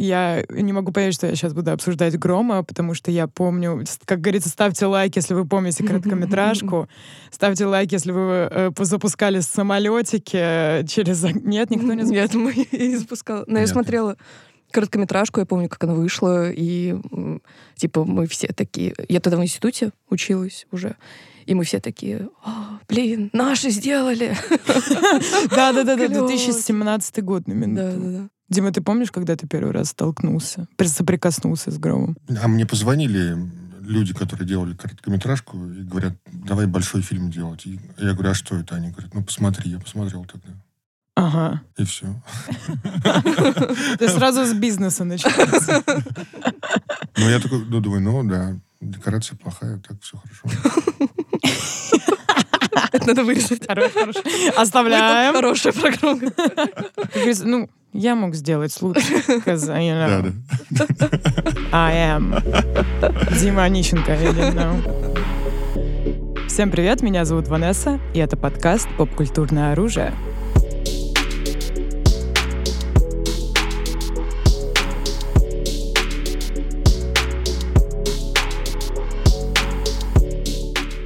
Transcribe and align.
Я 0.00 0.46
не 0.48 0.72
могу 0.72 0.92
поверить, 0.92 1.14
что 1.14 1.26
я 1.26 1.34
сейчас 1.34 1.52
буду 1.52 1.72
обсуждать 1.72 2.18
Грома, 2.18 2.62
потому 2.62 2.94
что 2.94 3.10
я 3.10 3.26
помню, 3.26 3.84
как 4.06 4.22
говорится, 4.22 4.48
ставьте 4.48 4.86
лайк, 4.86 5.14
если 5.14 5.34
вы 5.34 5.44
помните 5.46 5.84
короткометражку. 5.84 6.88
Ставьте 7.30 7.66
лайк, 7.66 7.92
если 7.92 8.10
вы 8.10 8.48
э, 8.50 8.70
запускали 8.78 9.40
самолетики 9.40 10.86
через... 10.86 11.22
Нет, 11.22 11.70
никто 11.70 11.92
не 11.92 12.04
Нет, 12.04 12.32
мы 12.32 12.54
не 12.72 12.96
запускали. 12.96 13.44
Но 13.46 13.58
я 13.58 13.66
смотрела 13.66 14.16
короткометражку, 14.70 15.40
я 15.40 15.44
помню, 15.44 15.68
как 15.68 15.84
она 15.84 15.92
вышла, 15.92 16.50
и 16.50 16.96
типа 17.76 18.04
мы 18.04 18.26
все 18.26 18.48
такие... 18.48 18.94
Я 19.10 19.20
тогда 19.20 19.36
в 19.36 19.42
институте 19.42 19.92
училась 20.08 20.66
уже, 20.72 20.96
и 21.44 21.52
мы 21.52 21.64
все 21.64 21.78
такие, 21.78 22.30
блин, 22.88 23.28
наши 23.34 23.68
сделали. 23.68 24.34
Да-да-да, 25.50 25.96
2017 25.96 27.22
год 27.22 27.46
на 27.46 27.52
минуту. 27.52 27.82
Да-да-да. 27.82 28.28
Дима, 28.50 28.72
ты 28.72 28.80
помнишь, 28.80 29.12
когда 29.12 29.36
ты 29.36 29.46
первый 29.46 29.72
раз 29.72 29.90
столкнулся, 29.90 30.66
соприкоснулся 30.84 31.70
с 31.70 31.78
громом? 31.78 32.16
А 32.42 32.48
мне 32.48 32.66
позвонили 32.66 33.36
люди, 33.80 34.12
которые 34.12 34.46
делали 34.46 34.74
короткометражку, 34.74 35.56
и 35.56 35.82
говорят, 35.82 36.14
давай 36.26 36.66
большой 36.66 37.02
фильм 37.02 37.30
делать. 37.30 37.64
И 37.66 37.78
я 37.98 38.12
говорю, 38.12 38.30
а 38.30 38.34
что 38.34 38.56
это? 38.56 38.74
Они 38.74 38.90
говорят, 38.90 39.14
ну 39.14 39.22
посмотри. 39.22 39.70
Я 39.70 39.78
посмотрел 39.78 40.24
тогда. 40.24 40.48
Ага. 41.14 41.62
И 41.76 41.84
все. 41.84 42.06
Ты 43.98 44.08
сразу 44.08 44.44
с 44.44 44.52
бизнеса 44.52 45.04
начался. 45.04 45.82
Ну, 47.16 47.28
я 47.28 47.38
такой, 47.40 47.64
ну, 47.66 47.80
думаю, 47.80 48.02
ну, 48.02 48.24
да, 48.24 48.56
декорация 48.80 49.36
плохая, 49.36 49.78
так 49.78 50.00
все 50.00 50.16
хорошо. 50.16 50.48
Это 52.92 53.06
надо 53.06 53.24
вырезать. 53.24 53.66
Хорош, 53.66 53.92
хорош. 53.92 54.16
Оставляем. 54.56 55.34
Хорошая 55.34 55.72
программа. 55.72 56.32
Ну, 57.44 57.68
я 57.92 58.14
мог 58.14 58.34
сделать 58.34 58.80
лучше. 58.82 59.00
Because, 59.28 59.68
you 59.68 59.94
know, 59.94 60.32
Да, 60.70 60.86
да. 60.98 61.08
I 61.72 61.94
am 62.16 62.42
Дима 63.40 63.64
Онищенко. 63.64 64.12
you 64.12 64.32
didn't 64.32 64.54
know. 64.54 64.76
Всем 66.48 66.70
привет, 66.70 67.02
меня 67.02 67.24
зовут 67.24 67.48
Ванесса, 67.48 68.00
и 68.12 68.18
это 68.18 68.36
подкаст 68.36 68.88
«Поп-культурное 68.96 69.72
оружие». 69.72 70.12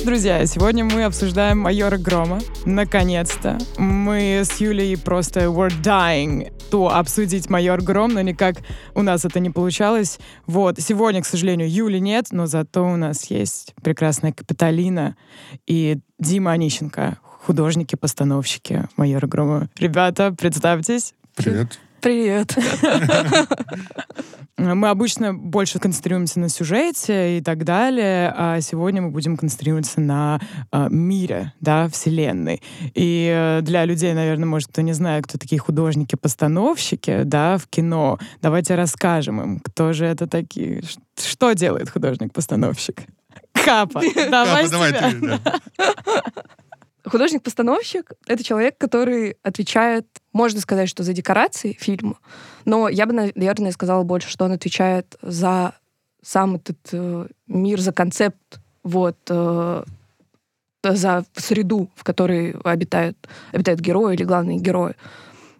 Друзья, 0.05 0.45
сегодня 0.45 0.85
мы 0.85 1.05
обсуждаем 1.05 1.61
майора 1.61 1.97
Грома. 1.97 2.39
Наконец-то. 2.67 3.57
Мы 3.79 4.43
с 4.45 4.61
Юлей 4.61 4.99
просто 4.99 5.45
were 5.45 5.73
dying 5.83 6.53
то 6.71 6.95
обсудить 6.95 7.49
майор 7.49 7.81
Гром, 7.81 8.13
но 8.13 8.21
никак 8.21 8.57
у 8.95 9.01
нас 9.01 9.25
это 9.25 9.41
не 9.41 9.49
получалось. 9.49 10.19
Вот. 10.47 10.79
Сегодня, 10.79 11.23
к 11.23 11.27
сожалению, 11.27 11.71
Юли 11.71 12.01
нет, 12.01 12.27
но 12.33 12.45
зато 12.47 12.85
у 12.85 12.97
нас 12.97 13.31
есть 13.31 13.75
прекрасная 13.83 14.33
Капитолина 14.33 15.17
и 15.67 15.99
Дима 16.19 16.53
Онищенко, 16.53 17.19
художники-постановщики 17.47 18.89
майора 18.97 19.27
Грома. 19.27 19.71
Ребята, 19.79 20.35
представьтесь. 20.37 21.15
Привет. 21.35 21.79
Привет. 22.05 22.55
Мы 24.59 24.91
обычно 24.91 25.33
больше 25.33 25.79
концентрируемся 25.79 26.39
на 26.39 26.51
сюжете 26.51 27.39
и 27.39 27.41
так 27.41 27.65
далее, 27.65 28.31
а 28.37 28.61
сегодня 28.61 29.01
мы 29.01 29.11
будем 29.11 29.39
концентрироваться 29.39 30.03
на 30.03 30.39
э, 30.71 30.89
мире, 30.91 31.55
да, 31.61 31.89
вселенной. 31.89 32.63
И 32.95 33.33
э, 33.35 33.63
для 33.63 33.87
людей, 33.87 34.13
наверное, 34.13 34.45
может, 34.47 34.69
кто 34.69 34.83
не 34.83 34.93
знает, 34.93 35.27
кто 35.27 35.39
такие 35.39 35.59
художники-постановщики, 35.59 37.23
да, 37.25 37.57
в 37.57 37.67
кино, 37.69 38.19
давайте 38.43 38.75
расскажем 38.75 39.41
им, 39.41 39.61
кто 39.61 39.95
же 39.95 40.05
это 40.05 40.27
такие, 40.27 40.83
что 41.17 41.53
делает 41.55 41.89
художник-постановщик. 41.89 43.01
Капа, 43.53 44.03
давай 44.31 44.69
Капа, 44.69 44.71
давай 44.71 44.93
ты, 44.93 45.21
да. 45.21 45.41
Художник-постановщик— 47.05 48.13
это 48.27 48.43
человек, 48.43 48.79
который 48.79 49.37
отвечает, 49.43 50.07
можно 50.33 50.61
сказать, 50.61 50.89
что 50.89 51.03
за 51.03 51.13
декорации 51.13 51.73
фильма, 51.73 52.19
но 52.65 52.89
я 52.89 53.07
бы, 53.07 53.13
наверное, 53.13 53.73
сказала 53.73 54.03
больше, 54.05 54.29
что 54.29 54.47
он 54.47 54.53
отвечает 54.53 55.17
за 55.21 55.75
сам 56.23 56.57
этот 56.57 56.79
э, 56.93 57.27
мир, 57.47 57.81
за 57.81 57.93
концепт, 57.93 58.59
вот, 58.83 59.19
э, 59.29 59.85
за 60.83 61.25
среду, 61.35 61.91
в 61.95 62.05
которой 62.05 62.53
обитают, 62.65 63.17
обитают 63.53 63.81
герои 63.81 64.15
или 64.15 64.25
главные 64.25 64.59
герои. 64.59 64.95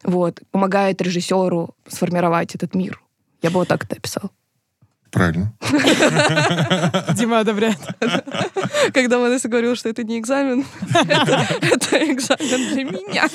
Вот. 0.03 0.43
Помогает 0.51 1.01
режиссеру 1.01 1.75
сформировать 1.87 2.55
этот 2.55 2.75
мир. 2.75 3.01
Я 3.43 3.51
бы 3.51 3.57
вот 3.57 3.69
так 3.69 3.85
это 3.85 3.97
описала. 3.97 4.31
Правильно. 5.15 5.53
Дима 7.15 7.39
одобряет. 7.39 7.79
Когда 8.93 9.21
Ванесса 9.21 9.49
говорила, 9.49 9.77
что 9.77 9.89
это 9.89 10.03
не 10.03 10.19
экзамен, 10.19 10.67
это 10.93 12.13
экзамен 12.13 12.75
для 12.75 12.85
меня. 12.85 13.29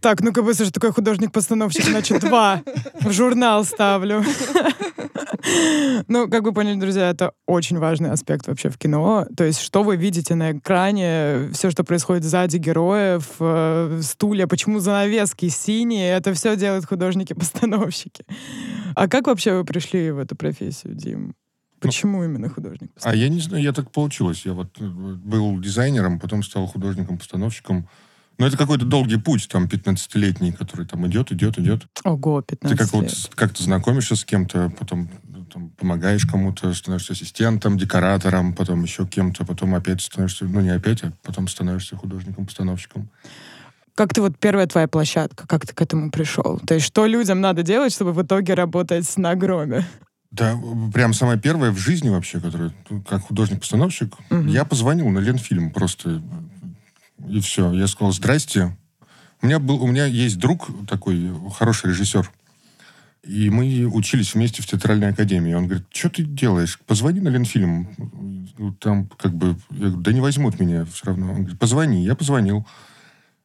Так, 0.00 0.20
ну-ка 0.20 0.42
быстро, 0.42 0.66
что 0.66 0.74
такое 0.74 0.92
художник-постановщик, 0.92 1.86
значит, 1.86 2.20
два 2.20 2.62
в 3.00 3.10
журнал 3.10 3.64
ставлю. 3.64 4.24
Ну, 6.06 6.28
как 6.28 6.44
вы 6.44 6.52
поняли, 6.52 6.78
друзья, 6.78 7.10
это 7.10 7.32
очень 7.46 7.78
важный 7.78 8.10
аспект 8.10 8.46
вообще 8.46 8.70
в 8.70 8.78
кино. 8.78 9.26
То 9.36 9.42
есть, 9.42 9.60
что 9.60 9.82
вы 9.82 9.96
видите 9.96 10.36
на 10.36 10.52
экране, 10.52 11.50
все, 11.52 11.70
что 11.70 11.82
происходит 11.82 12.22
сзади 12.22 12.58
героев, 12.58 13.24
э, 13.40 14.00
стулья, 14.02 14.46
почему 14.46 14.78
занавески 14.78 15.48
синие, 15.48 16.16
это 16.16 16.32
все 16.34 16.56
делают 16.56 16.86
художники-постановщики. 16.86 18.24
А 18.94 19.08
как 19.08 19.26
вообще 19.26 19.54
вы 19.54 19.64
пришли 19.64 20.11
в 20.14 20.18
эту 20.18 20.36
профессию, 20.36 20.94
Дим? 20.94 21.34
Почему 21.80 22.24
именно 22.24 22.48
художник? 22.48 22.92
А 23.02 23.14
я 23.14 23.28
не 23.28 23.40
знаю, 23.40 23.62
я 23.62 23.72
так 23.72 23.90
получилось. 23.90 24.46
Я 24.46 24.52
вот 24.52 24.68
э, 24.78 24.84
был 24.84 25.58
дизайнером, 25.58 26.20
потом 26.20 26.42
стал 26.42 26.66
художником-постановщиком. 26.66 27.88
Но 28.38 28.46
это 28.46 28.56
какой-то 28.56 28.84
долгий 28.84 29.18
путь, 29.18 29.48
там, 29.48 29.66
15-летний, 29.66 30.52
который 30.52 30.86
там 30.86 31.06
идет, 31.06 31.32
идет, 31.32 31.58
идет. 31.58 31.86
Ого, 32.04 32.40
Ты 32.42 32.56
15 32.56 32.78
как 32.78 32.92
вот 32.92 33.02
лет. 33.04 33.30
как-то 33.34 33.62
знакомишься 33.62 34.16
с 34.16 34.24
кем-то, 34.24 34.72
потом 34.78 35.10
ну, 35.24 35.44
там, 35.44 35.70
помогаешь 35.70 36.24
кому-то, 36.24 36.72
становишься 36.72 37.12
ассистентом, 37.12 37.76
декоратором, 37.76 38.54
потом 38.54 38.82
еще 38.82 39.06
кем-то, 39.06 39.44
потом 39.44 39.74
опять 39.74 40.00
становишься, 40.00 40.44
ну 40.46 40.60
не 40.60 40.70
опять, 40.70 41.02
а 41.02 41.12
потом 41.22 41.46
становишься 41.48 41.96
художником-постановщиком. 41.96 43.10
Как 43.94 44.14
ты 44.14 44.22
вот 44.22 44.38
первая 44.38 44.66
твоя 44.66 44.88
площадка, 44.88 45.46
как 45.46 45.66
ты 45.66 45.74
к 45.74 45.80
этому 45.82 46.10
пришел? 46.10 46.58
То 46.66 46.74
есть 46.74 46.86
что 46.86 47.06
людям 47.06 47.40
надо 47.40 47.62
делать, 47.62 47.92
чтобы 47.92 48.12
в 48.12 48.22
итоге 48.22 48.54
работать 48.54 49.16
на 49.18 49.34
громе? 49.34 49.84
Да, 50.30 50.58
прям 50.94 51.12
самое 51.12 51.38
первое 51.38 51.70
в 51.72 51.76
жизни 51.76 52.08
вообще, 52.08 52.40
которое, 52.40 52.72
ну, 52.88 53.02
как 53.02 53.20
художник-постановщик, 53.22 54.14
Мгм. 54.30 54.46
я 54.46 54.64
позвонил 54.64 55.08
на 55.10 55.18
Ленфильм 55.18 55.70
просто, 55.70 56.22
и 57.28 57.40
все. 57.40 57.70
Я 57.72 57.86
сказал, 57.86 58.12
здрасте. 58.12 58.74
У 59.42 59.46
меня, 59.46 59.58
был, 59.58 59.82
у 59.82 59.86
меня 59.86 60.06
есть 60.06 60.38
друг 60.38 60.68
такой, 60.88 61.30
хороший 61.58 61.90
режиссер, 61.90 62.30
и 63.24 63.50
мы 63.50 63.84
учились 63.86 64.34
вместе 64.34 64.62
в 64.62 64.66
театральной 64.66 65.10
академии. 65.10 65.52
Он 65.52 65.66
говорит, 65.66 65.86
что 65.92 66.08
ты 66.08 66.22
делаешь? 66.22 66.80
Позвони 66.86 67.20
на 67.20 67.28
Ленфильм. 67.28 67.88
Ну, 68.56 68.72
Там 68.74 69.08
как 69.18 69.34
бы... 69.34 69.56
Я 69.70 69.88
говорю, 69.88 69.96
да 70.00 70.12
не 70.12 70.20
возьмут 70.20 70.58
меня 70.60 70.86
все 70.86 71.06
равно. 71.06 71.30
Он 71.32 71.38
говорит, 71.40 71.58
позвони. 71.58 72.04
Я 72.04 72.14
позвонил. 72.14 72.66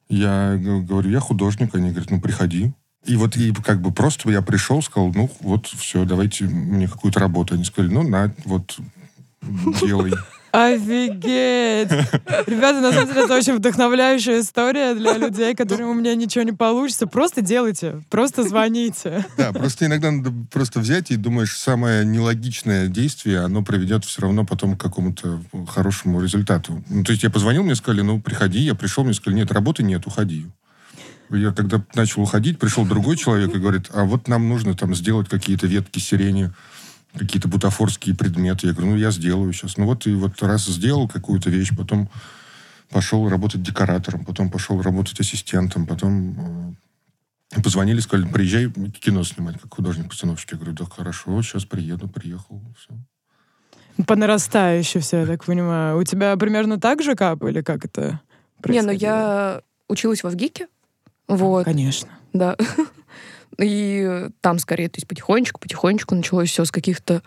Я 0.10 0.58
говорю, 0.58 1.10
я 1.10 1.20
художник. 1.20 1.76
Они 1.76 1.90
говорят, 1.90 2.12
ну, 2.12 2.22
приходи. 2.22 2.74
И 3.06 3.16
вот 3.16 3.38
и 3.38 3.54
как 3.54 3.82
бы 3.82 3.92
просто 3.92 4.30
я 4.32 4.42
пришел, 4.42 4.82
сказал, 4.82 5.12
ну, 5.14 5.30
вот, 5.40 5.68
все, 5.68 6.04
давайте 6.06 6.46
мне 6.46 6.88
какую-то 6.88 7.20
работу. 7.20 7.56
Они 7.56 7.64
сказали, 7.64 7.94
ну, 7.94 8.04
на, 8.04 8.34
вот, 8.46 8.78
делай. 9.82 10.14
Офигеть! 10.58 11.92
Ребята, 12.48 12.82
на 12.82 12.92
самом 12.92 13.08
деле, 13.10 13.26
это 13.26 13.36
очень 13.36 13.58
вдохновляющая 13.58 14.40
история 14.40 14.96
для 14.96 15.14
людей, 15.18 15.54
которым 15.54 15.90
у 15.90 15.94
меня 15.94 16.16
ничего 16.16 16.44
не 16.44 16.52
получится. 16.52 17.06
Просто 17.06 17.42
делайте, 17.42 18.02
просто 18.10 18.42
звоните. 18.42 19.24
Да, 19.38 19.54
просто 19.54 19.86
иногда 19.86 20.10
надо 20.10 20.34
просто 20.52 20.80
взять 20.80 21.12
и 21.12 21.16
думаешь, 21.16 21.56
самое 21.56 22.04
нелогичное 22.04 22.88
действие, 22.88 23.42
оно 23.42 23.64
приведет 23.64 24.04
все 24.04 24.24
равно 24.24 24.46
потом 24.46 24.76
к 24.76 24.82
какому-то 24.82 25.44
хорошему 25.68 26.24
результату. 26.24 26.84
Ну, 26.90 27.04
то 27.04 27.12
есть 27.12 27.22
я 27.22 27.30
позвонил, 27.30 27.62
мне 27.62 27.76
сказали, 27.76 28.02
ну, 28.02 28.20
приходи. 28.20 28.60
Я 28.60 28.74
пришел, 28.74 29.04
мне 29.04 29.14
сказали, 29.14 29.42
нет, 29.42 29.52
работы 29.52 29.84
нет, 29.84 30.08
уходи. 30.08 30.48
Я 31.30 31.52
когда 31.52 31.84
начал 31.94 32.24
уходить, 32.24 32.58
пришел 32.58 32.84
другой 32.84 33.16
человек 33.16 33.54
и 33.54 33.60
говорит, 33.60 33.90
а 33.94 34.06
вот 34.06 34.28
нам 34.28 34.50
нужно 34.50 34.74
там 34.74 34.96
сделать 34.96 35.30
какие-то 35.30 35.68
ветки 35.68 36.00
сирени, 36.00 36.52
какие-то 37.18 37.48
бутафорские 37.48 38.16
предметы. 38.16 38.68
Я 38.68 38.74
говорю, 38.74 38.92
ну, 38.92 38.98
я 38.98 39.12
сделаю 39.12 39.52
сейчас. 39.54 39.78
Ну, 39.78 39.86
вот 39.86 40.08
и 40.08 40.14
вот 40.14 40.42
раз 40.42 40.66
сделал 40.66 41.08
какую-то 41.08 41.50
вещь, 41.50 41.72
потом 41.76 42.10
пошел 42.90 43.28
работать 43.30 43.62
декоратором, 43.62 44.26
потом 44.26 44.50
пошел 44.50 44.82
работать 44.82 45.20
ассистентом, 45.20 45.86
потом 45.86 46.76
э, 47.56 47.62
позвонили, 47.62 48.00
сказали, 48.00 48.32
приезжай 48.32 48.72
кино 48.72 49.24
снимать, 49.24 49.60
как 49.60 49.74
художник-постановщик. 49.74 50.52
Я 50.54 50.58
говорю, 50.58 50.74
да 50.74 50.86
хорошо, 50.86 51.42
сейчас 51.42 51.66
приеду, 51.66 52.08
приехал, 52.08 52.62
все. 52.78 52.96
По 54.06 54.16
нарастающей 54.16 55.02
все, 55.02 55.22
я 55.22 55.26
так 55.26 55.44
понимаю. 55.44 55.98
У 55.98 56.04
тебя 56.04 56.36
примерно 56.38 56.80
так 56.80 57.02
же 57.02 57.16
кап 57.16 57.44
или 57.44 57.62
как 57.62 57.84
это 57.86 58.02
Не, 58.02 58.12
ну 58.12 58.20
происходило? 58.62 59.00
я 59.00 59.62
училась 59.88 60.24
в 60.24 60.30
ВГИКе. 60.30 60.68
Вот, 61.28 61.66
Конечно. 61.66 62.10
да. 62.32 62.56
И 63.58 64.28
там 64.42 64.60
скорее, 64.60 64.90
то 64.90 64.98
есть 64.98 65.08
потихонечку-потихонечку 65.08 66.16
началось 66.16 66.50
все 66.50 66.66
с 66.66 66.72
каких-то 66.72 67.22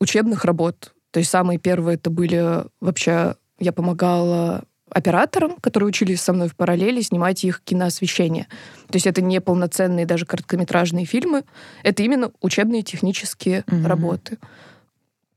учебных 0.00 0.44
работ. 0.44 0.92
То 1.10 1.20
есть 1.20 1.30
самые 1.30 1.58
первые 1.58 1.96
это 1.96 2.10
были 2.10 2.64
вообще... 2.80 3.36
Я 3.58 3.72
помогала 3.72 4.64
операторам, 4.90 5.56
которые 5.56 5.88
учились 5.88 6.20
со 6.20 6.32
мной 6.32 6.48
в 6.48 6.56
параллели, 6.56 7.00
снимать 7.00 7.42
их 7.44 7.60
киноосвещение. 7.62 8.46
То 8.88 8.96
есть 8.96 9.06
это 9.06 9.20
не 9.20 9.40
полноценные 9.40 10.06
даже 10.06 10.26
короткометражные 10.26 11.06
фильмы, 11.06 11.44
это 11.82 12.02
именно 12.02 12.30
учебные 12.40 12.82
технические 12.82 13.64
mm-hmm. 13.66 13.86
работы. 13.86 14.38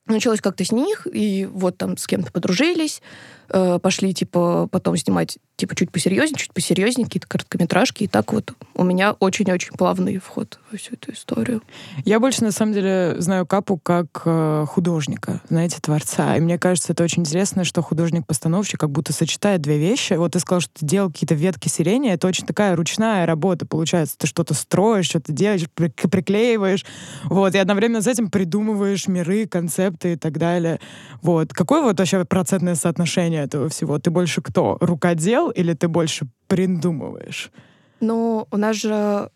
Началось 0.05 0.41
как-то 0.41 0.65
с 0.65 0.71
них, 0.71 1.07
и 1.11 1.45
вот 1.45 1.77
там 1.77 1.97
с 1.97 2.07
кем-то 2.07 2.31
подружились, 2.31 3.01
э, 3.49 3.79
пошли, 3.81 4.13
типа, 4.13 4.67
потом 4.71 4.95
снимать, 4.97 5.37
типа, 5.55 5.75
чуть 5.75 5.91
посерьезнее, 5.91 6.37
чуть 6.37 6.53
посерьезнее, 6.53 7.05
какие-то 7.05 7.27
короткометражки, 7.27 8.03
и 8.03 8.07
так 8.07 8.33
вот 8.33 8.53
у 8.75 8.83
меня 8.83 9.13
очень-очень 9.19 9.73
плавный 9.73 10.17
вход 10.17 10.59
во 10.71 10.77
всю 10.77 10.93
эту 10.93 11.11
историю. 11.13 11.61
Я 12.05 12.19
больше, 12.19 12.43
на 12.43 12.51
самом 12.51 12.73
деле, 12.73 13.15
знаю 13.19 13.45
Капу 13.45 13.77
как 13.77 14.21
э, 14.25 14.65
художника, 14.67 15.41
знаете, 15.49 15.77
творца, 15.81 16.35
и 16.37 16.39
мне 16.39 16.57
кажется, 16.57 16.93
это 16.93 17.03
очень 17.03 17.21
интересно, 17.21 17.63
что 17.63 17.81
художник-постановщик 17.81 18.79
как 18.79 18.91
будто 18.91 19.13
сочетает 19.13 19.61
две 19.61 19.77
вещи. 19.77 20.13
Вот 20.13 20.33
ты 20.33 20.39
сказал, 20.39 20.61
что 20.61 20.71
ты 20.79 20.85
делал 20.85 21.09
какие-то 21.09 21.35
ветки 21.35 21.67
сирени, 21.67 22.11
это 22.11 22.27
очень 22.27 22.45
такая 22.45 22.75
ручная 22.75 23.25
работа, 23.25 23.65
получается, 23.65 24.17
ты 24.17 24.27
что-то 24.27 24.53
строишь, 24.53 25.07
что-то 25.07 25.31
делаешь, 25.31 25.65
приклеиваешь, 25.73 26.85
вот, 27.25 27.55
и 27.55 27.57
одновременно 27.57 28.01
с 28.01 28.07
этим 28.07 28.29
придумываешь 28.29 29.07
миры, 29.07 29.47
концепты 29.47 30.13
и 30.13 30.15
так 30.15 30.37
далее. 30.37 30.79
Вот. 31.21 31.53
Какое 31.53 31.81
вот 31.81 31.99
вообще 31.99 32.23
процентное 32.25 32.75
соотношение 32.75 33.38
этого 33.43 33.69
всего? 33.69 33.99
Ты 33.99 34.11
больше 34.11 34.41
кто? 34.41 34.77
Рукодел 34.81 35.49
или 35.49 35.73
ты 35.73 35.87
больше 35.87 36.27
придумываешь? 36.47 37.51
Ну, 37.99 38.47
у 38.51 38.57
нас 38.57 38.75
же, 38.77 39.29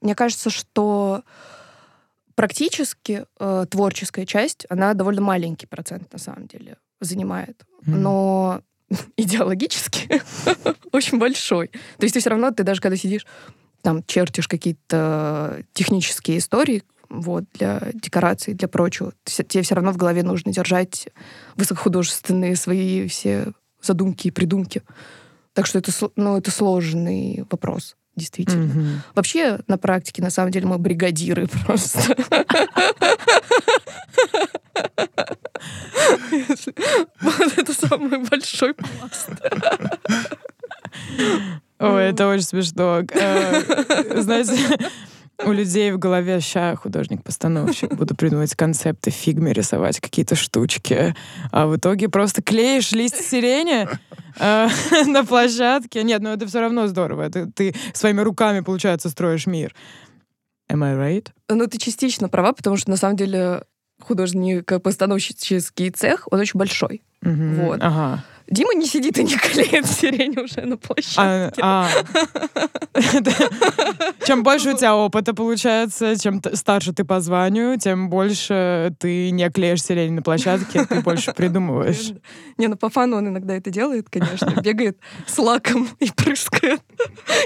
мне 0.00 0.14
кажется, 0.14 0.50
что 0.50 1.22
практически 2.34 3.26
э, 3.38 3.66
творческая 3.70 4.26
часть, 4.26 4.66
она 4.68 4.94
довольно 4.94 5.20
маленький 5.20 5.66
процент 5.66 6.12
на 6.12 6.18
самом 6.18 6.46
деле 6.46 6.76
занимает. 7.00 7.62
Mm-hmm. 7.62 7.96
Но 7.96 8.62
идеологически 9.16 10.22
очень 10.92 11.18
большой. 11.18 11.68
То 11.68 12.04
есть 12.04 12.14
ты 12.14 12.20
все 12.20 12.30
равно, 12.30 12.50
ты 12.50 12.62
даже 12.62 12.80
когда 12.80 12.96
сидишь, 12.96 13.26
там 13.82 14.02
чертишь 14.04 14.48
какие-то 14.48 15.62
технические 15.72 16.38
истории, 16.38 16.82
вот, 17.10 17.44
для 17.54 17.80
декораций, 17.92 18.54
для 18.54 18.68
прочего. 18.68 19.12
Тебе 19.24 19.62
все 19.62 19.74
равно 19.74 19.92
в 19.92 19.96
голове 19.96 20.22
нужно 20.22 20.52
держать 20.52 21.08
высокохудожественные 21.56 22.56
свои 22.56 23.06
все 23.08 23.52
задумки 23.82 24.28
и 24.28 24.30
придумки. 24.30 24.82
Так 25.52 25.66
что 25.66 25.78
это, 25.78 25.90
ну, 26.16 26.36
это 26.36 26.50
сложный 26.50 27.44
вопрос, 27.50 27.96
действительно. 28.14 28.72
Mm-hmm. 28.72 28.96
Вообще, 29.14 29.58
на 29.66 29.78
практике, 29.78 30.22
на 30.22 30.30
самом 30.30 30.52
деле, 30.52 30.66
мы 30.66 30.78
бригадиры 30.78 31.48
просто. 31.66 32.16
Вот 37.20 37.58
это 37.58 37.72
самый 37.74 38.18
большой 38.24 38.74
пласт. 38.74 39.30
Ой, 41.80 42.04
это 42.04 42.28
очень 42.28 42.44
смешно. 42.44 43.02
Э, 43.12 44.20
знаете, 44.20 44.52
у 45.44 45.52
людей 45.52 45.92
в 45.92 45.98
голове 45.98 46.40
ща 46.40 46.76
художник-постановщик, 46.76 47.94
буду 47.94 48.14
придумывать 48.14 48.54
концепты, 48.54 49.10
фигме 49.10 49.52
рисовать 49.52 50.00
какие-то 50.00 50.34
штучки. 50.34 51.14
А 51.50 51.66
в 51.66 51.76
итоге 51.76 52.08
просто 52.08 52.42
клеишь 52.42 52.92
лист 52.92 53.16
сирени 53.16 53.88
э, 54.38 54.68
на 55.06 55.24
площадке. 55.24 56.02
Нет, 56.02 56.22
ну 56.22 56.30
это 56.30 56.46
все 56.46 56.60
равно 56.60 56.86
здорово. 56.86 57.22
Это 57.22 57.50
ты 57.50 57.74
своими 57.92 58.20
руками, 58.20 58.60
получается, 58.60 59.08
строишь 59.08 59.46
мир. 59.46 59.74
Am 60.70 60.84
I 60.84 60.94
right? 60.94 61.28
Ну, 61.48 61.66
ты 61.66 61.78
частично 61.78 62.28
права, 62.28 62.52
потому 62.52 62.76
что 62.76 62.90
на 62.90 62.96
самом 62.96 63.16
деле 63.16 63.62
художник-постановщический 64.00 65.90
цех, 65.90 66.28
он 66.30 66.40
очень 66.40 66.58
большой. 66.58 67.02
Mm-hmm. 67.24 67.64
Вот. 67.64 67.78
Ага. 67.82 68.24
Дима 68.50 68.74
не 68.74 68.86
сидит 68.86 69.16
и 69.16 69.22
не 69.22 69.36
клеит 69.36 69.86
сирень 70.00 70.38
уже 70.38 70.62
на 70.62 70.76
площадке. 70.76 71.62
А, 71.62 71.88
а. 71.88 73.00
Чем 74.26 74.42
больше 74.42 74.70
у 74.70 74.76
тебя 74.76 74.96
опыта 74.96 75.34
получается, 75.34 76.18
чем 76.18 76.42
старше 76.54 76.92
ты 76.92 77.04
по 77.04 77.20
званию, 77.20 77.78
тем 77.78 78.10
больше 78.10 78.92
ты 78.98 79.30
не 79.30 79.48
клеишь 79.50 79.84
сирень 79.84 80.14
на 80.14 80.22
площадке, 80.22 80.84
ты 80.84 81.00
больше 81.00 81.32
придумываешь. 81.32 82.12
Не, 82.58 82.66
ну 82.66 82.76
по 82.76 82.90
фану 82.90 83.18
он 83.18 83.28
иногда 83.28 83.54
это 83.54 83.70
делает, 83.70 84.10
конечно. 84.10 84.60
Бегает 84.62 84.98
с 85.26 85.38
лаком 85.38 85.88
и 86.00 86.10
прыскает 86.10 86.82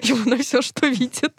ему 0.03 0.29
на 0.31 0.39
все, 0.39 0.63
что 0.63 0.87
видит. 0.87 1.35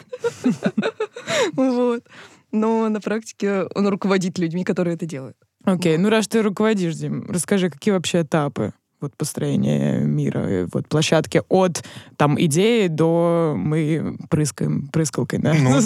Вот. 1.54 2.04
Но 2.52 2.88
на 2.88 3.00
практике 3.00 3.64
он 3.74 3.88
руководит 3.88 4.38
людьми, 4.38 4.62
которые 4.62 4.94
это 4.94 5.06
делают. 5.06 5.36
Окей, 5.64 5.98
ну 5.98 6.08
раз 6.08 6.28
ты 6.28 6.40
руководишь, 6.42 6.94
Дим, 6.94 7.26
расскажи, 7.28 7.68
какие 7.68 7.92
вообще 7.92 8.22
этапы 8.22 8.72
вот 9.06 9.16
построения 9.16 10.00
мира, 10.00 10.40
э, 10.40 10.66
вот 10.72 10.88
площадки 10.88 11.42
от 11.48 11.84
там 12.16 12.40
идеи 12.40 12.88
до 12.88 13.54
мы 13.56 14.18
прыскаем 14.28 14.88
прыскалкой, 14.88 15.38
да, 15.38 15.54
ну, 15.54 15.80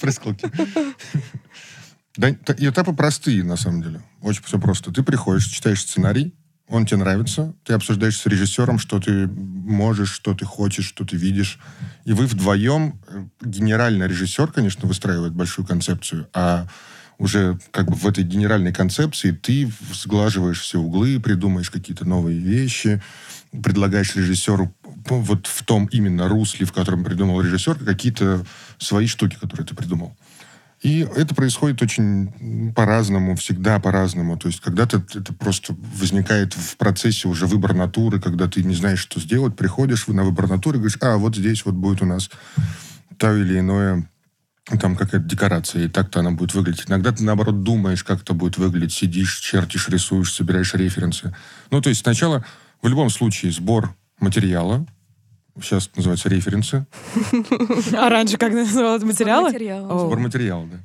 прыскалки. 0.00 0.50
Да, 2.16 2.30
этапы 2.30 2.92
простые, 2.92 3.44
на 3.44 3.56
самом 3.56 3.82
деле. 3.82 4.02
Очень 4.20 4.42
все 4.42 4.58
просто. 4.58 4.92
Ты 4.92 5.02
приходишь, 5.02 5.46
читаешь 5.46 5.80
сценарий, 5.80 6.34
он 6.70 6.86
тебе 6.86 6.98
нравится, 6.98 7.54
ты 7.64 7.72
обсуждаешь 7.72 8.16
с 8.18 8.26
режиссером, 8.26 8.78
что 8.78 9.00
ты 9.00 9.26
можешь, 9.26 10.12
что 10.12 10.34
ты 10.34 10.44
хочешь, 10.44 10.86
что 10.86 11.04
ты 11.04 11.16
видишь. 11.16 11.58
И 12.04 12.12
вы 12.12 12.26
вдвоем, 12.26 13.00
э, 13.08 13.24
генерально 13.40 14.04
режиссер, 14.04 14.52
конечно, 14.52 14.86
выстраивает 14.86 15.32
большую 15.32 15.66
концепцию, 15.66 16.28
а 16.32 16.66
уже 17.20 17.58
как 17.70 17.90
бы 17.90 17.94
в 17.94 18.06
этой 18.06 18.24
генеральной 18.24 18.72
концепции 18.72 19.30
ты 19.30 19.70
сглаживаешь 19.92 20.60
все 20.60 20.80
углы, 20.80 21.20
придумаешь 21.20 21.70
какие-то 21.70 22.08
новые 22.08 22.38
вещи, 22.38 23.02
предлагаешь 23.62 24.16
режиссеру 24.16 24.74
вот 25.10 25.46
в 25.46 25.64
том 25.64 25.86
именно 25.92 26.28
русле, 26.28 26.64
в 26.64 26.72
котором 26.72 27.04
придумал 27.04 27.42
режиссер, 27.42 27.84
какие-то 27.84 28.44
свои 28.78 29.06
штуки, 29.06 29.36
которые 29.38 29.66
ты 29.66 29.74
придумал. 29.74 30.16
И 30.80 31.06
это 31.14 31.34
происходит 31.34 31.82
очень 31.82 32.72
по-разному, 32.74 33.36
всегда 33.36 33.78
по-разному. 33.80 34.38
То 34.38 34.48
есть 34.48 34.60
когда-то 34.60 35.04
это 35.14 35.34
просто 35.34 35.76
возникает 35.96 36.54
в 36.54 36.78
процессе 36.78 37.28
уже 37.28 37.46
выбор 37.46 37.74
натуры, 37.74 38.18
когда 38.18 38.48
ты 38.48 38.62
не 38.62 38.74
знаешь, 38.74 39.00
что 39.00 39.20
сделать, 39.20 39.56
приходишь 39.56 40.06
на 40.06 40.24
выбор 40.24 40.48
натуры 40.48 40.78
говоришь, 40.78 40.96
а, 41.02 41.18
вот 41.18 41.36
здесь 41.36 41.66
вот 41.66 41.74
будет 41.74 42.00
у 42.00 42.06
нас 42.06 42.30
то 43.18 43.36
или 43.36 43.58
иное 43.58 44.08
там 44.78 44.96
какая-то 44.96 45.26
декорация, 45.26 45.84
и 45.84 45.88
так-то 45.88 46.20
она 46.20 46.30
будет 46.30 46.54
выглядеть. 46.54 46.88
Иногда 46.88 47.12
ты, 47.12 47.24
наоборот, 47.24 47.62
думаешь, 47.62 48.04
как 48.04 48.22
это 48.22 48.34
будет 48.34 48.58
выглядеть, 48.58 48.92
сидишь, 48.92 49.38
чертишь, 49.38 49.88
рисуешь, 49.88 50.32
собираешь 50.32 50.74
референсы. 50.74 51.34
Ну, 51.70 51.80
то 51.80 51.88
есть 51.88 52.02
сначала, 52.02 52.44
в 52.82 52.88
любом 52.88 53.10
случае, 53.10 53.52
сбор 53.52 53.94
материала, 54.20 54.86
сейчас 55.60 55.90
называется 55.96 56.28
референсы. 56.28 56.86
А 57.96 58.08
раньше 58.08 58.36
как 58.36 58.52
называлось 58.52 59.02
материалы? 59.02 59.50
Сбор 59.50 60.18
материала, 60.18 60.66
да 60.66 60.78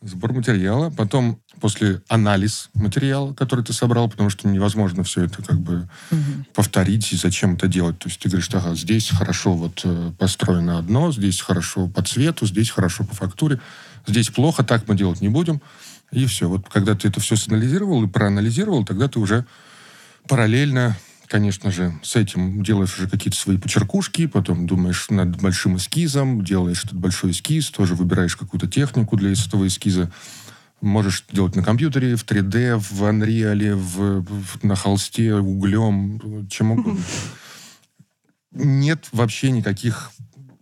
сбор 0.00 0.32
материала, 0.32 0.90
потом 0.90 1.40
после 1.60 2.02
анализ 2.08 2.70
материала, 2.74 3.34
который 3.34 3.64
ты 3.64 3.72
собрал, 3.72 4.08
потому 4.08 4.30
что 4.30 4.48
невозможно 4.48 5.02
все 5.02 5.24
это 5.24 5.42
как 5.42 5.58
бы 5.58 5.88
угу. 6.10 6.44
повторить 6.54 7.12
и 7.12 7.16
зачем 7.16 7.54
это 7.54 7.66
делать. 7.66 7.98
То 7.98 8.08
есть 8.08 8.20
ты 8.20 8.28
говоришь, 8.28 8.48
ага, 8.52 8.74
здесь 8.74 9.10
хорошо 9.10 9.54
вот 9.54 9.80
э, 9.84 10.12
построено 10.18 10.78
одно, 10.78 11.12
здесь 11.12 11.40
хорошо 11.40 11.88
по 11.88 12.02
цвету, 12.02 12.46
здесь 12.46 12.70
хорошо 12.70 13.04
по 13.04 13.14
фактуре, 13.14 13.60
здесь 14.06 14.28
плохо, 14.28 14.62
так 14.62 14.86
мы 14.86 14.96
делать 14.96 15.20
не 15.20 15.28
будем. 15.28 15.60
И 16.12 16.24
все. 16.26 16.48
Вот 16.48 16.68
когда 16.68 16.94
ты 16.94 17.08
это 17.08 17.20
все 17.20 17.36
санализировал 17.36 18.02
и 18.04 18.08
проанализировал, 18.08 18.84
тогда 18.84 19.08
ты 19.08 19.18
уже 19.18 19.44
параллельно 20.26 20.96
конечно 21.28 21.70
же, 21.70 21.92
с 22.02 22.16
этим 22.16 22.62
делаешь 22.62 22.98
уже 22.98 23.08
какие-то 23.08 23.38
свои 23.38 23.58
почеркушки, 23.58 24.26
потом 24.26 24.66
думаешь 24.66 25.08
над 25.10 25.40
большим 25.40 25.76
эскизом, 25.76 26.44
делаешь 26.44 26.84
этот 26.84 26.98
большой 26.98 27.30
эскиз, 27.30 27.70
тоже 27.70 27.94
выбираешь 27.94 28.36
какую-то 28.36 28.66
технику 28.66 29.16
для 29.16 29.32
этого 29.32 29.66
эскиза. 29.66 30.10
Можешь 30.80 31.24
делать 31.30 31.56
на 31.56 31.62
компьютере, 31.62 32.16
в 32.16 32.24
3D, 32.24 32.78
в 32.78 33.02
Unreal, 33.02 33.74
в, 33.74 34.24
в, 34.24 34.64
на 34.64 34.76
холсте, 34.76 35.34
углем, 35.34 36.48
чем 36.48 36.72
угодно. 36.72 37.00
Нет 38.52 39.08
вообще 39.12 39.50
никаких 39.50 40.10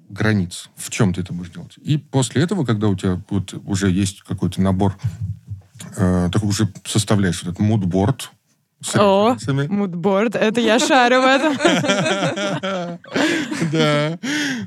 границ, 0.09 0.71
в 0.77 0.91
чем 0.91 1.13
ты 1.13 1.21
это 1.21 1.33
будешь 1.33 1.51
делать. 1.51 1.75
И 1.83 1.99
после 1.99 2.43
этого, 2.43 2.65
когда 2.65 2.89
у 2.89 2.97
тебя 2.97 3.23
вот 3.29 3.55
уже 3.65 3.91
есть 3.91 4.23
какой-то 4.23 4.61
набор, 4.61 4.97
э, 5.97 6.31
ты 6.33 6.39
уже 6.41 6.73
составляешь 6.85 7.43
этот 7.43 7.59
мудборд, 7.59 8.31
о, 8.95 9.37
мудборд, 9.69 10.37
это 10.37 10.61
я 10.61 10.79
шарю 10.79 11.23
в 11.23 11.27
этом. 11.27 11.57
Да, 13.73 14.19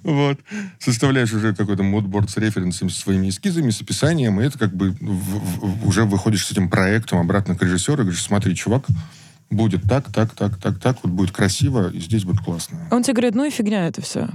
вот. 0.03 0.39
Составляешь 0.79 1.31
уже 1.31 1.55
какой-то 1.55 1.83
мудборд 1.83 2.29
с 2.29 2.37
референсами, 2.37 2.89
со 2.89 2.99
своими 2.99 3.29
эскизами, 3.29 3.69
с 3.69 3.81
описанием, 3.81 4.41
и 4.41 4.45
это 4.45 4.57
как 4.57 4.73
бы 4.75 4.95
уже 5.83 6.03
выходишь 6.05 6.45
с 6.45 6.51
этим 6.51 6.69
проектом 6.69 7.19
обратно 7.19 7.55
к 7.55 7.61
режиссеру 7.61 8.01
и 8.01 8.05
говоришь, 8.05 8.23
смотри, 8.23 8.55
чувак, 8.55 8.85
будет 9.49 9.83
так, 9.83 10.11
так, 10.11 10.33
так, 10.35 10.57
так, 10.57 10.79
так, 10.79 10.97
вот 11.03 11.11
будет 11.11 11.31
красиво, 11.31 11.89
и 11.89 11.99
здесь 11.99 12.23
будет 12.23 12.41
классно. 12.41 12.87
Он 12.91 13.03
тебе 13.03 13.13
говорит, 13.13 13.35
ну 13.35 13.45
и 13.45 13.49
фигня 13.49 13.87
это 13.87 14.01
все. 14.01 14.29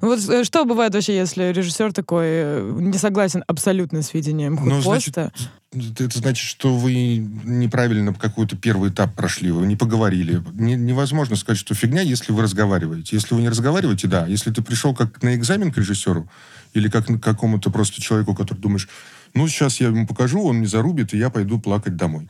Вот 0.00 0.20
э, 0.28 0.44
что 0.44 0.64
бывает 0.64 0.94
вообще, 0.94 1.16
если 1.16 1.52
режиссер 1.52 1.92
такой 1.92 2.26
э, 2.26 2.76
не 2.80 2.96
согласен 2.98 3.42
абсолютно 3.46 4.02
с 4.02 4.14
видением 4.14 4.58
Ну, 4.62 4.80
значит, 4.80 5.14
поста? 5.14 5.32
Это 5.72 6.18
значит, 6.18 6.46
что 6.46 6.76
вы 6.76 7.16
неправильно 7.16 8.14
какой-то 8.14 8.56
первый 8.56 8.90
этап 8.90 9.14
прошли, 9.14 9.50
вы 9.50 9.66
не 9.66 9.76
поговорили. 9.76 10.42
Не- 10.52 10.76
невозможно 10.76 11.34
сказать, 11.34 11.58
что 11.58 11.74
фигня, 11.74 12.02
если 12.02 12.32
вы 12.32 12.42
разговариваете. 12.42 13.16
Если 13.16 13.34
вы 13.34 13.40
не 13.40 13.48
разговариваете, 13.48 14.06
да. 14.06 14.26
Если 14.26 14.52
ты 14.52 14.62
пришел 14.62 14.94
как 14.94 15.22
на 15.22 15.34
экзамен 15.34 15.72
к 15.72 15.78
режиссеру 15.78 16.28
или 16.74 16.88
как 16.88 17.06
к 17.06 17.18
какому-то 17.18 17.70
просто 17.70 18.00
человеку, 18.00 18.34
который 18.34 18.60
думаешь, 18.60 18.88
ну, 19.34 19.48
сейчас 19.48 19.80
я 19.80 19.88
ему 19.88 20.06
покажу, 20.06 20.44
он 20.44 20.60
не 20.60 20.66
зарубит, 20.66 21.12
и 21.12 21.18
я 21.18 21.28
пойду 21.28 21.58
плакать 21.58 21.96
домой. 21.96 22.28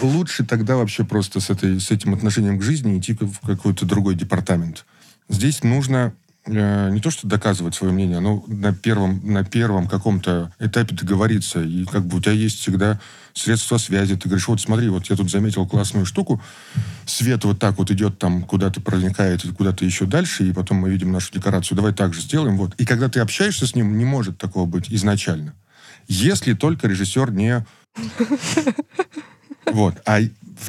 Лучше 0.00 0.44
тогда 0.44 0.76
вообще 0.76 1.04
просто 1.04 1.40
с, 1.40 1.50
этой, 1.50 1.80
с 1.80 1.90
этим 1.90 2.14
отношением 2.14 2.58
к 2.58 2.62
жизни 2.62 2.98
идти 2.98 3.14
в 3.14 3.40
какой-то 3.40 3.86
другой 3.86 4.14
департамент. 4.14 4.84
Здесь 5.28 5.62
нужно 5.62 6.12
э, 6.46 6.90
не 6.90 7.00
то, 7.00 7.10
что 7.10 7.26
доказывать 7.26 7.74
свое 7.74 7.92
мнение, 7.92 8.20
но 8.20 8.44
на 8.46 8.74
первом, 8.74 9.20
на 9.24 9.44
первом 9.44 9.86
каком-то 9.86 10.52
этапе 10.58 10.94
договориться. 10.94 11.62
И 11.62 11.84
как 11.84 12.04
бы 12.04 12.18
у 12.18 12.20
тебя 12.20 12.32
есть 12.32 12.58
всегда 12.58 13.00
средства 13.32 13.78
связи. 13.78 14.16
Ты 14.16 14.28
говоришь, 14.28 14.48
вот 14.48 14.60
смотри, 14.60 14.88
вот 14.88 15.06
я 15.06 15.16
тут 15.16 15.30
заметил 15.30 15.66
классную 15.66 16.06
штуку. 16.06 16.40
Свет 17.06 17.44
вот 17.44 17.58
так 17.58 17.78
вот 17.78 17.90
идет 17.90 18.18
там, 18.18 18.42
куда-то 18.42 18.80
проникает, 18.80 19.42
куда-то 19.56 19.84
еще 19.84 20.06
дальше, 20.06 20.48
и 20.48 20.52
потом 20.52 20.78
мы 20.78 20.90
видим 20.90 21.12
нашу 21.12 21.32
декорацию. 21.32 21.76
Давай 21.76 21.92
так 21.92 22.14
же 22.14 22.20
сделаем. 22.20 22.56
Вот. 22.56 22.74
И 22.78 22.84
когда 22.84 23.08
ты 23.08 23.20
общаешься 23.20 23.66
с 23.66 23.74
ним, 23.74 23.98
не 23.98 24.04
может 24.04 24.38
такого 24.38 24.66
быть 24.66 24.90
изначально. 24.90 25.54
Если 26.08 26.54
только 26.54 26.88
режиссер 26.88 27.30
не... 27.32 27.64
Вот. 29.72 29.94
А 30.06 30.20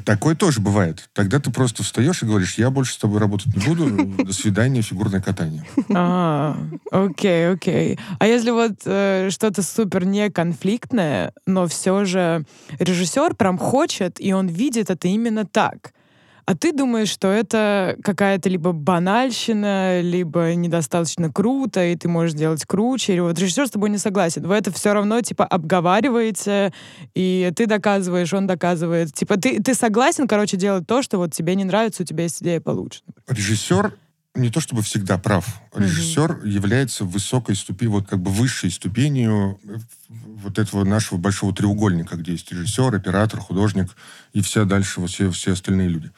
такое 0.03 0.35
тоже 0.35 0.59
бывает. 0.61 1.09
Тогда 1.13 1.39
ты 1.39 1.51
просто 1.51 1.83
встаешь 1.83 2.21
и 2.23 2.25
говоришь, 2.25 2.57
я 2.57 2.69
больше 2.69 2.93
с 2.93 2.97
тобой 2.97 3.19
работать 3.19 3.55
не 3.55 3.65
буду, 3.65 4.23
до 4.23 4.33
свидания, 4.33 4.81
фигурное 4.81 5.21
катание. 5.21 5.63
А, 5.93 6.57
окей, 6.91 7.51
окей. 7.51 7.99
А 8.19 8.27
если 8.27 8.51
вот 8.51 8.73
э, 8.85 9.29
что-то 9.31 9.61
супер 9.61 10.05
неконфликтное, 10.05 11.33
но 11.45 11.67
все 11.67 12.05
же 12.05 12.45
режиссер 12.79 13.35
прям 13.35 13.57
хочет, 13.57 14.19
и 14.19 14.33
он 14.33 14.47
видит 14.47 14.89
это 14.89 15.07
именно 15.07 15.45
так. 15.45 15.93
А 16.45 16.55
ты 16.55 16.71
думаешь, 16.71 17.09
что 17.09 17.27
это 17.29 17.97
какая-то 18.03 18.49
либо 18.49 18.71
банальщина, 18.71 20.01
либо 20.01 20.53
недостаточно 20.53 21.31
круто, 21.31 21.83
и 21.83 21.95
ты 21.95 22.07
можешь 22.07 22.33
сделать 22.33 22.63
круче, 22.65 23.13
или 23.13 23.19
вот 23.19 23.39
режиссер 23.39 23.67
с 23.67 23.71
тобой 23.71 23.89
не 23.89 23.97
согласен. 23.97 24.45
Вы 24.47 24.53
это 24.53 24.71
все 24.71 24.93
равно, 24.93 25.21
типа, 25.21 25.43
обговариваете, 25.45 26.71
и 27.15 27.51
ты 27.55 27.65
доказываешь, 27.65 28.31
он 28.31 28.45
доказывает. 28.45 29.11
Типа, 29.11 29.37
ты, 29.37 29.61
ты 29.61 29.73
согласен, 29.73 30.27
короче, 30.27 30.55
делать 30.55 30.85
то, 30.85 31.01
что 31.01 31.17
вот 31.17 31.33
тебе 31.33 31.55
не 31.55 31.63
нравится, 31.63 32.03
у 32.03 32.05
тебя 32.05 32.23
есть 32.23 32.43
идея 32.43 32.61
получше. 32.61 33.01
Режиссер 33.27 33.93
не 34.35 34.51
то 34.51 34.59
чтобы 34.59 34.81
всегда 34.83 35.17
прав. 35.17 35.61
Режиссер 35.73 36.45
является 36.45 37.05
высокой 37.05 37.55
ступенью, 37.55 37.93
вот 37.93 38.07
как 38.07 38.19
бы 38.19 38.29
высшей 38.31 38.69
ступенью 38.69 39.59
э, 39.63 39.77
вот 40.09 40.59
этого 40.59 40.83
нашего 40.83 41.17
большого 41.17 41.55
треугольника, 41.55 42.17
где 42.17 42.33
есть 42.33 42.51
режиссер, 42.51 42.93
оператор, 42.93 43.39
художник 43.39 43.95
и 44.33 44.41
все 44.41 44.65
дальше 44.65 44.99
вот 44.99 45.09
все, 45.09 45.31
все 45.31 45.53
остальные 45.53 45.87
люди. 45.87 46.11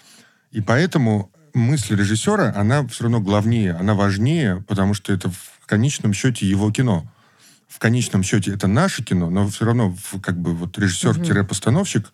И 0.57 0.61
поэтому 0.61 1.31
мысль 1.53 1.95
режиссера, 1.95 2.51
она 2.55 2.87
все 2.87 3.03
равно 3.03 3.21
главнее, 3.21 3.73
она 3.73 3.93
важнее, 3.93 4.63
потому 4.67 4.95
что 4.95 5.13
это 5.13 5.29
в 5.29 5.67
конечном 5.67 6.13
счете 6.13 6.47
его 6.47 6.71
кино. 6.71 7.07
В 7.67 7.77
конечном 7.77 8.23
счете 8.23 8.55
это 8.55 8.65
наше 8.65 9.03
кино, 9.03 9.29
но 9.29 9.47
все 9.49 9.65
равно 9.65 9.95
как 10.23 10.35
бы 10.41 10.55
вот 10.55 10.79
режиссер-постановщик 10.79 12.11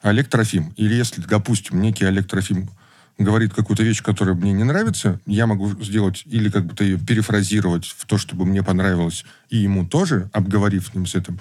Олег 0.00 0.28
Трофим. 0.28 0.72
Или 0.76 0.94
если, 0.94 1.22
допустим, 1.22 1.82
некий 1.82 2.04
Олег 2.04 2.28
Трофим 2.28 2.70
говорит 3.18 3.52
какую-то 3.52 3.82
вещь, 3.82 4.00
которая 4.00 4.36
мне 4.36 4.52
не 4.52 4.62
нравится, 4.62 5.18
я 5.26 5.48
могу 5.48 5.68
сделать 5.82 6.22
или 6.26 6.50
как 6.50 6.66
бы 6.66 6.84
ее 6.84 6.98
перефразировать 6.98 7.86
в 7.86 8.06
то, 8.06 8.16
чтобы 8.16 8.46
мне 8.46 8.62
понравилось, 8.62 9.24
и 9.50 9.56
ему 9.56 9.84
тоже, 9.84 10.30
обговорив 10.32 10.86
с 10.86 10.94
ним 10.94 11.06
с 11.06 11.16
этим, 11.16 11.40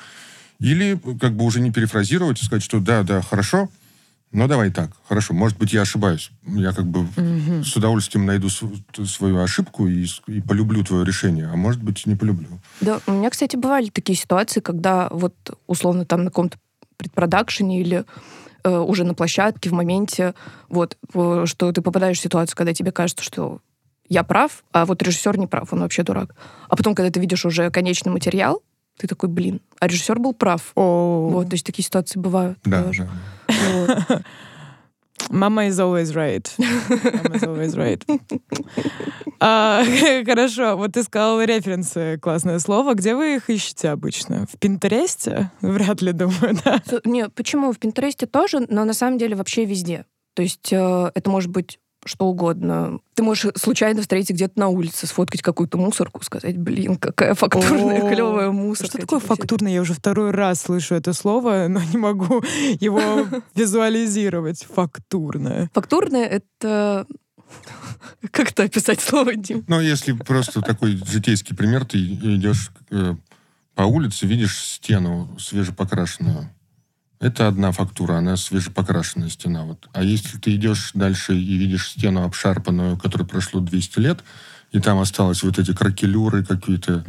или 0.57 0.99
как 1.19 1.35
бы 1.35 1.45
уже 1.45 1.59
не 1.59 1.71
перефразировать 1.71 2.41
и 2.41 2.45
сказать, 2.45 2.63
что 2.63 2.79
да, 2.79 3.03
да, 3.03 3.21
хорошо, 3.21 3.69
но 4.31 4.47
давай 4.47 4.71
так, 4.71 4.91
хорошо, 5.07 5.33
может 5.33 5.57
быть, 5.57 5.73
я 5.73 5.81
ошибаюсь. 5.81 6.31
Я 6.45 6.71
как 6.73 6.85
бы 6.85 7.05
с 7.63 7.75
удовольствием 7.75 8.25
найду 8.25 8.49
свою 8.49 9.39
ошибку 9.39 9.87
и, 9.87 10.05
с- 10.05 10.21
и 10.27 10.41
полюблю 10.41 10.83
твое 10.83 11.03
решение, 11.05 11.47
а 11.51 11.55
может 11.55 11.81
быть, 11.83 12.05
не 12.05 12.15
полюблю. 12.15 12.47
Да, 12.81 12.99
у 13.07 13.11
меня, 13.11 13.29
кстати, 13.29 13.55
бывали 13.55 13.89
такие 13.89 14.17
ситуации, 14.17 14.59
когда 14.61 15.09
вот 15.11 15.35
условно 15.67 16.05
там 16.05 16.23
на 16.23 16.29
каком-то 16.29 16.57
предпродакшене 16.97 17.81
или 17.81 18.05
э, 18.63 18.77
уже 18.77 19.03
на 19.03 19.13
площадке 19.15 19.69
в 19.69 19.73
моменте, 19.73 20.33
вот, 20.69 20.95
э, 21.13 21.43
что 21.47 21.71
ты 21.71 21.81
попадаешь 21.81 22.19
в 22.19 22.21
ситуацию, 22.21 22.55
когда 22.55 22.73
тебе 22.73 22.91
кажется, 22.91 23.23
что 23.23 23.59
я 24.07 24.23
прав, 24.23 24.63
а 24.71 24.85
вот 24.85 25.01
режиссер 25.01 25.37
не 25.37 25.47
прав, 25.47 25.71
он 25.73 25.79
вообще 25.79 26.03
дурак. 26.03 26.35
А 26.69 26.75
потом, 26.75 26.93
когда 26.95 27.09
ты 27.09 27.19
видишь 27.19 27.45
уже 27.45 27.71
конечный 27.71 28.11
материал, 28.11 28.61
ты 28.97 29.07
такой, 29.07 29.29
блин, 29.29 29.61
а 29.79 29.87
режиссер 29.87 30.19
был 30.19 30.33
прав. 30.33 30.73
О, 30.75 31.29
Вот, 31.31 31.49
то 31.49 31.53
есть 31.55 31.65
такие 31.65 31.83
ситуации 31.83 32.19
бывают. 32.19 32.59
Да, 32.65 32.83
тоже. 32.83 33.03
да. 33.05 33.09
Вот. 33.73 34.21
Мама 35.29 35.67
is 35.67 35.79
always 35.79 36.13
right. 36.15 36.49
Mama 36.57 37.35
is 37.35 37.43
always 37.43 37.75
right. 37.75 38.03
А, 39.39 39.83
хорошо, 40.25 40.75
вот 40.77 40.93
ты 40.93 41.03
сказал 41.03 41.41
референсы, 41.41 42.19
классное 42.21 42.59
слово. 42.59 42.93
Где 42.93 43.15
вы 43.15 43.35
их 43.35 43.49
ищете 43.49 43.89
обычно? 43.89 44.45
В 44.45 44.59
Пинтересте? 44.59 45.51
Вряд 45.61 46.01
ли, 46.01 46.11
думаю, 46.11 46.57
да. 46.63 46.81
Не, 47.05 47.29
почему? 47.29 47.71
В 47.71 47.79
Пинтересте 47.79 48.25
тоже, 48.25 48.65
но 48.69 48.83
на 48.83 48.93
самом 48.93 49.17
деле 49.17 49.35
вообще 49.35 49.65
везде. 49.65 50.05
То 50.33 50.43
есть 50.43 50.71
э, 50.71 51.11
это 51.13 51.29
может 51.29 51.49
быть 51.49 51.79
что 52.05 52.25
угодно. 52.25 52.99
Ты 53.13 53.23
можешь 53.23 53.51
случайно 53.55 54.01
встретить 54.01 54.35
где-то 54.35 54.59
на 54.59 54.69
улице, 54.69 55.07
сфоткать 55.07 55.41
какую-то 55.41 55.77
мусорку, 55.77 56.23
сказать, 56.23 56.57
блин, 56.57 56.95
какая 56.95 57.35
фактурная, 57.35 58.09
клевая 58.09 58.51
мусорка. 58.51 58.93
Что 58.93 59.01
такое 59.01 59.19
фактурный? 59.19 59.73
Я 59.73 59.81
уже 59.81 59.93
второй 59.93 60.31
раз 60.31 60.61
слышу 60.61 60.95
это 60.95 61.13
слово, 61.13 61.65
но 61.69 61.81
не 61.81 61.97
могу 61.97 62.43
его 62.79 63.27
визуализировать. 63.55 64.65
Фактурное. 64.73 65.69
Фактурная— 65.73 66.25
это... 66.27 67.05
Как 68.31 68.51
это 68.51 68.63
описать 68.63 69.01
слово, 69.01 69.35
Дим? 69.35 69.63
Ну, 69.67 69.79
если 69.79 70.13
просто 70.13 70.61
такой 70.61 70.95
житейский 71.05 71.55
пример, 71.55 71.85
ты 71.85 71.97
идешь 71.99 72.71
э, 72.89 73.15
по 73.75 73.83
улице, 73.83 74.25
видишь 74.25 74.57
стену 74.57 75.29
свежепокрашенную. 75.39 76.49
Это 77.21 77.47
одна 77.47 77.71
фактура, 77.71 78.15
она 78.15 78.35
свежепокрашенная 78.35 79.29
стена. 79.29 79.63
Вот. 79.63 79.87
А 79.93 80.03
если 80.03 80.39
ты 80.39 80.55
идешь 80.55 80.89
дальше 80.95 81.35
и 81.35 81.55
видишь 81.55 81.91
стену 81.91 82.23
обшарпанную, 82.23 82.97
которой 82.97 83.27
прошло 83.27 83.59
200 83.59 83.99
лет, 83.99 84.23
и 84.71 84.79
там 84.79 84.99
осталось 84.99 85.43
вот 85.43 85.59
эти 85.59 85.73
кракелюры, 85.73 86.43
какие-то 86.45 87.03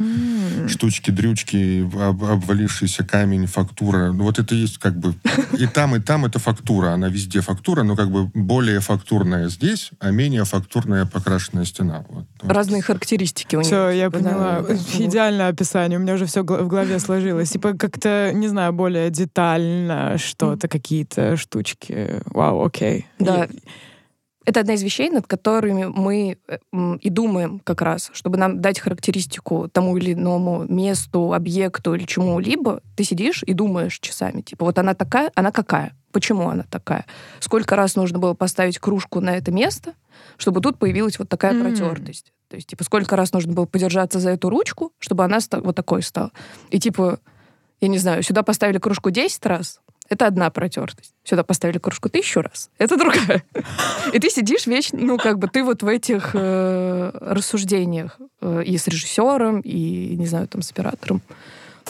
штучки-дрючки, 0.67 1.81
об- 2.09 2.23
обвалившийся 2.23 3.03
камень, 3.03 3.47
фактура. 3.47 4.11
Ну, 4.11 4.23
вот 4.23 4.39
это 4.39 4.55
есть 4.55 4.77
как 4.77 4.95
бы... 4.97 5.13
И 5.57 5.65
там, 5.67 5.95
и 5.95 5.99
там 5.99 6.25
это 6.25 6.39
фактура. 6.39 6.89
Она 6.89 7.07
везде 7.09 7.41
фактура, 7.41 7.83
но 7.83 7.95
как 7.95 8.11
бы 8.11 8.25
более 8.33 8.79
фактурная 8.79 9.49
здесь, 9.49 9.91
а 9.99 10.11
менее 10.11 10.43
фактурная 10.45 11.05
покрашенная 11.05 11.65
стена. 11.65 12.05
Вот. 12.09 12.25
Разные 12.41 12.81
характеристики 12.81 13.55
у 13.55 13.59
них. 13.59 13.67
Все, 13.67 13.89
я 13.89 14.09
Да, 14.09 14.17
поняла. 14.19 14.61
да, 14.61 14.67
да. 14.75 15.05
Идеальное 15.05 15.47
описание. 15.49 15.97
У 15.99 16.01
меня 16.01 16.15
уже 16.15 16.25
все 16.25 16.43
в 16.43 16.67
голове 16.67 16.99
сложилось. 16.99 17.49
Типа 17.49 17.73
как-то, 17.73 18.31
не 18.33 18.47
знаю, 18.47 18.73
более 18.73 19.09
детально 19.09 20.17
что-то, 20.17 20.67
какие-то 20.67 21.37
штучки. 21.37 22.21
Вау, 22.25 22.65
окей. 22.65 23.05
Да. 23.19 23.47
Это 24.45 24.59
одна 24.59 24.73
из 24.73 24.83
вещей, 24.83 25.09
над 25.09 25.25
которыми 25.25 25.85
мы 25.85 26.37
э, 26.47 26.57
и 27.01 27.09
думаем 27.09 27.59
как 27.59 27.81
раз, 27.81 28.09
чтобы 28.13 28.37
нам 28.37 28.61
дать 28.61 28.79
характеристику 28.79 29.69
тому 29.71 29.97
или 29.97 30.13
иному 30.13 30.65
месту, 30.67 31.33
объекту 31.33 31.93
или 31.93 32.05
чему-либо. 32.05 32.81
Ты 32.95 33.03
сидишь 33.03 33.43
и 33.43 33.53
думаешь 33.53 33.99
часами, 33.99 34.41
типа, 34.41 34.65
вот 34.65 34.77
она 34.77 34.93
такая, 34.93 35.31
она 35.35 35.51
какая? 35.51 35.95
Почему 36.11 36.49
она 36.49 36.63
такая? 36.69 37.05
Сколько 37.39 37.75
раз 37.75 37.95
нужно 37.95 38.19
было 38.19 38.33
поставить 38.33 38.79
кружку 38.79 39.19
на 39.19 39.35
это 39.35 39.51
место, 39.51 39.93
чтобы 40.37 40.61
тут 40.61 40.77
появилась 40.77 41.17
вот 41.17 41.29
такая 41.29 41.53
М. 41.53 41.61
протертость? 41.61 42.33
То 42.49 42.55
есть, 42.55 42.67
типа, 42.67 42.83
сколько 42.83 43.15
раз 43.15 43.33
нужно 43.33 43.53
было 43.53 43.65
подержаться 43.65 44.19
за 44.19 44.29
эту 44.31 44.49
ручку, 44.49 44.91
чтобы 44.99 45.23
она 45.23 45.39
вот 45.51 45.75
такой 45.75 46.03
стала? 46.03 46.31
И, 46.69 46.79
типа, 46.79 47.19
я 47.81 47.87
не 47.87 47.97
знаю, 47.97 48.21
сюда 48.23 48.43
поставили 48.43 48.77
кружку 48.77 49.09
10 49.09 49.45
раз, 49.45 49.81
это 50.13 50.27
одна 50.27 50.49
протертость. 50.49 51.13
Сюда 51.23 51.43
поставили 51.43 51.77
кружку 51.77 52.09
тысячу 52.09 52.41
раз, 52.41 52.69
это 52.77 52.97
другая. 52.97 53.43
И 54.13 54.19
ты 54.19 54.29
сидишь 54.29 54.65
вечно, 54.67 54.99
ну, 54.99 55.17
как 55.17 55.39
бы 55.39 55.47
ты 55.47 55.63
вот 55.63 55.83
в 55.83 55.87
этих 55.87 56.31
э, 56.33 57.11
рассуждениях 57.21 58.17
э, 58.41 58.63
и 58.63 58.77
с 58.77 58.87
режиссером, 58.87 59.59
и, 59.61 60.15
не 60.15 60.25
знаю, 60.27 60.47
там, 60.47 60.61
с 60.61 60.71
оператором, 60.71 61.21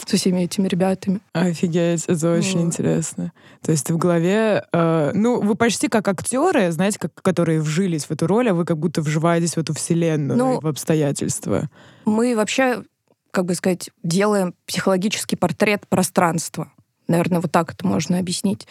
со 0.06 0.16
всеми 0.16 0.40
этими 0.42 0.66
ребятами. 0.68 1.20
Офигеть, 1.32 2.04
это 2.06 2.32
очень 2.32 2.58
Вот. 2.58 2.66
интересно. 2.66 3.32
То 3.62 3.70
есть 3.72 3.86
ты 3.86 3.94
в 3.94 3.98
голове, 3.98 4.64
э, 4.72 5.12
ну, 5.14 5.40
вы 5.40 5.54
почти 5.54 5.88
как 5.88 6.08
актеры, 6.08 6.72
знаете, 6.72 6.98
как, 6.98 7.14
которые 7.22 7.60
вжились 7.60 8.04
в 8.06 8.10
эту 8.10 8.26
роль, 8.26 8.48
а 8.50 8.54
вы 8.54 8.64
как 8.64 8.78
будто 8.78 9.02
вживаетесь 9.02 9.54
в 9.54 9.58
эту 9.58 9.72
вселенную, 9.72 10.36
Ну, 10.36 10.60
в 10.60 10.66
обстоятельства. 10.66 11.70
Мы 12.04 12.34
вообще, 12.36 12.82
как 13.30 13.44
бы 13.46 13.54
сказать, 13.54 13.90
делаем 14.02 14.54
психологический 14.66 15.36
портрет 15.36 15.86
пространства. 15.88 16.72
Наверное, 17.08 17.40
вот 17.40 17.52
так 17.52 17.72
это 17.72 17.86
можно 17.86 18.18
объяснить. 18.18 18.66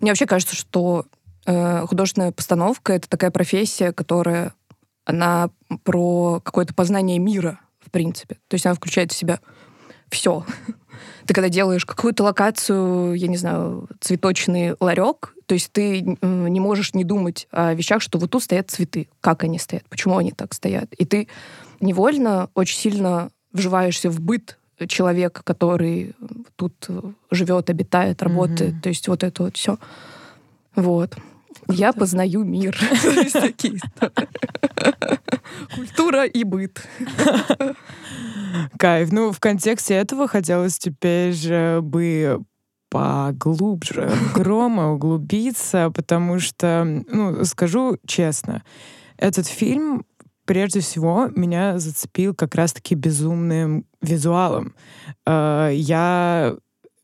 Мне 0.00 0.10
вообще 0.10 0.26
кажется, 0.26 0.56
что 0.56 1.06
э, 1.46 1.86
художественная 1.86 2.32
постановка— 2.32 2.92
это 2.94 3.08
такая 3.08 3.30
профессия, 3.30 3.92
которая 3.92 4.52
она 5.04 5.50
про 5.84 6.40
какое-то 6.40 6.74
познание 6.74 7.18
мира, 7.18 7.60
в 7.80 7.90
принципе. 7.90 8.36
То 8.48 8.54
есть 8.54 8.66
она 8.66 8.74
включает 8.74 9.12
в 9.12 9.16
себя 9.16 9.40
все. 10.10 10.44
Ты 11.26 11.34
когда 11.34 11.48
делаешь 11.48 11.84
какую-то 11.84 12.24
локацию, 12.24 13.14
я 13.14 13.26
не 13.26 13.36
знаю, 13.36 13.88
цветочный 14.00 14.74
ларек, 14.80 15.34
то 15.46 15.54
есть 15.54 15.72
ты 15.72 16.00
не 16.22 16.60
можешь 16.60 16.94
не 16.94 17.04
думать 17.04 17.48
о 17.50 17.74
вещах, 17.74 18.02
что 18.02 18.18
вот 18.18 18.30
тут 18.30 18.42
стоят 18.42 18.70
цветы, 18.70 19.08
как 19.20 19.44
они 19.44 19.58
стоят, 19.58 19.84
почему 19.88 20.16
они 20.18 20.32
так 20.32 20.54
стоят. 20.54 20.92
И 20.94 21.04
ты 21.04 21.28
невольно 21.80 22.48
очень 22.54 22.78
сильно 22.78 23.30
вживаешься 23.52 24.10
в 24.10 24.20
быт 24.20 24.58
человека, 24.88 25.42
который 25.42 26.14
тут 26.56 26.88
живет, 27.30 27.70
обитает, 27.70 28.22
работает. 28.22 28.74
Mm-hmm. 28.74 28.80
То 28.82 28.88
есть 28.88 29.08
вот 29.08 29.22
это 29.24 29.44
вот 29.44 29.56
все. 29.56 29.78
Вот. 30.74 31.16
Я 31.68 31.92
познаю 31.92 32.44
мир. 32.44 32.78
Культура 35.74 36.24
и 36.24 36.44
быт. 36.44 36.86
Кайф. 38.78 39.12
Ну, 39.12 39.32
в 39.32 39.40
контексте 39.40 39.94
этого 39.94 40.28
хотелось 40.28 40.78
теперь 40.78 41.32
же 41.32 41.80
бы 41.82 42.40
поглубже 42.88 44.12
грома 44.34 44.92
углубиться, 44.92 45.90
потому 45.94 46.38
что, 46.38 46.84
ну, 46.84 47.44
скажу 47.44 47.98
честно, 48.06 48.62
этот 49.16 49.46
фильм 49.46 50.04
прежде 50.46 50.80
всего 50.80 51.28
меня 51.34 51.78
зацепил 51.78 52.34
как 52.34 52.54
раз-таки 52.54 52.94
безумным 52.94 53.84
визуалом. 54.00 54.74
Э, 55.26 55.70
я 55.72 56.56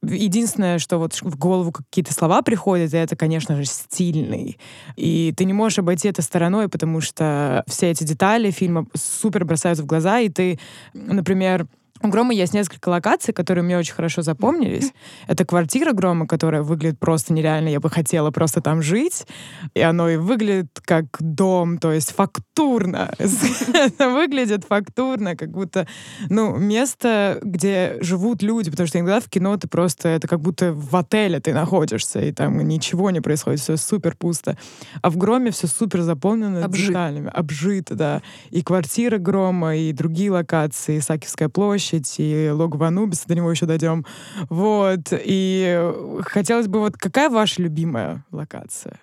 Единственное, 0.05 0.81
что 0.81 0.99
вот 0.99 1.15
в 1.15 1.39
голову 1.39 1.71
какие-то 1.71 2.13
слова 2.13 2.43
приходят, 2.43 2.93
это, 2.93 3.15
конечно 3.15 3.57
же, 3.57 3.65
стильный. 3.65 4.59
И 4.97 5.33
ты 5.37 5.45
не 5.45 5.53
можешь 5.53 5.79
обойти 5.79 6.09
это 6.09 6.23
стороной, 6.23 6.69
потому 6.69 7.01
что 7.01 7.63
все 7.69 7.93
эти 7.93 8.03
детали 8.03 8.51
фильма 8.51 8.87
супер 8.95 9.45
бросаются 9.45 9.85
в 9.85 9.87
глаза, 9.87 10.19
и 10.19 10.29
ты, 10.29 10.59
например, 10.93 11.69
у 12.03 12.09
Грома 12.09 12.35
есть 12.35 12.55
несколько 12.55 12.89
локаций, 12.89 13.33
которые 13.33 13.65
мне 13.65 13.79
очень 13.79 13.95
хорошо 13.95 14.23
запомнились. 14.23 14.93
Это 15.29 15.45
квартира 15.45 15.93
Грома, 15.93 16.27
которая 16.27 16.63
выглядит 16.63 16.99
просто 16.99 17.33
нереально. 17.33 17.69
Я 17.69 17.81
бы 17.81 17.91
хотела 17.91 18.31
просто 18.31 18.61
там 18.61 18.83
жить. 18.83 19.27
И 19.75 19.81
оно 19.81 20.09
и 20.09 20.17
выглядит 20.17 20.81
как 20.85 21.07
дом, 21.21 21.79
то 21.79 21.93
есть 21.93 22.13
фактурно. 22.13 23.13
Это 23.75 24.11
выглядит 24.11 24.65
фактурно, 24.65 25.37
как 25.37 25.51
будто, 25.51 25.87
ну, 26.29 26.57
место, 26.57 27.39
где 27.43 27.99
живут 28.01 28.43
люди, 28.43 28.71
потому 28.71 28.87
что 28.87 28.99
иногда 28.99 29.21
в 29.21 29.29
кино 29.29 29.57
ты 29.57 29.69
просто, 29.69 30.09
это 30.09 30.29
как 30.29 30.41
будто 30.41 30.73
в 30.73 30.95
отеле 30.97 31.41
ты 31.41 31.53
находишься, 31.53 32.21
и 32.21 32.33
там 32.33 32.59
ничего 32.67 33.11
не 33.11 33.21
происходит, 33.21 33.61
все 33.61 33.77
супер 33.77 34.17
пусто. 34.17 34.57
А 35.03 35.11
в 35.11 35.17
Громе 35.17 35.51
все 35.51 35.67
супер 35.67 36.03
заполнено 36.03 36.65
Обжит. 36.65 36.89
деталями. 36.89 37.31
Обжито, 37.33 37.95
да. 37.95 38.23
И 38.51 38.63
квартира 38.63 39.19
Грома, 39.19 39.77
и 39.77 39.93
другие 39.93 40.31
локации, 40.31 40.99
Сакивская 40.99 41.49
площадь, 41.49 41.92
площадь 41.93 42.15
и 42.19 42.51
логово 42.51 42.89
Анубиса, 42.89 43.29
до 43.29 43.35
него 43.35 43.51
еще 43.51 43.67
дойдем. 43.67 44.05
Вот. 44.49 45.13
И 45.13 45.93
хотелось 46.23 46.69
бы, 46.69 46.81
вот 46.81 46.97
какая 46.97 47.31
ваша 47.31 47.63
любимая 47.63 48.25
локация 48.31 48.99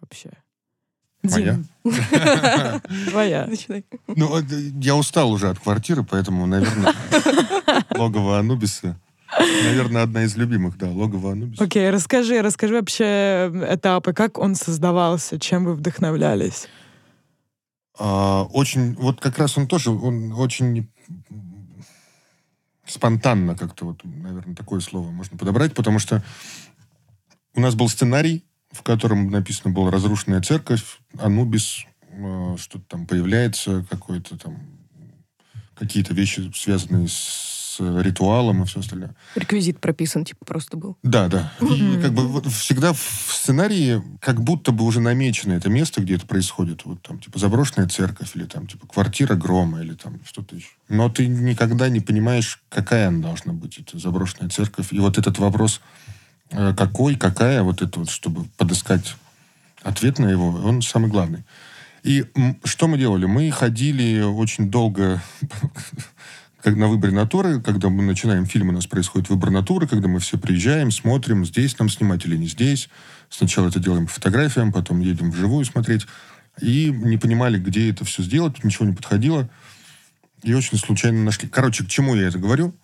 вообще? 0.00 0.30
Моя? 1.22 1.58
Твоя. 3.10 3.48
Ну, 4.08 4.38
я 4.80 4.94
устал 4.94 5.30
уже 5.30 5.48
от 5.48 5.58
квартиры, 5.58 6.04
поэтому, 6.04 6.46
наверное, 6.46 6.92
логово 7.96 8.38
Анубиса 8.38 8.98
Наверное, 9.36 10.04
одна 10.04 10.22
из 10.22 10.36
любимых, 10.36 10.78
да, 10.78 10.88
логово 10.88 11.32
Анубиса. 11.32 11.64
Окей, 11.64 11.82
okay, 11.82 11.90
расскажи, 11.90 12.40
расскажи 12.40 12.74
вообще 12.74 13.50
этапы, 13.68 14.12
как 14.12 14.38
он 14.38 14.54
создавался, 14.54 15.40
чем 15.40 15.64
вы 15.64 15.74
вдохновлялись? 15.74 16.68
А, 17.98 18.44
очень, 18.52 18.94
вот 18.94 19.20
как 19.20 19.38
раз 19.38 19.58
он 19.58 19.66
тоже, 19.66 19.90
он 19.90 20.32
очень 20.34 20.88
спонтанно 22.94 23.56
как-то, 23.56 23.86
вот, 23.86 24.00
наверное, 24.04 24.54
такое 24.54 24.80
слово 24.80 25.10
можно 25.10 25.36
подобрать, 25.36 25.74
потому 25.74 25.98
что 25.98 26.22
у 27.54 27.60
нас 27.60 27.74
был 27.74 27.88
сценарий, 27.88 28.44
в 28.70 28.82
котором 28.82 29.30
написано 29.30 29.74
была 29.74 29.90
разрушенная 29.90 30.40
церковь, 30.40 30.98
Анубис, 31.18 31.84
э, 32.08 32.56
что-то 32.58 32.84
там 32.88 33.06
появляется, 33.06 33.84
какое-то 33.90 34.38
там 34.38 34.58
какие-то 35.74 36.14
вещи, 36.14 36.52
связанные 36.54 37.08
с 37.08 37.53
ритуалом 37.78 38.62
и 38.62 38.66
все 38.66 38.80
остальное. 38.80 39.14
Реквизит 39.34 39.80
прописан, 39.80 40.24
типа, 40.24 40.44
просто 40.44 40.76
был. 40.76 40.96
Да, 41.02 41.28
да. 41.28 41.52
И 41.60 41.98
как 42.00 42.12
бы 42.12 42.26
вот 42.28 42.46
всегда 42.46 42.92
в 42.92 42.98
сценарии 42.98 44.02
как 44.20 44.42
будто 44.42 44.72
бы 44.72 44.84
уже 44.84 45.00
намечено 45.00 45.52
это 45.52 45.68
место, 45.68 46.00
где 46.00 46.16
это 46.16 46.26
происходит. 46.26 46.84
Вот 46.84 47.02
там, 47.02 47.18
типа, 47.18 47.38
заброшенная 47.38 47.88
церковь, 47.88 48.34
или 48.34 48.44
там, 48.44 48.66
типа, 48.66 48.86
квартира 48.86 49.34
грома, 49.34 49.80
или 49.80 49.94
там 49.94 50.20
что-то 50.24 50.56
еще. 50.56 50.68
Но 50.88 51.08
ты 51.08 51.26
никогда 51.26 51.88
не 51.88 52.00
понимаешь, 52.00 52.60
какая 52.68 53.08
она 53.08 53.28
должна 53.28 53.52
быть, 53.52 53.78
эта 53.78 53.98
заброшенная 53.98 54.50
церковь. 54.50 54.92
И 54.92 54.98
вот 54.98 55.18
этот 55.18 55.38
вопрос, 55.38 55.80
э, 56.50 56.74
какой, 56.76 57.16
какая, 57.16 57.62
вот 57.62 57.82
это 57.82 58.00
вот, 58.00 58.10
чтобы 58.10 58.44
подыскать 58.56 59.16
ответ 59.82 60.18
на 60.18 60.26
его, 60.26 60.48
он 60.48 60.82
самый 60.82 61.10
главный. 61.10 61.44
И 62.04 62.26
что 62.64 62.86
мы 62.86 62.98
делали? 62.98 63.24
Мы 63.24 63.50
ходили 63.50 64.20
очень 64.20 64.70
долго 64.70 65.22
как 66.64 66.76
на 66.76 66.88
выборе 66.88 67.12
натуры, 67.12 67.60
когда 67.60 67.90
мы 67.90 68.02
начинаем 68.02 68.46
фильм, 68.46 68.70
у 68.70 68.72
нас 68.72 68.86
происходит 68.86 69.28
выбор 69.28 69.50
натуры, 69.50 69.86
когда 69.86 70.08
мы 70.08 70.18
все 70.18 70.38
приезжаем, 70.38 70.90
смотрим, 70.90 71.44
здесь 71.44 71.78
нам 71.78 71.90
снимать 71.90 72.24
или 72.24 72.38
не 72.38 72.46
здесь. 72.46 72.88
Сначала 73.28 73.68
это 73.68 73.80
делаем 73.80 74.06
по 74.06 74.12
фотографиям, 74.14 74.72
потом 74.72 75.00
едем 75.00 75.30
вживую 75.30 75.66
смотреть. 75.66 76.06
И 76.62 76.90
не 76.90 77.18
понимали, 77.18 77.58
где 77.58 77.90
это 77.90 78.06
все 78.06 78.22
сделать, 78.22 78.64
ничего 78.64 78.86
не 78.86 78.94
подходило. 78.94 79.46
И 80.42 80.54
очень 80.54 80.78
случайно 80.78 81.22
нашли. 81.22 81.50
Короче, 81.50 81.84
к 81.84 81.88
чему 81.88 82.14
я 82.14 82.28
это 82.28 82.38
говорю? 82.38 82.74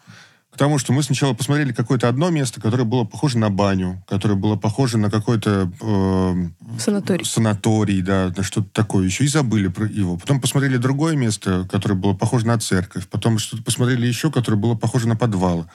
К 0.51 0.57
тому, 0.57 0.79
что 0.79 0.93
мы 0.93 1.03
сначала 1.03 1.33
посмотрели 1.33 1.73
какое-то 1.73 2.09
одно 2.09 2.31
место, 2.31 2.61
которое 2.61 2.85
было 2.85 3.05
похоже 3.05 3.39
на 3.39 3.51
баню, 3.51 4.03
которое 4.09 4.35
было 4.35 4.57
похоже 4.57 4.99
на 4.99 5.11
какой-то 5.11 5.71
э, 5.81 6.79
санаторий. 6.79 7.25
санаторий, 7.25 8.03
да, 8.03 8.33
на 8.37 8.43
что-то 8.43 8.69
такое 8.73 9.07
еще, 9.07 9.25
и 9.25 9.29
забыли 9.29 9.69
про 9.69 9.87
его. 9.87 10.17
Потом 10.17 10.41
посмотрели 10.41 10.77
другое 10.77 11.15
место, 11.15 11.69
которое 11.71 11.95
было 11.95 12.15
похоже 12.15 12.47
на 12.47 12.59
церковь. 12.59 13.07
Потом 13.09 13.39
что-то 13.39 13.63
посмотрели 13.63 14.07
еще, 14.07 14.31
которое 14.31 14.57
было 14.57 14.75
похоже 14.75 15.07
на 15.07 15.17
подвал. 15.17 15.67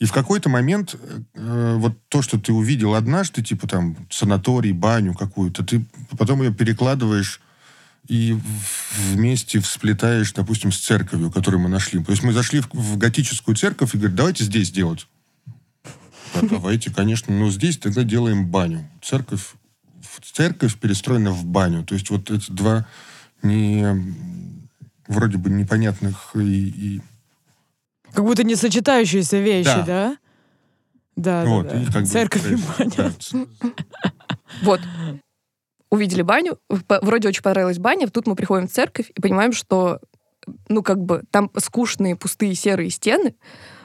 И 0.00 0.04
в 0.04 0.12
какой-то 0.12 0.48
момент 0.48 0.96
э, 1.34 1.76
вот 1.78 1.94
то, 2.08 2.20
что 2.20 2.38
ты 2.38 2.52
увидел 2.52 2.94
однажды, 2.94 3.42
типа 3.42 3.66
там 3.66 3.96
санаторий, 4.10 4.72
баню 4.72 5.14
какую-то, 5.14 5.64
ты 5.64 5.84
потом 6.18 6.42
ее 6.42 6.52
перекладываешь 6.52 7.40
и 8.06 8.36
вместе 8.96 9.60
всплетаешь, 9.60 10.32
допустим, 10.32 10.72
с 10.72 10.78
церковью, 10.78 11.30
которую 11.30 11.60
мы 11.60 11.68
нашли. 11.68 12.02
То 12.02 12.10
есть 12.10 12.22
мы 12.22 12.32
зашли 12.32 12.60
в, 12.60 12.68
в 12.72 12.98
готическую 12.98 13.56
церковь 13.56 13.94
и 13.94 13.98
говорят, 13.98 14.16
давайте 14.16 14.44
здесь 14.44 14.70
делать. 14.70 15.06
Да, 16.34 16.42
давайте, 16.42 16.92
конечно, 16.92 17.34
но 17.34 17.50
здесь 17.50 17.78
тогда 17.78 18.02
делаем 18.02 18.46
баню. 18.46 18.88
Церковь, 19.02 19.54
церковь 20.22 20.76
перестроена 20.76 21.30
в 21.30 21.44
баню. 21.44 21.84
То 21.84 21.94
есть 21.94 22.10
вот 22.10 22.30
эти 22.30 22.50
два 22.50 22.86
не 23.42 23.86
вроде 25.06 25.38
бы 25.38 25.50
непонятных 25.50 26.32
и, 26.34 26.40
и... 26.40 27.00
Как 28.12 28.24
будто 28.24 28.42
не 28.44 28.56
сочетающиеся 28.56 29.38
вещи, 29.38 29.82
да? 29.86 30.16
Да, 31.16 31.44
да, 31.44 31.44
вот, 31.44 31.68
да. 31.68 31.82
И 31.82 31.86
как 31.86 32.06
Церковь 32.06 32.42
бы, 32.42 32.50
и 32.50 32.56
баня. 32.56 33.12
Да. 33.32 33.46
Вот 34.62 34.80
увидели 35.90 36.22
баню, 36.22 36.58
вроде 36.68 37.28
очень 37.28 37.42
понравилась 37.42 37.78
баня, 37.78 38.08
тут 38.08 38.26
мы 38.26 38.36
приходим 38.36 38.68
в 38.68 38.72
церковь 38.72 39.10
и 39.14 39.20
понимаем, 39.20 39.52
что 39.52 40.00
ну, 40.68 40.82
как 40.82 40.98
бы, 41.02 41.22
там 41.30 41.50
скучные, 41.56 42.16
пустые 42.16 42.54
серые 42.54 42.90
стены, 42.90 43.34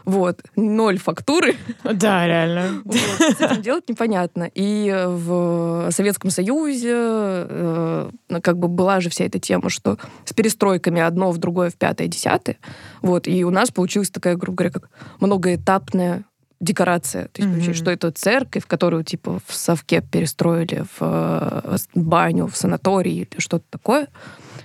вот, 0.06 0.41
ноль 0.56 1.00
фактуры. 1.00 1.56
Да, 1.84 2.28
реально. 2.28 2.82
Вот, 2.86 2.96
с 2.96 3.41
этим 3.41 3.62
делать 3.62 3.89
непонятно. 3.89 4.50
И 4.54 4.94
в 5.08 5.89
Советском 5.91 6.30
Союзе 6.30 6.94
э, 6.94 8.10
как 8.41 8.60
бы 8.60 8.68
была 8.68 9.02
же 9.02 9.10
вся 9.10 9.26
эта 9.26 9.39
тема, 9.39 9.70
что 9.70 9.98
с 10.24 10.34
перестройками 10.34 11.02
одно 11.02 11.32
в 11.32 11.39
другое, 11.39 11.72
в 11.72 11.76
пятое, 11.76 12.08
десятое. 12.08 12.58
Вот, 13.02 13.28
и 13.28 13.44
у 13.44 13.50
нас 13.50 13.72
получилась 13.72 14.12
такая, 14.12 14.36
грубо 14.36 14.58
говоря, 14.58 14.74
как 14.74 14.89
многоэтапная 15.20 16.26
декорация. 16.60 17.28
То 17.30 17.41
есть, 17.41 17.68
mm-hmm. 17.68 17.74
что 17.74 17.91
это 17.91 18.12
церковь, 18.12 18.65
которую 18.65 19.04
типа 19.04 19.39
в 19.46 19.54
совке 19.54 20.02
перестроили 20.02 20.86
в 20.98 21.02
э, 21.02 21.78
баню, 21.94 22.48
в 22.48 22.56
санаторий 22.56 23.22
или 23.22 23.39
что-то 23.39 23.65
такое, 23.70 24.08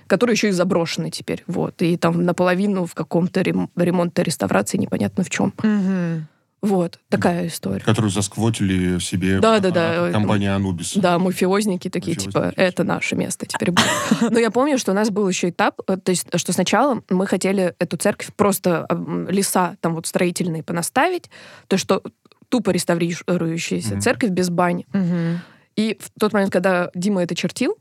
который 0.06 0.32
еще 0.32 0.48
и 0.48 0.52
заброшенный 0.52 1.10
теперь. 1.10 1.42
Вот. 1.46 1.82
И 1.82 1.96
там 1.96 2.24
наполовину 2.24 2.86
в 2.86 2.94
каком-то 2.94 3.40
рем- 3.42 3.70
ремонте 3.76 4.22
реставрации 4.22 4.78
непонятно 4.78 5.24
в 5.24 5.30
чем. 5.30 5.52
Mm-hmm. 5.58 6.22
Вот, 6.62 7.00
такая 7.08 7.46
история. 7.46 7.80
Которую 7.80 8.10
засквотили 8.10 8.98
себе 8.98 9.40
да, 9.40 9.60
да, 9.60 9.70
да. 9.70 10.10
компания 10.12 10.54
Анубис. 10.54 10.94
Да, 10.94 11.18
мафиозники 11.18 11.88
такие, 11.88 12.16
мафиозники. 12.16 12.32
типа, 12.32 12.52
это 12.56 12.84
наше 12.84 13.16
место 13.16 13.46
теперь 13.46 13.70
будет. 13.70 14.30
Но 14.30 14.38
я 14.38 14.50
помню, 14.50 14.78
что 14.78 14.92
у 14.92 14.94
нас 14.94 15.10
был 15.10 15.26
еще 15.26 15.48
этап, 15.48 15.80
э, 15.88 15.96
то 15.96 16.10
есть, 16.10 16.26
что 16.34 16.52
сначала 16.52 17.02
мы 17.08 17.26
хотели 17.26 17.74
эту 17.78 17.96
церковь 17.96 18.30
просто 18.36 18.86
леса 19.28 19.76
там 19.80 19.94
вот 19.94 20.06
строительные 20.06 20.62
понаставить, 20.62 21.30
то 21.66 21.78
что 21.78 22.02
тупо 22.50 22.70
реставрирующаяся 22.70 24.00
церковь 24.00 24.30
без 24.30 24.50
бани. 24.50 24.86
И 25.76 25.96
в 25.98 26.10
тот 26.20 26.32
момент, 26.32 26.52
когда 26.52 26.90
Дима 26.94 27.22
это 27.22 27.34
чертил, 27.34 27.76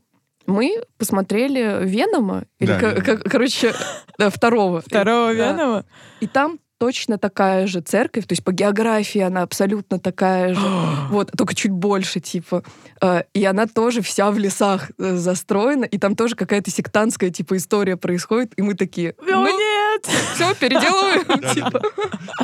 Мы 0.46 0.82
посмотрели 0.96 1.84
Венома, 1.84 2.44
или, 2.58 2.68
Да, 2.68 3.16
короче, 3.30 3.74
да, 4.18 4.30
второго. 4.30 4.80
Второго. 4.80 5.32
Венома? 5.32 5.84
И 6.20 6.26
там 6.26 6.58
точно 6.80 7.18
такая 7.18 7.66
же 7.66 7.82
церковь, 7.82 8.26
то 8.26 8.32
есть 8.32 8.42
по 8.42 8.52
географии 8.52 9.20
она 9.20 9.42
абсолютно 9.42 9.98
такая 9.98 10.54
же, 10.54 10.60
вот, 11.10 11.30
только 11.36 11.54
чуть 11.54 11.72
больше, 11.72 12.20
типа. 12.20 12.62
Э, 13.02 13.22
И 13.34 13.44
она 13.44 13.66
тоже 13.66 14.00
вся 14.00 14.30
в 14.30 14.38
лесах 14.38 14.90
э, 14.98 15.16
застроена, 15.16 15.84
и 15.84 15.98
там 15.98 16.16
тоже 16.16 16.36
какая-то 16.36 16.70
сектантская, 16.70 17.28
типа, 17.30 17.58
история 17.58 17.98
происходит, 17.98 18.54
и 18.56 18.62
мы 18.62 18.74
такие, 18.74 19.14
ну, 19.20 19.44
нет! 19.46 20.06
все, 20.34 20.54
переделываем, 20.54 21.54
типа. 21.54 21.82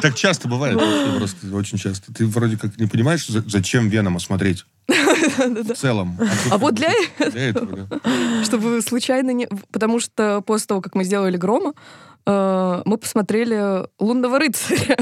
Так 0.03 0.15
часто 0.15 0.49
бывает, 0.49 0.79
просто 1.19 1.55
очень 1.55 1.79
часто. 1.79 2.13
Ты 2.13 2.27
вроде 2.27 2.59
как 2.59 2.77
не 2.77 2.87
понимаешь, 2.87 3.27
за- 3.27 3.49
зачем 3.49 3.89
Венома 3.89 4.21
смотреть 4.21 4.67
в 4.87 5.75
целом. 5.75 6.19
тут 6.19 6.53
А 6.53 6.59
вот 6.59 6.75
для 6.75 6.93
этого, 7.35 7.89
чтобы 8.45 8.83
случайно 8.83 9.31
не... 9.31 9.49
Потому 9.73 9.99
что 9.99 10.43
после 10.43 10.67
того, 10.67 10.83
как 10.83 10.95
мы 10.95 11.05
сделали 11.05 11.39
«Грома», 11.39 11.73
мы 12.27 12.99
посмотрели 12.99 13.87
«Лунного 14.01 14.39
рыцаря». 14.41 14.97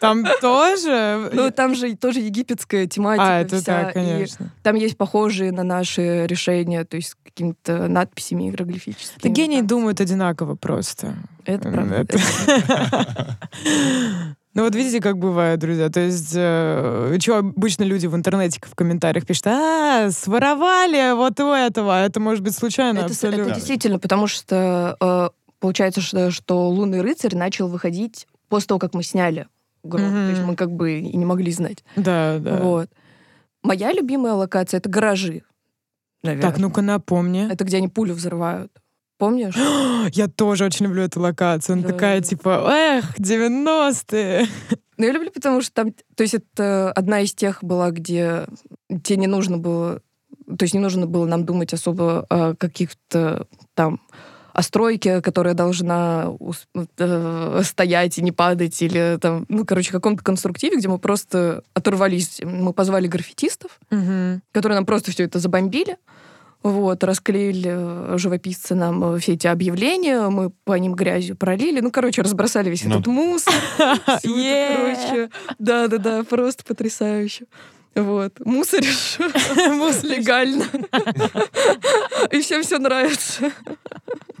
Там 0.00 0.24
тоже... 0.42 1.30
Ну, 1.32 1.50
там 1.50 1.74
же 1.74 1.96
тоже 1.96 2.20
египетская 2.20 2.86
тематика 2.86 3.36
А, 3.38 3.40
это 3.40 3.56
вся, 3.56 3.82
да, 3.84 3.90
и 3.90 3.94
конечно. 3.94 4.52
там 4.62 4.76
есть 4.76 4.96
похожие 4.98 5.52
на 5.52 5.62
наши 5.64 6.26
решения, 6.26 6.84
то 6.84 6.96
есть 6.96 7.10
с 7.10 7.16
какими-то 7.24 7.88
надписями 7.88 8.44
иероглифическими. 8.50 9.20
Да 9.22 9.28
гении 9.30 9.62
думают 9.62 10.00
одинаково 10.02 10.54
просто. 10.54 11.14
Это 11.46 11.70
правда. 11.70 12.06
Ну 14.54 14.64
вот 14.64 14.74
видите, 14.74 15.00
как 15.00 15.18
бывает, 15.18 15.60
друзья. 15.60 15.88
То 15.88 16.00
есть, 16.00 16.30
что 16.30 17.36
обычно 17.38 17.84
люди 17.84 18.06
в 18.08 18.16
интернете 18.16 18.58
в 18.64 18.74
комментариях 18.74 19.24
пишут, 19.24 19.46
а, 19.46 20.10
своровали 20.10 21.14
вот 21.14 21.38
у 21.38 21.52
этого. 21.52 21.96
А 21.96 22.00
Это 22.04 22.18
может 22.18 22.42
быть 22.42 22.56
случайно 22.56 23.00
Это, 23.00 23.14
с- 23.14 23.18
это 23.18 23.28
абсолютно. 23.28 23.54
действительно, 23.54 23.98
потому 24.00 24.26
что 24.26 24.96
э, 25.00 25.28
получается, 25.60 26.00
что, 26.00 26.30
что 26.30 26.68
«Лунный 26.68 27.00
рыцарь» 27.00 27.34
начал 27.36 27.68
выходить 27.68 28.26
после 28.48 28.68
того, 28.68 28.78
как 28.78 28.94
мы 28.94 29.02
сняли 29.02 29.46
«Гром». 29.82 30.10
То 30.10 30.30
есть 30.30 30.42
мы 30.42 30.56
как 30.56 30.70
бы 30.72 30.98
и 31.00 31.16
не 31.16 31.24
могли 31.24 31.52
знать. 31.52 31.84
Да, 31.96 32.38
да. 32.38 32.56
Вот. 32.58 32.90
Моя 33.62 33.92
любимая 33.92 34.34
локация— 34.34 34.78
это 34.78 34.88
гаражи. 34.88 35.42
Наверное. 36.22 36.50
Так, 36.50 36.58
ну-ка 36.58 36.82
напомни. 36.82 37.50
Это 37.50 37.64
где 37.64 37.76
они 37.78 37.88
пулю 37.88 38.14
взрывают. 38.14 38.72
Помнишь? 39.18 39.54
Я 40.12 40.28
тоже 40.28 40.64
очень 40.64 40.86
люблю 40.86 41.02
эту 41.02 41.20
локацию. 41.20 41.74
Она 41.74 41.82
Да. 41.82 41.88
такая, 41.92 42.20
типа, 42.20 42.68
эх, 42.70 43.18
90-е. 43.18 44.46
Ну, 45.00 45.04
я 45.06 45.12
люблю, 45.12 45.30
потому 45.30 45.60
что 45.60 45.72
там... 45.72 45.92
То 46.16 46.24
есть 46.24 46.34
это 46.34 46.90
одна 46.90 47.20
из 47.20 47.32
тех 47.32 47.62
была, 47.62 47.92
где 47.92 48.46
тебе 49.04 49.16
не 49.16 49.26
нужно 49.28 49.56
было... 49.56 50.02
То 50.46 50.64
есть 50.64 50.74
не 50.74 50.80
нужно 50.80 51.06
было 51.06 51.24
нам 51.24 51.44
думать 51.44 51.72
особо 51.72 52.26
о 52.28 52.56
каких-то 52.56 53.46
там 53.74 54.00
о 54.58 54.62
стройке, 54.62 55.20
которая 55.22 55.54
должна 55.54 56.32
э, 56.98 57.60
стоять 57.62 58.18
и 58.18 58.22
не 58.22 58.32
падать, 58.32 58.82
или 58.82 59.16
там, 59.20 59.46
ну, 59.48 59.64
короче, 59.64 59.92
каком-то 59.92 60.24
конструктиве, 60.24 60.78
где 60.78 60.88
мы 60.88 60.98
просто 60.98 61.62
оторвались. 61.74 62.40
Мы 62.42 62.72
позвали 62.72 63.06
граффитистов, 63.06 63.78
Мгм. 63.90 64.42
которые 64.50 64.74
нам 64.76 64.84
просто 64.84 65.12
все 65.12 65.22
это 65.22 65.38
забомбили. 65.38 65.96
Вот, 66.64 67.04
расклеили 67.04 67.70
э, 67.72 68.18
живописцы 68.18 68.74
нам 68.74 69.14
э, 69.14 69.18
все 69.20 69.34
эти 69.34 69.46
объявления, 69.46 70.28
мы 70.28 70.50
по 70.64 70.76
ним 70.76 70.94
грязью 70.94 71.36
пролили. 71.36 71.78
Ну, 71.78 71.92
короче, 71.92 72.22
разбросали 72.22 72.68
весь 72.68 72.82
Ну. 72.82 72.96
этот 72.96 73.06
мусор. 73.06 73.54
короче. 74.08 75.30
Да-да-да, 75.60 76.24
просто 76.24 76.64
потрясающе. 76.64 77.44
Вот. 77.94 78.32
Мусоришь 78.44 79.18
легально. 80.02 80.64
И 82.32 82.40
всем 82.40 82.62
все 82.64 82.78
нравится. 82.78 83.52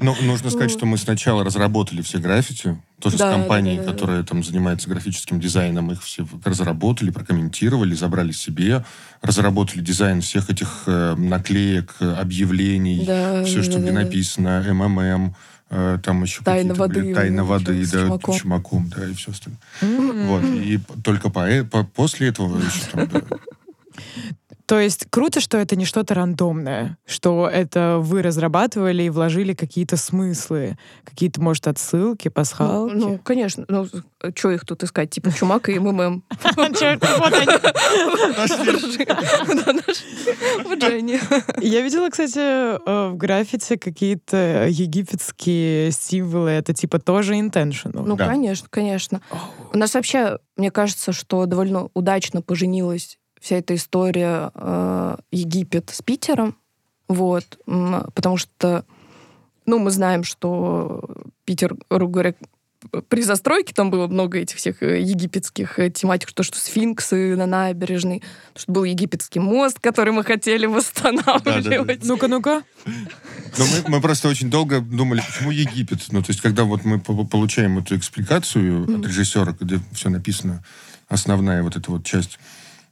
Ну, 0.00 0.14
нужно 0.22 0.50
сказать, 0.50 0.70
что 0.70 0.86
мы 0.86 0.96
сначала 0.96 1.42
разработали 1.44 2.02
все 2.02 2.18
граффити, 2.18 2.80
тоже 3.00 3.16
Да, 3.18 3.30
с 3.30 3.34
компанией, 3.34 3.78
да, 3.78 3.82
да, 3.82 3.86
да. 3.88 3.92
которая 3.94 4.22
там 4.22 4.44
занимается 4.44 4.88
графическим 4.88 5.40
дизайном, 5.40 5.90
их 5.90 6.02
все 6.04 6.26
разработали, 6.44 7.10
прокомментировали, 7.10 7.94
забрали 7.94 8.30
себе, 8.32 8.84
разработали 9.22 9.80
дизайн 9.80 10.20
всех 10.20 10.50
этих 10.50 10.84
э, 10.86 11.14
наклеек, 11.16 11.96
объявлений, 12.00 13.04
Да, 13.06 13.42
все, 13.44 13.62
что 13.62 13.78
где 13.78 13.90
да-да-да. 13.90 14.04
написано, 14.04 14.64
МММ, 14.72 15.34
э, 15.70 15.98
там 16.04 16.22
еще 16.22 16.42
Тайна 16.44 16.74
воды, 16.74 17.12
тайна 17.14 17.42
вот 17.44 17.62
воды, 17.62 17.84
с 17.84 17.90
да, 17.90 18.04
чумаком. 18.04 18.34
чумаком, 18.38 18.88
да, 18.96 19.04
и 19.08 19.14
все 19.14 19.32
остальное. 19.32 19.60
М. 19.82 20.26
Вот, 20.28 20.44
и 20.44 20.78
только 21.02 21.28
по, 21.30 21.46
по- 21.70 21.84
после 21.84 22.28
этого 22.28 22.56
еще 22.58 22.84
там, 22.92 23.08
да, 23.08 23.20
То 24.68 24.78
есть 24.78 25.06
круто, 25.08 25.40
что 25.40 25.56
это 25.56 25.76
не 25.76 25.86
что-то 25.86 26.12
рандомное, 26.12 26.98
что 27.06 27.48
это 27.48 27.96
вы 28.00 28.20
разрабатывали 28.20 29.04
и 29.04 29.08
вложили 29.08 29.54
какие-то 29.54 29.96
смыслы, 29.96 30.76
какие-то, 31.04 31.40
может, 31.40 31.66
отсылки, 31.68 32.28
Ну, 32.28 32.32
пасхалки. 32.32 32.94
ну, 32.94 33.18
конечно. 33.18 33.64
Ну, 33.66 33.86
что 34.34 34.50
их 34.50 34.66
тут 34.66 34.82
искать? 34.82 35.08
Типа 35.08 35.32
Чумак 35.32 35.70
и 35.70 35.78
МММ. 35.78 36.22
Вот 40.64 40.82
они. 40.84 41.18
Я 41.62 41.80
видела, 41.80 42.10
кстати, 42.10 42.38
э, 42.38 43.08
в 43.08 43.16
граффити 43.16 43.76
какие-то 43.76 44.66
египетские 44.68 45.92
символы. 45.92 46.50
Это 46.50 46.74
типа 46.74 46.98
тоже 46.98 47.36
intentional. 47.36 48.02
Ну, 48.04 48.18
конечно, 48.18 48.66
конечно. 48.70 49.22
У 49.72 49.78
нас 49.78 49.94
вообще, 49.94 50.38
мне 50.56 50.70
кажется, 50.70 51.12
что 51.12 51.46
довольно 51.46 51.88
удачно 51.94 52.42
поженилась 52.42 53.17
вся 53.40 53.56
эта 53.56 53.74
история 53.74 54.50
э, 54.54 55.16
Египет 55.30 55.90
с 55.90 56.02
Питером. 56.02 56.56
Вот. 57.08 57.58
Потому 57.66 58.36
что, 58.36 58.84
ну, 59.66 59.78
мы 59.78 59.90
знаем, 59.90 60.24
что 60.24 61.08
Питер, 61.44 61.76
грубо 61.90 62.12
говоря, 62.12 62.34
при 63.08 63.22
застройке 63.22 63.74
там 63.74 63.90
было 63.90 64.06
много 64.06 64.38
этих 64.38 64.56
всех 64.56 64.82
э, 64.82 65.00
египетских 65.00 65.78
э, 65.78 65.90
тематик, 65.90 66.28
что, 66.28 66.42
что 66.42 66.58
сфинксы 66.58 67.34
на 67.34 67.46
набережной, 67.46 68.22
что 68.54 68.70
был 68.70 68.84
египетский 68.84 69.40
мост, 69.40 69.80
который 69.80 70.12
мы 70.12 70.22
хотели 70.22 70.66
восстанавливать. 70.66 72.04
Ну-ка, 72.04 72.28
ну-ка. 72.28 72.62
Но 72.86 73.64
мы, 73.64 73.96
мы 73.96 74.00
просто 74.00 74.28
очень 74.28 74.48
долго 74.48 74.80
думали, 74.80 75.22
почему 75.26 75.50
Египет. 75.50 76.06
Ну, 76.12 76.22
то 76.22 76.30
есть, 76.30 76.40
когда 76.40 76.64
вот 76.64 76.84
мы 76.84 77.00
по- 77.00 77.24
получаем 77.24 77.78
эту 77.78 77.96
экспликацию 77.96 78.84
от 78.84 79.06
режиссера, 79.06 79.56
где 79.58 79.80
все 79.92 80.08
написано, 80.08 80.64
основная 81.08 81.62
вот 81.64 81.76
эта 81.76 81.90
вот 81.90 82.04
часть, 82.04 82.38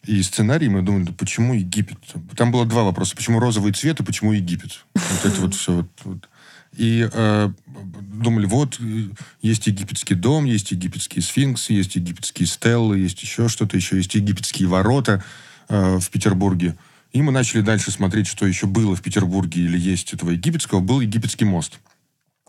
и 0.06 0.22
сценарий, 0.22 0.68
мы 0.68 0.82
думали, 0.82 1.04
да 1.04 1.12
почему 1.12 1.54
Египет? 1.54 1.98
Там 2.36 2.52
было 2.52 2.64
два 2.64 2.84
вопроса. 2.84 3.16
Почему 3.16 3.40
розовый 3.40 3.72
цвет 3.72 4.00
и 4.00 4.04
почему 4.04 4.32
Египет? 4.32 4.84
Вот 4.94 5.24
это 5.24 5.40
вот 5.40 5.54
все. 5.54 5.72
Вот, 5.72 5.88
вот. 6.04 6.28
И 6.76 7.08
э, 7.10 7.50
думали, 7.66 8.46
вот, 8.46 8.78
э, 8.80 9.08
есть 9.40 9.66
египетский 9.66 10.14
дом, 10.14 10.44
есть 10.44 10.72
египетские 10.72 11.22
сфинксы, 11.22 11.72
есть 11.72 11.96
египетские 11.96 12.46
стеллы, 12.46 12.98
есть 12.98 13.22
еще 13.22 13.48
что-то, 13.48 13.76
еще 13.76 13.96
есть 13.96 14.14
египетские 14.14 14.68
ворота 14.68 15.24
э, 15.68 15.98
в 15.98 16.10
Петербурге. 16.10 16.76
И 17.12 17.22
мы 17.22 17.32
начали 17.32 17.62
дальше 17.62 17.90
смотреть, 17.90 18.26
что 18.26 18.46
еще 18.46 18.66
было 18.66 18.94
в 18.94 19.00
Петербурге 19.00 19.62
или 19.62 19.78
есть 19.78 20.12
этого 20.12 20.30
египетского. 20.30 20.80
Был 20.80 21.00
египетский 21.00 21.46
мост. 21.46 21.78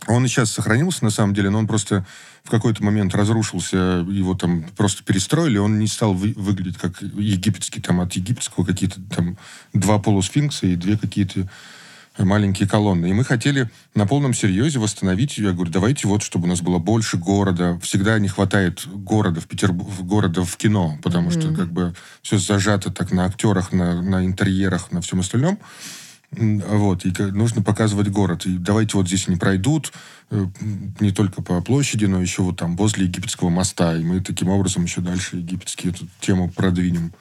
Он 0.05 0.23
и 0.23 0.27
сейчас 0.27 0.51
сохранился, 0.51 1.03
на 1.03 1.09
самом 1.09 1.33
деле, 1.33 1.49
но 1.49 1.59
он 1.59 1.67
просто 1.67 2.05
в 2.43 2.49
какой-то 2.49 2.83
момент 2.83 3.15
разрушился, 3.15 4.05
его 4.09 4.35
там 4.35 4.63
просто 4.75 5.03
перестроили, 5.03 5.57
он 5.57 5.79
не 5.79 5.87
стал 5.87 6.13
вы- 6.13 6.33
выглядеть 6.37 6.77
как 6.77 7.01
египетский, 7.01 7.81
там 7.81 7.99
от 7.99 8.13
египетского 8.13 8.63
какие-то 8.63 9.01
там 9.13 9.37
два 9.73 9.99
полусфинкса 9.99 10.67
и 10.67 10.75
две 10.75 10.97
какие-то 10.97 11.49
маленькие 12.17 12.67
колонны. 12.67 13.09
И 13.09 13.13
мы 13.13 13.23
хотели 13.23 13.69
на 13.95 14.07
полном 14.07 14.33
серьезе 14.33 14.79
восстановить. 14.79 15.37
Я 15.37 15.51
говорю, 15.51 15.71
давайте 15.71 16.07
вот, 16.07 16.23
чтобы 16.23 16.45
у 16.45 16.47
нас 16.47 16.61
было 16.61 16.79
больше 16.79 17.17
города. 17.17 17.79
Всегда 17.83 18.17
не 18.17 18.27
хватает 18.27 18.87
города 18.87 19.39
в 19.41 19.45
Петербурге, 19.45 19.91
города 20.01 20.43
в 20.43 20.57
кино, 20.57 20.97
потому 21.03 21.31
что 21.31 21.53
как 21.53 21.71
бы 21.71 21.93
все 22.21 22.37
зажато 22.37 22.91
так 22.91 23.11
на 23.11 23.25
актерах, 23.25 23.71
на, 23.71 24.01
на 24.01 24.25
интерьерах, 24.25 24.91
на 24.91 25.01
всем 25.01 25.19
остальном. 25.19 25.59
Вот, 26.31 27.05
и 27.05 27.21
нужно 27.31 27.61
показывать 27.61 28.09
город. 28.09 28.45
И 28.45 28.57
давайте 28.57 28.97
вот 28.97 29.07
здесь 29.07 29.27
они 29.27 29.37
пройдут 29.37 29.93
э, 30.29 30.45
не 30.99 31.11
только 31.11 31.41
по 31.41 31.61
площади, 31.61 32.05
но 32.05 32.21
еще 32.21 32.41
вот 32.41 32.57
там 32.57 32.75
возле 32.75 33.05
египетского 33.05 33.49
моста. 33.49 33.95
И 33.95 34.03
мы 34.03 34.19
таким 34.19 34.49
образом 34.49 34.83
еще 34.83 35.01
дальше 35.01 35.37
египетские 35.37 35.93
эту 35.93 36.07
тему 36.19 36.49
продвинем. 36.49 37.13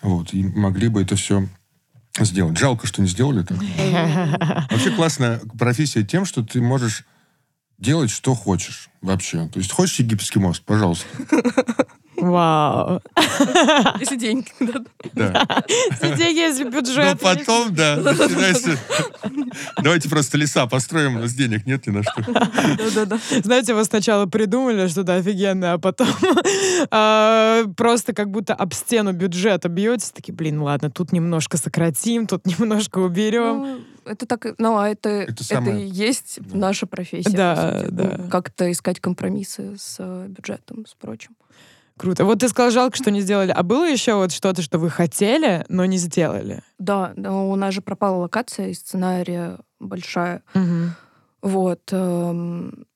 Вот, 0.00 0.32
и 0.32 0.42
могли 0.42 0.88
бы 0.88 1.02
это 1.02 1.14
все 1.16 1.46
сделать. 2.18 2.56
Жалко, 2.56 2.86
что 2.86 3.02
не 3.02 3.08
сделали 3.08 3.42
так. 3.42 3.58
Вообще 4.70 4.90
классная 4.92 5.40
профессия 5.58 6.02
тем, 6.02 6.24
что 6.24 6.42
ты 6.42 6.60
можешь 6.60 7.04
делать, 7.78 8.10
что 8.10 8.34
хочешь 8.34 8.88
вообще. 9.02 9.48
То 9.48 9.58
есть 9.58 9.72
хочешь 9.72 9.98
египетский 9.98 10.38
мост, 10.38 10.62
пожалуйста. 10.64 11.06
Вау. 12.20 13.00
Если 14.00 14.16
деньги. 14.16 14.48
да. 14.60 14.82
Да. 16.00 16.16
Деньги, 16.16 16.38
если 16.40 16.64
Но 16.64 16.70
бюджет. 16.70 17.20
потом, 17.20 17.74
да, 17.74 17.96
начинается... 18.02 18.76
Давайте 19.82 20.08
просто 20.08 20.36
леса 20.38 20.66
построим, 20.66 21.16
у 21.16 21.20
нас 21.20 21.32
денег 21.32 21.66
нет 21.66 21.86
ни 21.86 21.90
на 21.92 22.02
что. 22.02 22.22
Да-да-да. 22.32 23.18
Знаете, 23.42 23.74
вы 23.74 23.84
сначала 23.84 24.26
придумали 24.26 24.86
что-то 24.88 25.14
офигенное, 25.16 25.74
а 25.74 25.78
потом 25.78 26.08
а, 26.90 27.64
просто 27.76 28.12
как 28.12 28.30
будто 28.30 28.54
об 28.54 28.72
стену 28.74 29.12
бюджета 29.12 29.68
бьетесь. 29.68 30.10
Такие, 30.10 30.34
блин, 30.34 30.60
ладно, 30.62 30.90
тут 30.90 31.12
немножко 31.12 31.56
сократим, 31.56 32.26
тут 32.26 32.46
немножко 32.46 32.98
уберем. 32.98 33.58
Ну, 33.62 33.80
это 34.04 34.26
так, 34.26 34.46
ну, 34.58 34.76
а 34.78 34.88
это, 34.88 35.08
Это 35.08 35.32
это, 35.32 35.44
самое- 35.44 35.84
и 35.84 35.88
есть 35.88 36.38
Да. 36.40 36.56
наша 36.58 36.86
профессия. 36.86 37.30
Да, 37.30 37.80
сути. 37.80 37.90
да. 37.90 38.14
Ну, 38.18 38.28
Как-то 38.30 38.70
искать 38.70 39.00
компромиссы 39.00 39.76
с 39.78 39.96
э, 39.98 40.26
бюджетом, 40.28 40.86
с 40.86 40.94
прочим. 40.94 41.30
Круто. 41.98 42.24
Вот 42.24 42.38
ты 42.40 42.48
сказал, 42.48 42.70
жалко, 42.70 42.96
что 42.96 43.10
не 43.10 43.20
сделали. 43.20 43.50
А 43.50 43.62
было 43.62 43.88
еще 43.88 44.14
вот 44.14 44.32
что-то, 44.32 44.62
что 44.62 44.78
вы 44.78 44.88
хотели, 44.88 45.64
но 45.68 45.84
не 45.84 45.98
сделали? 45.98 46.62
Да, 46.78 47.12
да, 47.16 47.32
у 47.32 47.54
нас 47.56 47.74
же 47.74 47.82
пропала 47.82 48.16
локация 48.18 48.68
из 48.68 48.78
сценария 48.78 49.58
большая. 49.80 50.42
Мгм. 50.54 50.94
Вот. 51.42 51.80
эм, 51.92 52.86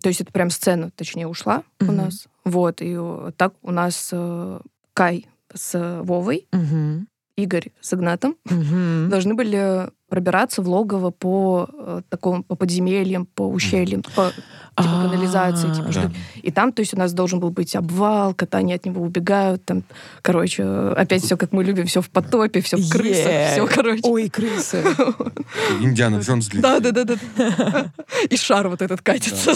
то 0.00 0.08
есть 0.08 0.20
это 0.20 0.32
прям 0.32 0.50
сцена, 0.50 0.90
точнее, 0.94 1.26
ушла 1.26 1.62
у 1.80 1.84
Мгм. 1.84 1.96
нас. 1.96 2.26
Вот. 2.44 2.80
И 2.80 2.96
так 3.36 3.54
у 3.62 3.70
нас 3.70 4.10
э, 4.12 4.60
Кай 4.94 5.26
с 5.54 6.00
Вовой, 6.02 6.46
Мгм. 6.52 7.08
Игорь 7.36 7.72
с 7.80 7.94
Игнатом 7.94 8.36
Мгм. 8.44 9.08
должны 9.10 9.34
были 9.34 9.90
пробираться 10.12 10.60
в 10.60 10.68
логово 10.68 11.10
по 11.10 11.70
э, 11.72 12.02
такому 12.10 12.42
по 12.42 12.54
подземельям, 12.54 13.24
по 13.24 13.48
ущельям, 13.48 14.02
по 14.02 14.30
типа 14.76 15.00
канализации, 15.02 15.72
типа, 15.72 15.88
А, 15.88 15.92
что- 15.92 16.02
Да. 16.08 16.12
И 16.42 16.50
там, 16.50 16.72
то 16.72 16.80
есть 16.80 16.92
у 16.92 16.98
нас 16.98 17.14
должен 17.14 17.40
был 17.40 17.48
быть 17.50 17.74
обвал, 17.74 18.34
когда 18.34 18.58
они 18.58 18.74
от 18.74 18.84
него 18.84 19.02
убегают, 19.02 19.64
там, 19.64 19.84
короче, 20.20 20.64
опять 20.64 21.22
все 21.24 21.38
как 21.38 21.52
мы 21.52 21.64
любим, 21.64 21.86
все 21.86 22.02
в 22.02 22.10
потопе, 22.10 22.60
все 22.60 22.76
в 22.76 22.90
крысах, 22.90 23.52
все, 23.52 23.66
короче. 23.66 24.02
Ой, 24.04 24.28
крысы. 24.28 24.84
Индиана 25.80 26.18
Джонс 26.20 26.48
Да, 26.48 26.78
да, 26.80 26.90
да, 26.90 27.04
да. 27.04 27.92
И 28.28 28.36
шар 28.36 28.68
вот 28.68 28.82
этот 28.82 29.00
катится. 29.00 29.54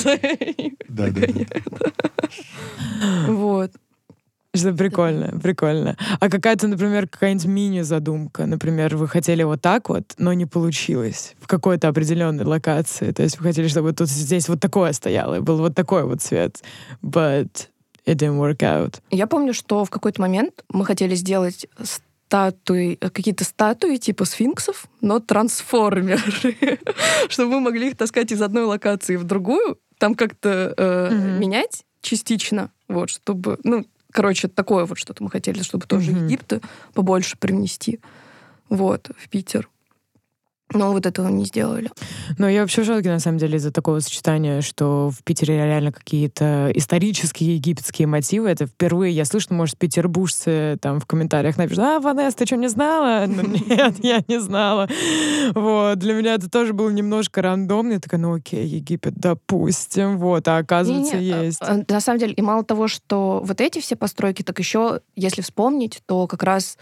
Да, 0.89 1.09
да, 1.11 1.27
да. 1.27 1.61
Вот. 3.29 3.73
Что 4.57 4.73
прикольно, 4.73 5.39
прикольно. 5.41 5.97
А 6.21 6.29
какая-то, 6.29 6.69
например, 6.69 7.09
какая-нибудь 7.09 7.47
мини-задумка, 7.47 8.47
например, 8.47 8.97
вы 8.97 9.09
хотели 9.09 9.43
вот 9.43 9.61
так 9.61 9.89
вот, 9.89 10.15
но 10.19 10.33
не 10.33 10.47
получилось 10.47 11.35
в 11.41 11.47
какой-то 11.47 11.89
определенной 11.89 12.45
локации. 12.45 13.13
То 13.13 13.23
есть 13.23 13.39
вы 13.39 13.45
хотели, 13.45 13.69
чтобы 13.69 13.93
тут 13.93 14.09
здесь 14.09 14.49
вот 14.49 14.61
такое 14.61 14.93
стояло, 14.93 15.37
и 15.37 15.41
был 15.41 15.59
вот 15.59 15.75
такой 15.75 16.05
вот 16.05 16.23
цвет. 16.23 16.63
But 17.03 17.69
it 18.07 18.17
didn't 18.17 18.39
work 18.39 18.59
out. 18.59 19.01
Я 19.11 19.27
помню, 19.27 19.53
что 19.53 19.85
в 19.85 19.91
какой-то 19.91 20.21
момент 20.21 20.65
мы 20.69 20.85
хотели 20.85 21.15
сделать 21.15 21.67
статуи, 22.29 22.95
какие-то 22.97 23.45
статуи 23.45 23.97
типа 23.97 24.25
сфинксов, 24.25 24.87
но 25.01 25.21
трансформеры, 25.21 26.21
чтобы 27.29 27.53
мы 27.53 27.61
могли 27.61 27.89
их 27.89 27.97
таскать 27.97 28.33
из 28.33 28.43
одной 28.43 28.65
локации 28.65 29.17
в 29.17 29.25
другую, 29.25 29.79
там 29.99 30.15
как-то 30.15 30.75
э, 30.77 31.11
Мгм. 31.11 31.41
менять 31.41 31.85
частично, 32.03 32.71
вот, 32.89 33.11
чтобы, 33.11 33.59
ну, 33.65 33.85
короче, 34.13 34.49
такое 34.49 34.85
вот 34.87 34.99
что-то 34.99 35.23
мы 35.23 35.31
хотели, 35.31 35.63
чтобы 35.63 35.87
тоже 35.87 36.13
Мгм. 36.13 36.27
Египта 36.27 36.61
побольше 36.95 37.37
привнести, 37.39 38.01
вот, 38.69 39.11
в 39.17 39.29
Питер. 39.29 39.69
Но 40.73 40.91
вот 40.93 41.07
этого 41.07 41.29
не 41.29 41.45
сделали. 41.45 41.91
Но 42.39 42.49
я 42.49 42.63
вообще 42.63 42.83
в 42.83 42.87
шоке, 42.87 43.09
на 43.09 43.21
самом 43.21 43.39
деле, 43.39 43.57
из-за 43.57 43.71
такого 43.71 44.01
сочетания, 44.01 44.63
что 44.63 45.11
в 45.11 45.23
Питере 45.23 45.55
реально 45.57 45.93
какие-то 45.93 46.73
исторические 46.75 47.55
египетские 47.55 48.09
мотивы. 48.09 48.49
Это 48.49 48.67
впервые 48.67 49.15
я 49.15 49.25
слышу, 49.25 49.55
может, 49.55 49.79
петербуржцы 49.79 50.77
там 50.81 50.99
в 50.99 51.07
комментариях 51.07 51.57
напишут, 51.57 51.79
а, 51.85 52.01
Ванесс, 52.01 52.35
ты 52.35 52.47
что, 52.47 52.57
не 52.57 52.69
знала? 52.69 53.27
Ну, 53.37 53.43
нет, 53.43 53.95
я 54.03 54.23
не 54.27 54.41
знала. 54.41 54.89
Вот. 55.55 55.99
Для 55.99 56.15
меня 56.15 56.35
это 56.35 56.51
тоже 56.51 56.73
было 56.73 56.91
немножко 56.91 57.43
рандомно. 57.43 57.93
Я 57.95 58.01
такая, 58.01 58.21
ну 58.21 58.35
окей, 58.35 58.67
Египет, 58.67 59.15
допустим. 59.15 60.19
Вот. 60.19 60.49
А 60.49 60.57
оказывается, 60.59 61.17
Не-не, 61.19 61.33
а, 61.33 61.43
есть. 61.45 61.59
а, 61.61 61.85
На 61.89 62.01
самом 62.01 62.19
деле, 62.19 62.33
и 62.33 62.43
мало 62.43 62.65
того, 62.65 62.89
что 62.89 63.41
вот 63.45 63.61
эти 63.61 63.81
все 63.81 63.95
постройки, 63.95 64.43
так 64.43 64.59
еще, 64.59 65.01
если 65.15 65.43
вспомнить, 65.43 66.03
то 66.07 66.27
как 66.27 66.43
раз 66.43 66.77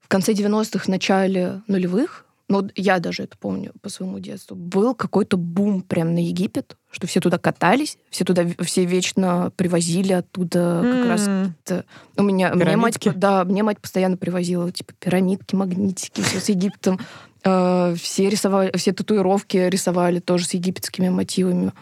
в 0.00 0.08
конце 0.08 0.32
90-х, 0.32 0.90
начале 0.90 1.62
нулевых, 1.66 2.24
ну, 2.50 2.68
я 2.74 2.98
даже 2.98 3.22
это 3.22 3.38
помню 3.38 3.72
по 3.80 3.88
своему 3.88 4.18
детству, 4.18 4.54
был 4.56 4.94
какой-то 4.94 5.36
бум 5.38 5.80
прям 5.82 6.14
на 6.14 6.18
Египет, 6.18 6.76
что 6.90 7.06
все 7.06 7.20
туда 7.20 7.38
катались, 7.38 7.96
все 8.10 8.24
туда, 8.24 8.44
все 8.64 8.84
вечно 8.84 9.52
привозили 9.56 10.12
оттуда 10.12 10.80
как 10.84 11.06
раз 11.08 11.28
это- 11.64 11.84
у 12.16 12.22
меня, 12.22 12.52
мне 12.54 12.64
мать, 12.76 12.98
да, 13.16 13.44
мне 13.44 13.62
мать 13.62 13.78
постоянно 13.80 14.16
привозила 14.16 14.70
типа 14.70 14.92
пирамидки, 14.98 15.54
магнитики, 15.54 16.20
все 16.20 16.40
с 16.40 16.48
Египтом. 16.50 16.98
Э, 17.42 17.94
все 17.98 18.28
рисовали, 18.28 18.76
все 18.76 18.92
татуировки 18.92 19.56
рисовали 19.56 20.18
тоже 20.18 20.44
с 20.44 20.52
египетскими 20.52 21.08
мотивами. 21.08 21.72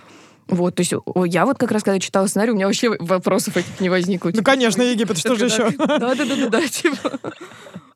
Вот, 0.47 0.77
то 0.77 0.81
есть 0.83 0.93
я 1.27 1.45
вот 1.47 1.59
как 1.59 1.73
раз, 1.73 1.83
когда 1.83 1.99
читала 1.99 2.27
сценарий, 2.29 2.53
у 2.53 2.55
меня 2.55 2.67
вообще 2.67 2.91
вопросов 3.01 3.57
этих 3.57 3.81
не 3.81 3.89
возникло. 3.91 4.31
Ну, 4.33 4.43
конечно, 4.45 4.83
Египет, 4.83 5.19
что 5.19 5.35
же 5.35 5.47
еще? 5.47 5.71
Да-да-да, 5.77 6.67
типа. 6.69 7.19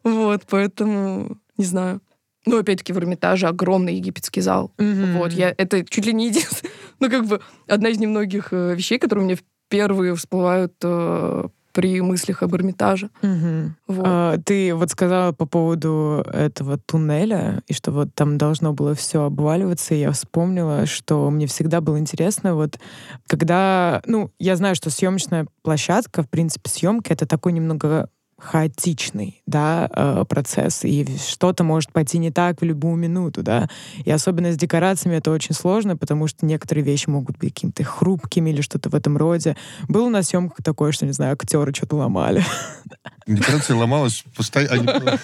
Вот, 0.05 0.43
поэтому, 0.49 1.39
не 1.57 1.65
знаю. 1.65 2.01
Ну, 2.47 2.59
опять-таки, 2.59 2.93
в 2.93 2.99
Эрмитаже 2.99 3.47
огромный 3.47 3.95
египетский 3.95 4.41
зал. 4.41 4.73
Мгм. 4.79 5.19
Вот, 5.19 5.33
я, 5.33 5.55
это 5.57 5.85
чуть 5.85 6.07
ли 6.07 6.13
не 6.13 6.29
единственное, 6.29 6.73
ну, 7.01 7.11
как 7.11 7.27
бы, 7.27 7.41
одна 7.69 7.89
из 7.89 7.99
немногих 7.99 8.49
э, 8.53 8.75
вещей, 8.75 8.99
которые 8.99 9.25
мне 9.25 9.37
впервые 9.37 10.15
всплывают 10.17 10.75
э, 10.83 11.49
при 11.73 12.01
мыслях 12.01 12.43
об 12.43 12.55
Эрмитаже. 12.55 13.11
Мгм. 13.23 13.77
Вот. 13.87 14.05
А, 14.07 14.39
Ты 14.45 14.75
вот 14.75 14.91
сказала 14.91 15.33
по 15.33 15.47
поводу 15.47 16.25
этого 16.33 16.79
туннеля, 16.79 17.63
и 17.67 17.73
что 17.73 17.91
вот 17.91 18.15
там 18.15 18.39
должно 18.39 18.73
было 18.73 18.95
все 18.95 19.25
обваливаться, 19.25 19.95
и 19.95 20.01
я 20.01 20.13
вспомнила, 20.13 20.87
что 20.87 21.31
мне 21.31 21.47
всегда 21.47 21.81
было 21.81 21.99
интересно, 21.99 22.55
вот 22.55 22.79
когда, 23.27 24.03
ну, 24.07 24.31
я 24.39 24.57
знаю, 24.57 24.75
что 24.75 24.91
съемочная 24.91 25.47
площадка, 25.63 26.23
в 26.23 26.29
принципе, 26.29 26.69
съемки 26.69 27.13
это 27.13 27.27
такой 27.27 27.53
немного 27.53 28.09
хаотичный, 28.43 29.41
да, 29.47 29.89
э, 29.95 30.25
процесс, 30.29 30.85
и 30.85 31.07
что-то 31.19 31.63
может 31.63 31.93
пойти 31.93 32.19
не 32.19 32.31
так 32.33 32.61
в 32.61 32.65
любую 32.65 32.97
минуту, 32.97 33.43
да, 33.43 33.69
и 34.05 34.11
особенно 34.11 34.53
с 34.53 34.57
декорациями 34.57 35.17
это 35.17 35.31
очень 35.31 35.55
сложно, 35.55 35.97
потому 35.97 36.27
что 36.27 36.45
некоторые 36.45 36.85
вещи 36.85 37.09
могут 37.09 37.39
быть 37.39 37.55
какими-то 37.55 37.85
хрупкими 37.85 38.51
или 38.51 38.61
что-то 38.61 38.91
в 38.91 38.95
этом 38.95 39.17
роде. 39.17 39.57
Было 39.89 40.09
на 40.09 40.23
съемках 40.23 40.65
такое, 40.65 40.91
что, 40.93 41.07
не 41.07 41.13
знаю, 41.13 41.35
актеры 41.35 41.73
что-то 41.73 41.97
ломали. 41.97 42.45
Декорация 43.27 43.77
ломалась 43.77 44.25
постоянно. 44.37 45.19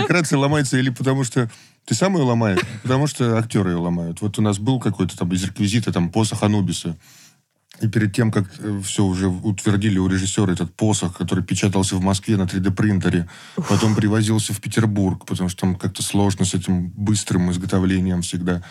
Декорация 0.00 0.38
ломается 0.38 0.78
или 0.78 0.90
потому 0.90 1.24
что 1.24 1.50
ты 1.84 1.94
сам 1.94 2.16
ее 2.16 2.22
ломаешь, 2.22 2.60
потому 2.82 3.06
что 3.06 3.36
актеры 3.36 3.70
ее 3.70 3.76
ломают. 3.76 4.20
Вот 4.20 4.38
у 4.38 4.42
нас 4.42 4.58
был 4.58 4.80
какой-то 4.80 5.16
там 5.18 5.32
из 5.32 5.44
реквизита 5.44 5.92
там 5.92 6.10
посох 6.10 6.42
Анубиса. 6.42 6.96
И 7.84 7.88
перед 7.88 8.14
тем, 8.14 8.32
как 8.32 8.46
все 8.82 9.04
уже 9.04 9.28
утвердили 9.28 9.98
у 9.98 10.08
режиссера 10.08 10.50
этот 10.50 10.74
посох, 10.74 11.18
который 11.18 11.44
печатался 11.44 11.96
в 11.96 12.00
Москве 12.00 12.38
на 12.38 12.44
3D-принтере, 12.44 13.28
потом 13.68 13.94
привозился 13.94 14.54
в 14.54 14.60
Петербург, 14.60 15.26
потому 15.26 15.50
что 15.50 15.60
там 15.60 15.76
как-то 15.76 16.02
сложно 16.02 16.46
с 16.46 16.54
этим 16.54 16.88
быстрым 16.88 17.50
изготовлением 17.50 18.22
всегда. 18.22 18.62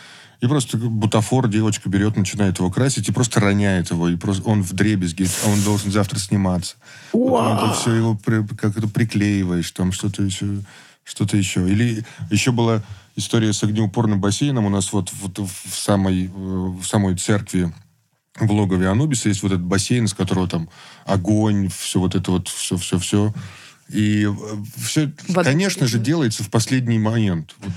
И 0.41 0.47
просто 0.47 0.77
бутафор 0.77 1.47
девочка 1.47 1.89
берет, 1.89 2.17
начинает 2.17 2.57
его 2.57 2.71
красить 2.71 3.07
и 3.07 3.11
просто 3.11 3.39
роняет 3.39 3.91
его. 3.91 4.09
И 4.09 4.15
просто 4.15 4.49
он 4.49 4.63
в 4.63 4.73
дребезги, 4.73 5.27
а 5.45 5.49
он 5.49 5.61
должен 5.61 5.91
завтра 5.91 6.17
сниматься. 6.17 6.75
Потом 7.11 7.57
это 7.57 7.73
все 7.73 7.91
его 7.93 8.15
при- 8.15 8.45
как 8.55 8.75
это 8.75 8.87
приклеиваешь, 8.87 9.69
там 9.71 9.91
что-то 9.91 10.23
еще, 10.23 10.47
что-то 11.03 11.37
еще. 11.37 11.69
Или 11.69 12.03
еще 12.31 12.51
была 12.51 12.81
история 13.15 13.53
с 13.53 13.61
огнеупорным 13.61 14.19
бассейном. 14.19 14.65
У 14.65 14.69
нас 14.69 14.91
вот, 14.91 15.11
вот 15.21 15.37
в, 15.37 15.75
самой, 15.77 16.25
э, 16.25 16.29
в 16.35 16.83
самой 16.83 17.15
церкви 17.15 17.71
в 18.39 18.51
логове 18.51 18.87
Анубиса 18.87 19.29
есть 19.29 19.43
вот 19.43 19.51
этот 19.51 19.63
бассейн, 19.63 20.07
с 20.07 20.13
которого 20.13 20.47
там 20.47 20.69
огонь, 21.05 21.69
все 21.69 21.99
вот 21.99 22.15
это 22.15 22.31
вот, 22.31 22.47
все-все-все. 22.47 23.33
И 23.89 24.27
все, 24.77 25.11
Вода 25.27 25.51
конечно 25.51 25.85
же, 25.87 25.99
делается 25.99 26.43
в 26.43 26.49
последний 26.49 26.97
момент. 26.97 27.53
Вот 27.59 27.73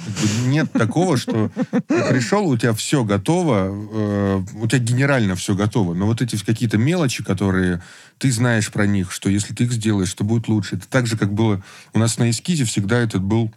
нет 0.46 0.72
такого, 0.72 1.16
что 1.16 1.50
ты 1.70 2.04
пришел, 2.08 2.46
у 2.46 2.56
тебя 2.56 2.72
все 2.74 3.04
готово, 3.04 3.68
э, 3.68 4.42
у 4.54 4.66
тебя 4.68 4.78
генерально 4.78 5.34
все 5.34 5.54
готово, 5.54 5.94
но 5.94 6.06
вот 6.06 6.22
эти 6.22 6.42
какие-то 6.42 6.78
мелочи, 6.78 7.24
которые 7.24 7.82
ты 8.18 8.30
знаешь 8.30 8.70
про 8.70 8.86
них, 8.86 9.10
что 9.12 9.28
если 9.28 9.52
ты 9.52 9.64
их 9.64 9.72
сделаешь, 9.72 10.08
что 10.08 10.24
будет 10.24 10.48
лучше. 10.48 10.76
Это 10.76 10.88
так 10.88 11.06
же, 11.06 11.18
как 11.18 11.34
было 11.34 11.62
у 11.92 11.98
нас 11.98 12.18
на 12.18 12.30
эскизе 12.30 12.64
всегда 12.64 12.98
этот 12.98 13.22
был 13.22 13.52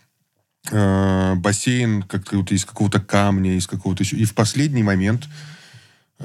э, 0.71 1.35
бассейн 1.35 2.01
как 2.01 2.33
вот 2.33 2.51
из 2.51 2.65
какого-то 2.65 2.99
камня, 2.99 3.55
из 3.55 3.67
какого-то 3.67 4.03
еще. 4.03 4.17
И 4.17 4.25
в 4.25 4.33
последний 4.33 4.83
момент 4.83 5.25
э, 5.25 5.58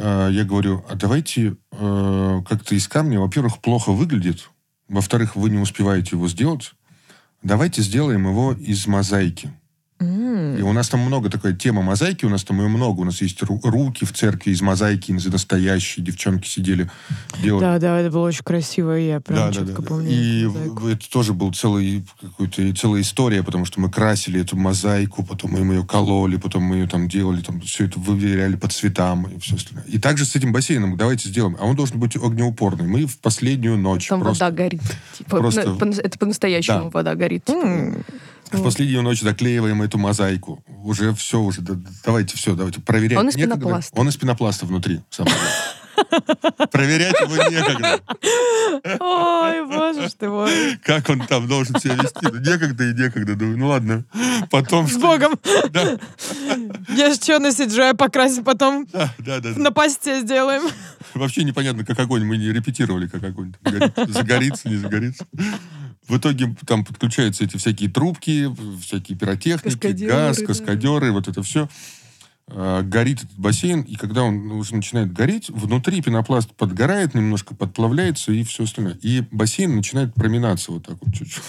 я 0.03 0.45
говорю, 0.45 0.85
а 0.89 0.97
давайте 0.97 1.57
э, 1.71 2.43
как-то 2.49 2.75
из 2.75 2.89
камня, 2.89 3.21
во-первых, 3.21 3.61
плохо 3.61 3.93
выглядит, 3.93 4.51
во-вторых, 4.89 5.37
вы 5.37 5.51
не 5.51 5.59
успеваете 5.59 6.11
его 6.13 6.29
сделать. 6.29 6.73
Давайте 7.43 7.83
сделаем 7.83 8.27
его 8.27 8.53
из 8.53 8.87
мозаики. 8.87 9.53
И 10.01 10.61
у 10.63 10.73
нас 10.73 10.89
там 10.89 11.01
много 11.01 11.31
такой 11.31 11.55
темы 11.55 11.83
мозаики, 11.83 12.25
у 12.25 12.29
нас 12.29 12.43
там 12.45 12.61
ее 12.61 12.69
много. 12.69 13.01
У 13.01 13.05
нас 13.05 13.23
есть 13.23 13.41
ру- 13.43 13.61
руки 13.63 14.05
в 14.05 14.13
церкви 14.13 14.51
из 14.51 14.61
мозаики, 14.61 15.13
из 15.13 15.25
настоящие. 15.27 16.05
Девчонки 16.05 16.49
сидели, 16.49 16.91
делали. 17.43 17.61
Да, 17.63 17.79
да, 17.79 18.01
это 18.01 18.11
было 18.11 18.27
очень 18.27 18.43
красиво, 18.43 18.91
я 18.93 19.21
прям 19.21 19.39
Да, 19.39 19.47
да, 19.49 19.53
четко 19.55 19.83
да. 19.83 19.89
помню. 19.89 20.11
И 20.11 20.47
мозаику. 20.47 20.89
это 20.89 21.11
тоже 21.11 21.33
был 21.33 21.53
целый 21.53 22.05
какой-то 22.21 22.75
целая 22.75 23.03
история, 23.03 23.43
потому 23.45 23.65
что 23.67 23.81
мы 23.81 23.89
красили 23.91 24.41
эту 24.41 24.57
мозаику, 24.57 25.23
потом 25.25 25.53
мы 25.53 25.75
ее 25.77 25.85
кололи, 25.87 26.37
потом 26.37 26.65
мы 26.65 26.77
ее 26.77 26.89
там 26.89 27.09
делали, 27.09 27.41
там 27.41 27.61
все 27.61 27.85
это 27.85 27.99
выверяли 28.01 28.57
по 28.57 28.69
цветам 28.69 29.29
и 29.29 29.39
все 29.39 29.55
остальное. 29.55 29.85
И 29.87 29.99
также 29.99 30.25
с 30.27 30.35
этим 30.35 30.53
бассейном 30.53 30.97
давайте 30.97 31.29
сделаем. 31.29 31.57
А 31.61 31.65
он 31.67 31.77
должен 31.77 32.01
быть 32.01 32.17
огнеупорный. 32.17 32.87
Мы 32.87 33.07
в 33.07 33.19
последнюю 33.21 33.79
ночь 33.79 34.09
Там 34.09 34.21
просто... 34.21 34.45
вода 34.47 34.57
горит. 34.57 34.83
Типа, 35.17 35.37
просто- 35.39 35.69
на- 35.71 35.77
по- 35.77 35.85
это 35.87 36.19
по-настоящему 36.19 36.85
Да. 36.85 36.91
вода 36.91 37.15
горит. 37.15 37.45
типа. 37.45 37.95
В 38.53 38.63
последнюю 38.63 39.03
ночь 39.03 39.21
доклеиваем 39.23 39.83
эту 39.83 39.99
мозаику. 39.99 40.63
Уже 40.85 41.13
все, 41.15 41.41
уже 41.41 41.61
да- 41.61 41.77
давайте 42.05 42.37
все, 42.37 42.55
давайте 42.55 42.81
проверять. 42.81 43.19
Он 43.19 43.29
из 43.29 43.37
некогда. 43.37 43.57
пенопласта. 43.61 44.01
Он 44.01 44.09
из 44.09 44.17
пенопласта 44.17 44.67
внутри. 44.67 45.01
Проверять 46.73 47.15
его 47.21 47.37
некогда. 47.37 48.01
Ой, 49.01 49.67
боже 49.67 50.09
ж 50.09 50.13
ты 50.15 50.29
мой. 50.29 50.77
Как 50.83 51.09
он 51.09 51.21
там 51.21 51.47
должен 51.49 51.79
себя 51.79 51.95
вести? 51.95 52.19
Ну, 52.23 52.39
некогда 52.41 52.85
и 52.91 52.95
некогда. 52.95 53.35
Думаю, 53.37 53.59
ну 53.59 53.69
ладно. 53.69 54.05
Потом 54.51 54.89
С 54.89 54.97
Богом. 54.97 55.33
Да, 55.71 55.99
Я 56.89 57.13
ж 57.13 57.17
что 57.17 57.39
на 57.39 57.49
CGI 57.49 57.95
покрасим, 57.97 58.45
потом 58.45 58.87
да, 58.93 59.13
да, 59.19 59.41
да. 59.41 59.51
на 59.51 59.71
посте 59.71 60.21
сделаем. 60.21 60.63
Вообще 61.15 61.45
непонятно, 61.45 61.85
как 61.85 61.99
огонь. 62.01 62.25
Мы 62.25 62.37
не 62.39 62.53
репетировали, 62.53 63.07
как 63.07 63.23
огонь. 63.25 63.55
Загорится, 64.09 64.69
не 64.69 64.77
загорится. 64.77 65.27
В 66.09 66.19
итоге 66.19 66.55
там 66.67 66.85
подключаются 66.85 67.45
эти 67.45 67.57
всякие 67.57 67.91
трубки, 67.91 68.55
всякие 68.81 69.17
пиротехники, 69.17 69.75
Каскадеры, 69.75 70.13
газ, 70.13 70.39
да. 70.39 70.47
каскадеры, 70.47 71.13
вот 71.13 71.29
это 71.29 71.43
все. 71.43 71.69
Горит 72.47 73.25
этот 73.25 73.39
бассейн, 73.39 73.81
и 73.81 73.95
когда 73.95 74.23
он 74.23 74.51
уже 74.53 74.77
начинает 74.77 75.11
гореть, 75.15 75.49
внутри 75.49 76.03
пенопласт 76.03 76.53
подгорает, 76.53 77.15
немножко 77.15 77.55
подплавляется 77.55 78.33
и 78.33 78.45
все 78.45 78.65
остальное. 78.65 78.99
И 79.01 79.23
бассейн 79.31 79.75
начинает 79.75 80.13
проминаться 80.13 80.73
вот 80.73 80.87
так 80.87 80.99
вот 81.01 81.15
чуть-чуть. 81.15 81.43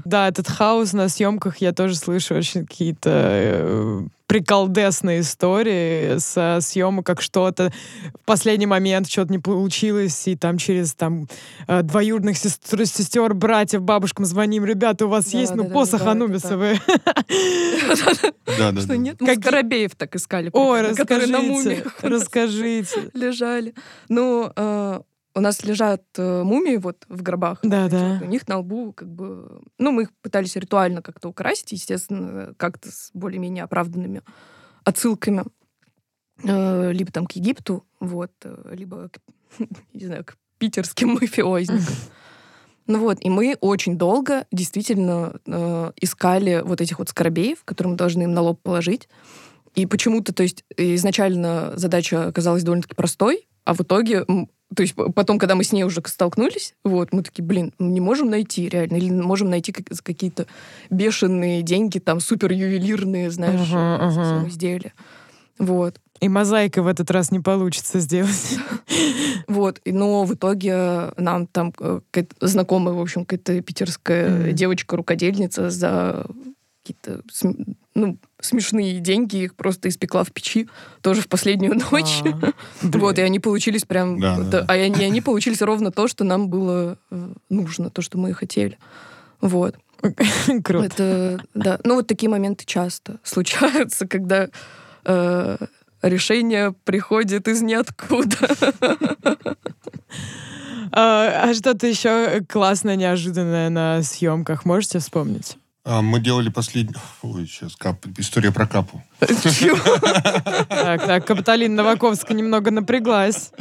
Да, 0.04 0.28
этот 0.28 0.48
хаос 0.48 0.92
на 0.92 1.08
съемках 1.08 1.58
я 1.58 1.72
тоже 1.72 1.96
слышу 1.96 2.34
очень 2.34 2.66
какие-то 2.66 3.10
э, 3.12 4.02
приколдесные 4.30 5.22
истории 5.22 6.18
со 6.18 6.58
съемок, 6.60 7.04
как 7.04 7.20
что-то 7.20 7.72
в 8.14 8.24
последний 8.24 8.66
момент 8.66 9.10
что-то 9.10 9.32
не 9.32 9.40
получилось, 9.40 10.28
и 10.28 10.36
там 10.36 10.56
через 10.56 10.94
там 10.94 11.26
э, 11.66 11.82
двоюродных 11.82 12.38
сестр, 12.38 12.86
сестер, 12.86 13.34
братьев, 13.34 13.82
бабушкам 13.82 14.24
звоним, 14.24 14.64
ребята, 14.64 15.06
у 15.06 15.08
вас 15.08 15.32
Да, 15.32 15.38
есть, 15.38 15.56
ну, 15.56 15.64
да, 15.64 15.70
посох 15.70 16.04
да, 16.04 16.12
Анубиса, 16.12 16.50
так. 16.50 16.58
вы... 16.58 16.80
Да, 18.58 18.72
да, 18.72 18.80
Что 18.80 18.96
нет? 18.96 19.20
Мы 19.20 19.34
Скоробеев 19.34 19.96
так 19.96 20.14
искали. 20.14 20.50
Ой, 20.52 20.78
примерно, 20.78 20.96
которые 20.96 21.26
на 21.28 21.38
расскажите, 21.38 21.64
мумиях 21.64 21.96
расскажите. 22.02 23.10
лежали. 23.14 23.74
Ну, 24.08 24.52
э, 24.54 25.00
у 25.40 25.42
нас 25.42 25.64
лежат 25.64 26.02
э, 26.18 26.42
мумии 26.42 26.76
вот 26.76 27.06
в 27.08 27.22
гробах. 27.22 27.60
Да, 27.62 27.88
да. 27.88 28.18
вот, 28.20 28.22
У 28.22 28.30
них 28.30 28.46
на 28.46 28.58
лбу 28.58 28.92
как 28.92 29.08
бы... 29.08 29.62
Ну, 29.78 29.90
мы 29.90 30.02
их 30.02 30.12
пытались 30.20 30.54
ритуально 30.54 31.00
как-то 31.00 31.28
украсить, 31.28 31.72
естественно, 31.72 32.52
как-то 32.58 32.90
с 32.92 33.10
более-менее 33.14 33.64
оправданными 33.64 34.20
отсылками. 34.84 35.44
Э, 36.44 36.92
Либо 36.92 37.10
там 37.10 37.24
к 37.24 37.32
Египту, 37.32 37.86
вот, 38.00 38.32
э, 38.44 38.74
либо, 38.74 39.08
к, 39.08 39.20
не 39.94 40.04
знаю, 40.04 40.26
к 40.26 40.36
питерским 40.58 41.08
мафиозникам. 41.20 41.94
Ну 42.86 42.98
вот, 42.98 43.16
и 43.22 43.30
мы 43.30 43.56
очень 43.62 43.96
долго 43.96 44.44
действительно 44.52 45.40
э, 45.46 45.92
искали 46.02 46.60
вот 46.62 46.82
этих 46.82 46.98
вот 46.98 47.08
скоробеев, 47.08 47.64
которые 47.64 47.92
мы 47.92 47.96
должны 47.96 48.24
им 48.24 48.34
на 48.34 48.42
лоб 48.42 48.60
положить. 48.62 49.08
И 49.74 49.86
почему-то, 49.86 50.34
то 50.34 50.42
есть, 50.42 50.64
изначально 50.76 51.72
задача 51.76 52.26
оказалась 52.26 52.62
довольно-таки 52.62 52.94
простой, 52.94 53.48
а 53.64 53.72
в 53.72 53.80
итоге, 53.80 54.26
то 54.74 54.82
есть, 54.82 54.94
потом, 54.94 55.38
когда 55.38 55.56
мы 55.56 55.64
с 55.64 55.72
ней 55.72 55.82
уже 55.82 56.00
столкнулись, 56.06 56.74
вот, 56.84 57.12
мы 57.12 57.22
такие, 57.22 57.44
блин, 57.44 57.72
не 57.78 58.00
можем 58.00 58.30
найти 58.30 58.68
реально, 58.68 58.96
или 58.96 59.10
можем 59.10 59.50
найти 59.50 59.72
как- 59.72 59.86
какие-то 60.02 60.46
бешеные 60.90 61.62
деньги, 61.62 61.98
там, 61.98 62.20
супер 62.20 62.52
ювелирные, 62.52 63.30
знаешь, 63.30 63.58
совсем 63.58 64.38
ага. 64.38 64.48
изделия. 64.48 64.92
Вот. 65.58 66.00
И 66.20 66.28
мозаика 66.28 66.82
в 66.82 66.86
этот 66.86 67.10
раз 67.10 67.30
не 67.30 67.40
получится 67.40 68.00
сделать. 68.00 68.58
Вот, 69.46 69.80
но 69.84 70.24
в 70.24 70.34
итоге 70.34 71.12
нам 71.16 71.46
там 71.46 71.72
э, 71.80 72.00
знакомая, 72.40 72.94
в 72.94 73.00
общем, 73.00 73.24
какая-то 73.24 73.60
питерская 73.62 74.52
девочка-рукодельница 74.52 75.70
за 75.70 76.26
какие-то 76.82 77.22
ну, 77.94 78.18
смешные 78.40 79.00
деньги 79.00 79.36
их 79.36 79.54
просто 79.54 79.88
испекла 79.88 80.24
в 80.24 80.32
печи 80.32 80.68
тоже 81.02 81.20
в 81.20 81.28
последнюю 81.28 81.74
ночь. 81.90 82.22
А, 82.24 82.52
Вот, 82.82 83.18
и 83.18 83.22
они 83.22 83.40
получились 83.40 83.84
прям... 83.84 84.22
А 84.22 84.64
они, 84.66 85.04
они 85.04 85.20
получились 85.20 85.60
ровно 85.60 85.90
то, 85.90 86.08
что 86.08 86.24
нам 86.24 86.48
было 86.48 86.98
э, 87.10 87.34
нужно, 87.48 87.90
то, 87.90 88.00
что 88.02 88.18
мы 88.18 88.30
и 88.30 88.32
хотели. 88.32 88.78
Вот. 89.40 89.76
Круто. 90.64 90.86
Это, 90.86 91.44
да. 91.54 91.80
Ну, 91.84 91.96
вот 91.96 92.06
такие 92.06 92.30
моменты 92.30 92.64
часто 92.64 93.18
случаются, 93.24 94.06
когда 94.06 94.48
э, 95.04 95.56
решение 96.02 96.72
приходит 96.84 97.48
из 97.48 97.60
ниоткуда. 97.62 98.36
А 100.92 101.50
а 101.50 101.54
что-то 101.54 101.86
еще 101.86 102.40
классное, 102.48 102.96
неожиданное 102.96 103.70
на 103.70 104.02
съемках 104.02 104.64
можете 104.64 104.98
вспомнить? 104.98 105.56
А, 105.84 106.02
мы 106.02 106.20
делали 106.20 106.48
последний... 106.50 106.94
Ой, 107.22 107.46
сейчас, 107.46 107.76
кап... 107.76 108.04
история 108.18 108.52
про 108.52 108.66
капу. 108.66 109.02
Так, 109.20 111.06
так, 111.06 111.26
Капиталина 111.26 111.74
Новаковская 111.74 112.36
немного 112.36 112.70
напряглась. 112.70 113.52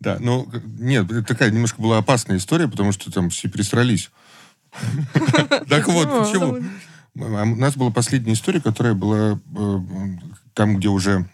Да, 0.00 0.18
ну, 0.20 0.48
нет, 0.78 1.10
это 1.10 1.22
такая 1.22 1.50
немножко 1.50 1.82
была 1.82 1.98
опасная 1.98 2.36
история, 2.36 2.68
потому 2.68 2.92
что 2.92 3.10
там 3.10 3.30
все 3.30 3.48
пересрались. 3.48 4.10
Так 5.68 5.88
вот, 5.88 6.08
Почему? 6.08 6.54
почему? 6.54 6.64
А 7.20 7.42
У 7.42 7.56
нас 7.56 7.76
была 7.76 7.90
последняя 7.90 8.34
история, 8.34 8.60
которая 8.60 8.94
была 8.94 9.40
э, 9.56 9.78
там, 10.54 10.76
где 10.76 10.88
уже 10.88 11.28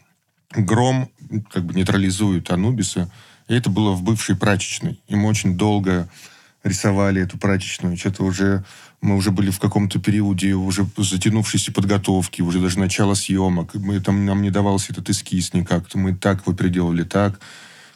гром 0.50 1.10
как 1.50 1.64
бы 1.64 1.74
нейтрализует 1.74 2.50
Анубиса. 2.50 3.10
И 3.48 3.54
это 3.54 3.68
было 3.68 3.92
в 3.92 4.02
бывшей 4.02 4.36
прачечной. 4.36 5.02
И 5.08 5.16
мы 5.16 5.28
очень 5.28 5.58
долго 5.58 6.08
рисовали 6.62 7.22
эту 7.22 7.38
прачечную. 7.38 7.96
Что-то 7.96 8.24
уже 8.24 8.64
мы 9.04 9.16
уже 9.16 9.30
были 9.30 9.50
в 9.50 9.60
каком-то 9.60 10.00
периоде 10.00 10.54
уже 10.54 10.86
затянувшейся 10.96 11.72
подготовки, 11.72 12.40
уже 12.40 12.58
даже 12.58 12.78
начало 12.78 13.12
съемок. 13.12 13.74
Мы, 13.74 14.00
там, 14.00 14.24
нам 14.24 14.40
не 14.40 14.50
давался 14.50 14.92
этот 14.92 15.10
эскиз 15.10 15.52
никак. 15.52 15.94
Мы 15.94 16.14
так 16.14 16.46
вы 16.46 16.54
приделали, 16.54 17.02
так. 17.02 17.38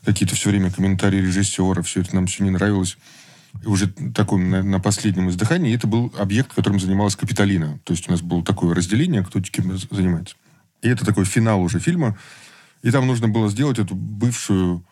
Какие-то 0.05 0.35
все 0.35 0.51
время 0.51 0.71
комментарии 0.71 1.17
режиссера. 1.17 1.81
Все 1.83 2.03
это 2.03 2.15
нам 2.15 2.27
все 2.27 2.45
не 2.45 2.51
нравилось. 2.51 2.99
И 3.63 3.67
уже 3.67 3.89
такой 3.89 4.39
на, 4.39 4.63
на 4.63 4.81
последнем 4.81 5.31
издыхании. 5.31 5.75
Это 5.75 5.87
был 5.87 6.13
объект, 6.19 6.53
которым 6.53 6.79
занималась 6.79 7.17
Капитолина. 7.17 7.81
То 7.85 7.95
есть 7.95 8.07
у 8.07 8.13
нас 8.13 8.21
было 8.21 8.45
такое 8.45 8.75
разделение, 8.75 9.25
кто 9.25 9.41
чем 9.41 9.79
занимается. 9.79 10.37
И 10.83 10.89
это 10.89 11.07
такой 11.07 11.25
финал 11.25 11.63
уже 11.63 11.81
фильма. 11.81 12.19
И 12.83 12.91
там 12.91 13.07
нужно 13.07 13.29
было 13.29 13.49
сделать 13.49 13.79
эту 13.79 13.95
бывшую 13.95 14.85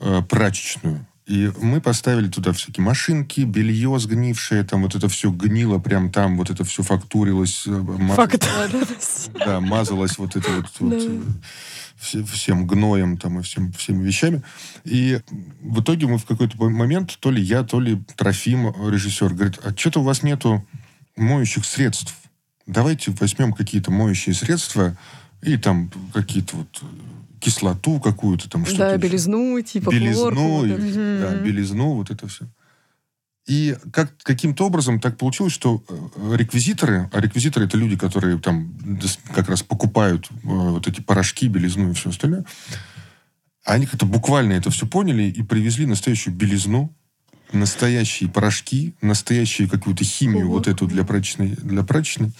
э, 0.00 0.22
прачечную. 0.22 1.06
И 1.28 1.52
мы 1.60 1.82
поставили 1.82 2.28
туда 2.28 2.52
всякие 2.52 2.82
машинки, 2.82 3.42
белье 3.42 3.98
сгнившее, 3.98 4.64
там 4.64 4.80
вот 4.82 4.94
это 4.94 5.08
все 5.10 5.30
гнило 5.30 5.78
прям 5.78 6.10
там, 6.10 6.38
вот 6.38 6.48
это 6.48 6.64
все 6.64 6.82
фактурилось. 6.82 7.64
э, 7.66 7.70
мазалось. 7.70 8.16
Факт. 8.16 8.48
Да, 9.44 9.60
мазалось 9.60 10.16
вот 10.16 10.36
это 10.36 10.50
вот, 10.50 10.66
вот, 10.80 10.94
э, 10.94 11.20
все- 11.98 12.24
всем 12.24 12.66
гноем 12.66 13.18
там 13.18 13.40
и 13.40 13.42
всем, 13.42 13.72
всеми 13.72 14.06
вещами. 14.06 14.42
И 14.84 15.20
в 15.60 15.82
итоге 15.82 16.06
мы 16.06 16.16
в 16.16 16.24
какой-то 16.24 16.56
момент, 16.70 17.18
то 17.20 17.30
ли 17.30 17.42
я, 17.42 17.62
то 17.62 17.78
ли 17.78 18.02
Трофим, 18.16 18.72
режиссер, 18.90 19.34
говорит, 19.34 19.58
а 19.62 19.76
что-то 19.76 20.00
у 20.00 20.04
вас 20.04 20.22
нету 20.22 20.66
моющих 21.14 21.66
средств. 21.66 22.14
Давайте 22.66 23.10
возьмем 23.10 23.52
какие-то 23.52 23.90
моющие 23.90 24.34
средства 24.34 24.96
и 25.42 25.58
там 25.58 25.90
какие-то 26.14 26.56
вот 26.56 26.80
э, 26.80 26.86
кислоту 27.40 28.00
какую-то 28.00 28.48
там 28.48 28.64
что-то. 28.64 28.78
Да, 28.78 28.92
еще. 28.92 29.02
белизну, 29.02 29.60
типа 29.60 29.90
белизну, 29.90 30.30
хлорку. 30.30 30.64
и-. 30.64 30.72
Мгм. 30.72 31.20
да, 31.20 31.34
белизну, 31.36 31.94
вот 31.94 32.10
это 32.10 32.26
все. 32.28 32.46
И 33.46 33.76
как, 33.94 34.14
каким-то 34.22 34.66
образом 34.66 35.00
так 35.00 35.16
получилось, 35.16 35.54
что 35.54 35.82
э, 35.88 36.36
реквизиторы, 36.36 37.08
а 37.12 37.20
реквизиторы 37.20 37.64
это 37.64 37.78
люди, 37.78 37.96
которые 37.96 38.38
там 38.38 38.76
как 39.34 39.48
раз 39.48 39.62
покупают 39.62 40.28
э, 40.30 40.36
вот 40.42 40.86
эти 40.86 41.00
порошки, 41.00 41.48
белизну 41.48 41.90
и 41.90 41.94
все 41.94 42.10
остальное, 42.10 42.44
они 43.64 43.86
как-то 43.86 44.04
буквально 44.04 44.52
это 44.52 44.70
все 44.70 44.86
поняли 44.86 45.22
и 45.22 45.42
привезли 45.42 45.86
настоящую 45.86 46.34
белизну, 46.34 46.94
настоящие 47.52 48.28
порошки, 48.28 48.94
настоящую 49.00 49.68
какую-то 49.70 50.04
химию 50.04 50.46
Ого. 50.46 50.56
вот 50.56 50.68
эту 50.68 50.86
для 50.86 51.04
прачечной, 51.04 51.56
для 51.56 51.82
прачечной. 51.82 52.32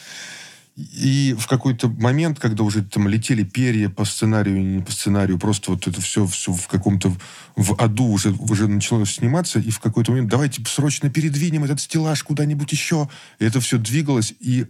И 0.79 1.35
в 1.37 1.49
какой-то 1.49 1.88
момент, 1.88 2.38
когда 2.38 2.63
уже 2.63 2.85
там 2.85 3.09
летели 3.09 3.42
перья 3.42 3.88
по 3.88 4.05
сценарию 4.05 4.65
не 4.65 4.81
по 4.81 4.92
сценарию, 4.92 5.37
просто 5.37 5.73
вот 5.73 5.88
это 5.88 6.00
все, 6.00 6.25
все 6.25 6.52
в 6.52 6.69
каком-то 6.69 7.13
в 7.57 7.75
аду 7.83 8.05
уже, 8.05 8.31
уже 8.31 8.69
начало 8.69 9.05
сниматься, 9.05 9.59
и 9.59 9.71
в 9.71 9.81
какой-то 9.81 10.13
момент 10.13 10.31
давайте 10.31 10.63
срочно 10.67 11.11
передвинем 11.11 11.65
этот 11.65 11.81
стеллаж 11.81 12.23
куда-нибудь 12.23 12.71
еще. 12.71 13.09
И 13.40 13.44
это 13.44 13.59
все 13.61 13.77
двигалось, 13.79 14.33
и 14.38 14.67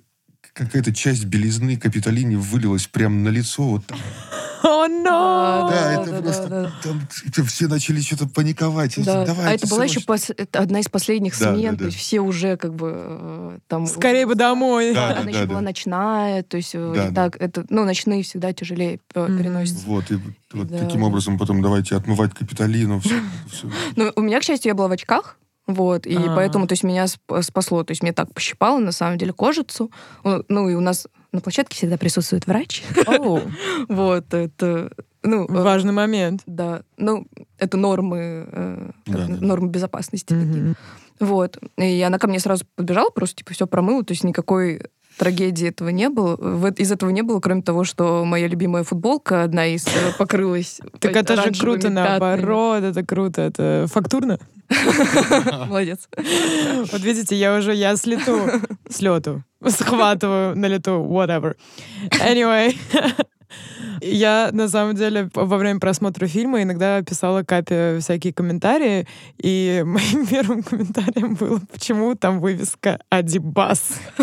какая-то 0.55 0.95
часть 0.95 1.27
белизны 1.27 1.77
Капитолини 1.77 2.37
вылилась 2.37 2.87
прямо 2.87 3.17
на 3.17 3.29
лицо. 3.29 3.63
Вот 3.63 3.87
там. 3.87 3.99
О, 4.63 4.89
но! 4.89 5.69
Да, 5.71 5.71
Да, 5.71 6.03
это 6.03 6.11
да, 6.13 6.23
просто... 6.23 6.49
да. 6.49 6.73
Там 6.83 7.47
все 7.47 7.67
начали 7.69 8.01
что-то 8.01 8.29
паниковать. 8.29 8.95
Да. 9.05 9.25
Давайте 9.25 9.51
а 9.51 9.55
это 9.55 9.69
была 9.69 9.85
еще 9.85 10.01
пос- 10.01 10.35
это 10.37 10.59
одна 10.61 10.81
из 10.81 10.89
последних 10.89 11.35
смен, 11.35 11.77
то 11.77 11.85
есть 11.85 11.97
все 11.97 12.21
уже 12.21 12.57
как 12.57 12.75
бы 12.75 12.93
э, 12.95 13.59
там... 13.69 13.87
Скорее 13.87 14.27
бы 14.27 14.35
домой. 14.35 14.95
Да, 14.95 15.11
Она 15.11 15.23
да, 15.23 15.31
еще 15.31 15.41
да, 15.41 15.47
была 15.47 15.61
ночная, 15.61 16.43
то 16.43 16.57
есть 16.57 16.73
э, 16.75 17.13
так 17.15 17.37
это, 17.41 17.65
ну 17.71 17.85
ночные 17.85 18.23
всегда 18.23 18.53
тяжелее 18.53 19.01
переносятся. 19.13 19.87
Вот, 19.87 20.11
и 20.11 20.19
вот, 20.53 20.69
таким 20.71 21.03
образом 21.03 21.39
потом 21.39 21.63
давайте 21.63 21.97
отмывать 21.97 22.35
Капитолину. 22.35 23.01
Все, 23.01 23.15
Ну, 23.97 24.13
у 24.17 24.21
меня, 24.23 24.41
к 24.41 24.43
счастью, 24.45 24.71
я 24.71 24.75
была 24.75 24.89
в 24.89 24.93
очках, 24.93 25.37
Вот, 25.67 26.07
и 26.07 26.17
А. 26.17 26.35
поэтому, 26.35 26.67
то 26.67 26.73
есть, 26.73 26.83
меня 26.85 27.05
сп- 27.05 27.43
спасло. 27.43 27.85
То 27.85 27.93
есть, 27.93 28.03
мне 28.03 28.13
так 28.13 28.33
пощипало, 28.33 28.79
на 28.79 28.93
самом 28.93 29.19
деле, 29.19 29.33
кожицу. 29.33 29.91
Ну, 30.25 30.69
и 30.69 30.75
у 30.75 30.81
нас 30.81 31.07
на 31.33 31.41
площадке 31.41 31.77
всегда 31.77 31.97
присутствует 31.97 32.47
врач. 32.47 32.83
Оу, 33.07 33.41
Вот, 33.89 34.33
это, 34.33 34.91
ну, 35.23 35.45
э, 35.45 35.53
важный 35.63 35.93
момент. 35.93 36.43
да, 36.47 36.83
ну, 36.97 37.27
это 37.59 37.77
нормы, 37.77 38.47
э, 38.51 38.91
как 39.07 39.15
Да, 39.15 39.27
да, 39.27 39.37
да. 39.37 39.47
нормы 39.47 39.69
безопасности. 39.69 40.27
такие. 40.35 40.63
Мгм. 40.63 40.77
Вот. 41.21 41.59
И 41.77 42.01
она 42.03 42.19
ко 42.19 42.29
мне 42.29 42.39
сразу 42.39 42.65
подбежала, 42.77 43.11
просто, 43.11 43.37
типа, 43.37 43.53
все 43.53 43.67
промыла, 43.67 44.05
то 44.05 44.13
есть 44.13 44.25
никакой 44.25 44.83
трагедии 45.19 45.69
этого 45.69 45.89
не 45.89 46.09
было. 46.11 46.37
В- 46.37 46.71
Из 46.75 46.93
этого 46.93 47.11
не 47.11 47.23
было, 47.23 47.41
кроме 47.41 47.63
того, 47.63 47.83
что 47.83 48.25
моя 48.25 48.47
любимая 48.47 48.85
футболка, 48.85 49.43
одна 49.43 49.67
из, 49.67 49.85
э, 49.87 49.91
покрылась 50.17 50.81
Так 51.01 51.17
это 51.17 51.35
же 51.37 51.53
круто, 51.61 51.89
пятнами. 51.89 51.95
наоборот, 51.95 52.85
это 52.85 53.05
круто, 53.05 53.43
это 53.43 53.87
фактурно. 53.93 54.39
Молодец. 55.69 56.09
Вот 56.17 57.01
видите, 57.01 57.37
я 57.37 57.57
уже, 57.57 57.75
я 57.75 57.97
с 57.97 58.07
лету, 58.07 58.51
с 58.89 59.01
лету, 59.01 59.43
схватываю 59.67 60.57
на 60.57 60.67
лету, 60.67 61.07
whatever. 61.09 61.55
Anyway, 62.11 62.77
я, 64.01 64.51
на 64.53 64.69
самом 64.69 64.95
деле, 64.95 65.31
во 65.35 65.57
время 65.57 65.81
просмотра 65.81 66.27
фильма 66.27 66.63
иногда 66.63 67.03
писала 67.03 67.43
Капе 67.43 67.99
всякие 68.01 68.33
комментарии, 68.33 69.07
и 69.39 69.83
моим 69.87 70.27
первым 70.27 70.63
комментарием 70.63 71.35
было, 71.35 71.61
почему 71.73 72.15
там 72.15 72.41
вывеска 72.41 73.01
«Адибас» 73.11 74.01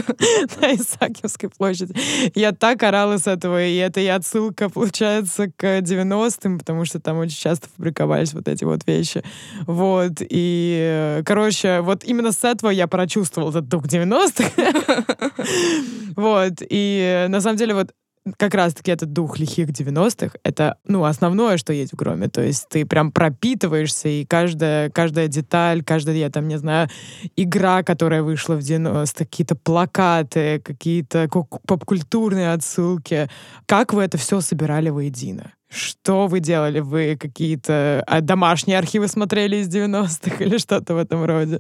на 0.62 0.76
Исаакиевской 0.76 1.50
площади. 1.50 1.96
Я 2.36 2.52
так 2.52 2.84
орала 2.84 3.18
с 3.18 3.28
этого, 3.28 3.64
и 3.64 3.76
это 3.76 4.00
и 4.00 4.08
отсылка, 4.08 4.70
получается, 4.70 5.52
к 5.56 5.80
90-м, 5.80 6.60
потому 6.60 6.86
что 6.86 7.00
там 7.00 7.18
очень 7.18 7.38
часто 7.38 7.68
фабриковались 7.76 8.34
вот 8.34 8.48
эти 8.48 8.64
вот 8.64 8.86
вещи. 8.88 9.24
Вот, 9.68 10.14
и, 10.20 11.22
короче, 11.26 11.82
вот 11.82 12.04
именно 12.04 12.32
с 12.32 12.44
этого 12.44 12.70
я 12.70 12.88
прочувствовала 12.88 13.52
этот 13.52 13.68
дух 13.68 13.86
90-х. 13.86 15.06
Вот, 16.16 16.54
и 16.62 17.26
на 17.30 17.42
самом 17.42 17.58
деле 17.58 17.74
вот 17.74 17.92
как 18.38 18.56
раз-таки 18.56 18.92
этот 18.92 19.14
дух 19.14 19.38
лихих 19.38 19.70
90-х, 19.70 20.38
это, 20.44 20.78
ну, 20.86 21.04
основное, 21.04 21.58
что 21.58 21.74
есть 21.74 21.94
в 21.94 21.96
Громе. 21.96 22.28
То 22.28 22.42
есть 22.42 22.68
ты 22.70 22.86
прям 22.86 23.12
пропитываешься, 23.12 24.10
и 24.10 24.26
каждая, 24.26 24.90
каждая 24.90 25.28
деталь, 25.28 25.84
каждая, 25.84 26.16
я 26.16 26.30
там, 26.30 26.48
не 26.48 26.58
знаю, 26.58 26.90
игра, 27.36 27.84
которая 27.84 28.24
вышла 28.24 28.56
в 28.56 28.60
90-е, 28.60 29.26
какие-то 29.26 29.56
плакаты, 29.56 30.60
какие-то 30.60 31.28
ку- 31.28 31.48
поп-культурные 31.68 32.54
отсылки. 32.54 33.30
Как 33.68 33.94
вы 33.94 34.04
это 34.04 34.18
все 34.18 34.42
собирали 34.42 34.90
воедино? 34.90 35.52
Что 35.70 36.28
вы 36.28 36.40
делали? 36.40 36.80
Вы 36.80 37.18
какие-то 37.20 38.04
а, 38.08 38.22
домашние 38.22 38.78
архивы 38.78 39.08
смотрели 39.08 39.58
из 39.58 39.68
90-х 39.68 40.36
или 40.44 40.58
что-то 40.58 40.96
в 40.96 40.98
этом 40.98 41.26
роде? 41.26 41.60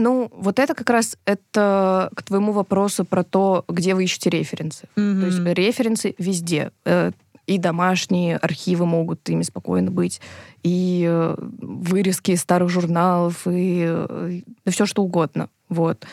Ну, 0.00 0.30
вот 0.34 0.58
это 0.58 0.74
как 0.74 0.88
раз 0.90 1.16
это 1.26 2.10
к 2.16 2.22
твоему 2.22 2.52
вопросу 2.52 3.04
про 3.04 3.22
то, 3.22 3.64
где 3.68 3.94
вы 3.94 4.04
ищете 4.04 4.30
референсы. 4.30 4.88
То 4.94 5.26
есть 5.26 5.38
референсы 5.44 6.14
везде. 6.18 6.70
Э, 6.86 7.10
И 7.46 7.58
домашние 7.58 8.36
архивы 8.36 8.86
могут 8.86 9.28
ими 9.28 9.42
спокойно 9.42 9.90
быть, 9.90 10.20
и 10.62 11.04
э, 11.08 11.34
вырезки 11.60 12.30
из 12.32 12.40
старых 12.42 12.68
журналов, 12.70 13.46
и 13.46 13.84
э, 13.88 14.40
да 14.64 14.70
все 14.72 14.86
что 14.86 15.02
угодно. 15.02 15.48
Вот. 15.68 16.06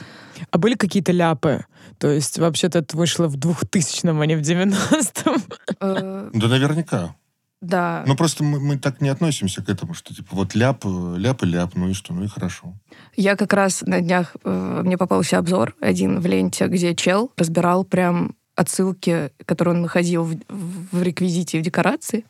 А 0.51 0.57
были 0.57 0.75
какие-то 0.75 1.11
ляпы? 1.11 1.65
То 1.99 2.09
есть 2.09 2.39
вообще-то 2.39 2.79
это 2.79 2.97
вышло 2.97 3.27
в 3.27 3.37
2000-м, 3.37 4.19
а 4.19 4.25
не 4.25 4.35
в 4.35 4.41
90-м. 4.41 5.41
Э, 5.79 6.29
Да 6.33 6.47
наверняка. 6.47 7.15
Да. 7.61 8.03
Ну, 8.05 8.15
просто 8.15 8.43
мы, 8.43 8.59
мы 8.59 8.77
так 8.77 9.01
не 9.01 9.09
относимся 9.09 9.63
к 9.63 9.69
этому, 9.69 9.93
что, 9.93 10.13
типа, 10.13 10.35
вот 10.35 10.53
ляп, 10.53 10.85
э, 10.85 11.15
ляп 11.17 11.43
и 11.43 11.47
ляп, 11.47 11.75
ну 11.75 11.89
и 11.89 11.93
что, 11.93 12.13
ну 12.13 12.23
и 12.23 12.27
хорошо. 12.27 12.75
Я 13.15 13.35
как 13.35 13.53
раз 13.53 13.81
на 13.81 13.99
днях, 13.99 14.35
э, 14.43 14.81
мне 14.85 14.97
попался 14.97 15.39
обзор 15.39 15.75
один 15.81 16.19
в 16.19 16.25
ленте, 16.27 16.67
где 16.67 16.93
чел 16.93 17.31
разбирал 17.35 17.83
прям 17.83 18.35
отсылки, 18.55 19.31
которые 19.45 19.75
он 19.75 19.81
находил 19.81 20.23
в, 20.23 20.37
в 20.91 21.01
реквизите, 21.01 21.59
в 21.59 21.63
декорации, 21.63 22.25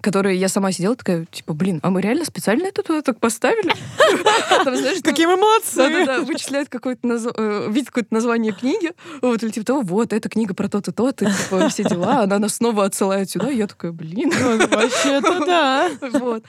которые 0.00 0.38
я 0.38 0.48
сама 0.48 0.72
сидела 0.72 0.94
такая, 0.96 1.26
типа, 1.26 1.54
блин, 1.54 1.80
а 1.82 1.90
мы 1.90 2.00
реально 2.00 2.24
специально 2.24 2.66
это 2.66 2.82
туда 2.82 3.02
так 3.02 3.18
поставили? 3.20 3.72
Какие 5.02 5.26
мы 5.26 5.36
молодцы! 5.36 5.76
Да-да-да, 5.76 6.20
вычисляет 6.20 6.68
какое-то 6.68 7.06
наз- 7.06 7.34
э, 7.36 7.70
видит 7.70 7.88
какое-то 7.88 8.14
название 8.14 8.52
книги, 8.52 8.92
вот, 9.22 9.42
или 9.42 9.50
типа 9.50 9.66
того, 9.66 9.80
вот, 9.82 10.12
эта 10.12 10.28
книга 10.28 10.54
про 10.54 10.68
то-то, 10.68 10.92
то-то, 10.92 11.24
типа, 11.26 11.68
все 11.68 11.84
дела, 11.84 12.22
она 12.22 12.38
нас 12.38 12.56
снова 12.56 12.84
отсылает 12.84 13.30
сюда, 13.30 13.50
и 13.50 13.56
я 13.56 13.66
такая, 13.66 13.92
блин. 13.92 14.32
Ну, 14.38 14.58
Вообще-то 14.68 15.44
да. 15.44 15.90
Вот. 16.12 16.44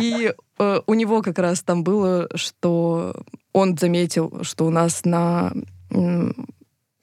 И 0.00 0.32
э, 0.58 0.80
у 0.86 0.94
него 0.94 1.22
как 1.22 1.38
раз 1.38 1.62
там 1.62 1.84
было, 1.84 2.28
что 2.34 3.14
он 3.52 3.76
заметил, 3.76 4.40
что 4.42 4.66
у 4.66 4.70
нас 4.70 5.04
на 5.04 5.52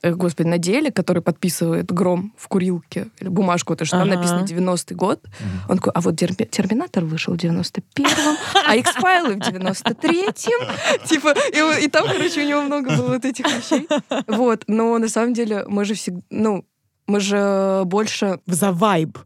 господи, 0.03 0.47
на 0.47 0.57
деле, 0.57 0.91
который 0.91 1.21
подписывает 1.21 1.91
гром 1.91 2.33
в 2.37 2.47
курилке, 2.47 3.07
или 3.19 3.29
бумажку, 3.29 3.75
то, 3.75 3.85
что 3.85 3.97
там 3.99 4.07
написано 4.09 4.45
90-й 4.45 4.95
год, 4.95 5.23
он 5.69 5.77
такой, 5.77 5.93
а 5.93 6.01
вот 6.01 6.15
Терми- 6.15 6.47
Терминатор 6.49 7.05
вышел 7.05 7.33
в 7.35 7.37
91-м, 7.37 8.37
а 8.67 8.75
X-файлы 8.75 9.35
в 9.35 9.39
93-м. 9.39 11.05
Типа, 11.07 11.35
и 11.79 11.87
там, 11.87 12.07
короче, 12.07 12.43
у 12.43 12.47
него 12.47 12.61
много 12.61 12.95
было 12.95 13.09
вот 13.09 13.25
этих 13.25 13.45
вещей. 13.45 13.87
Вот, 14.27 14.63
но 14.67 14.97
на 14.97 15.09
самом 15.09 15.33
деле 15.33 15.65
мы 15.67 15.85
же 15.85 15.93
всегда, 15.93 16.21
ну, 16.29 16.65
мы 17.07 17.19
же 17.19 17.83
больше 17.85 18.39
За 18.47 18.71
вайб. 18.71 19.17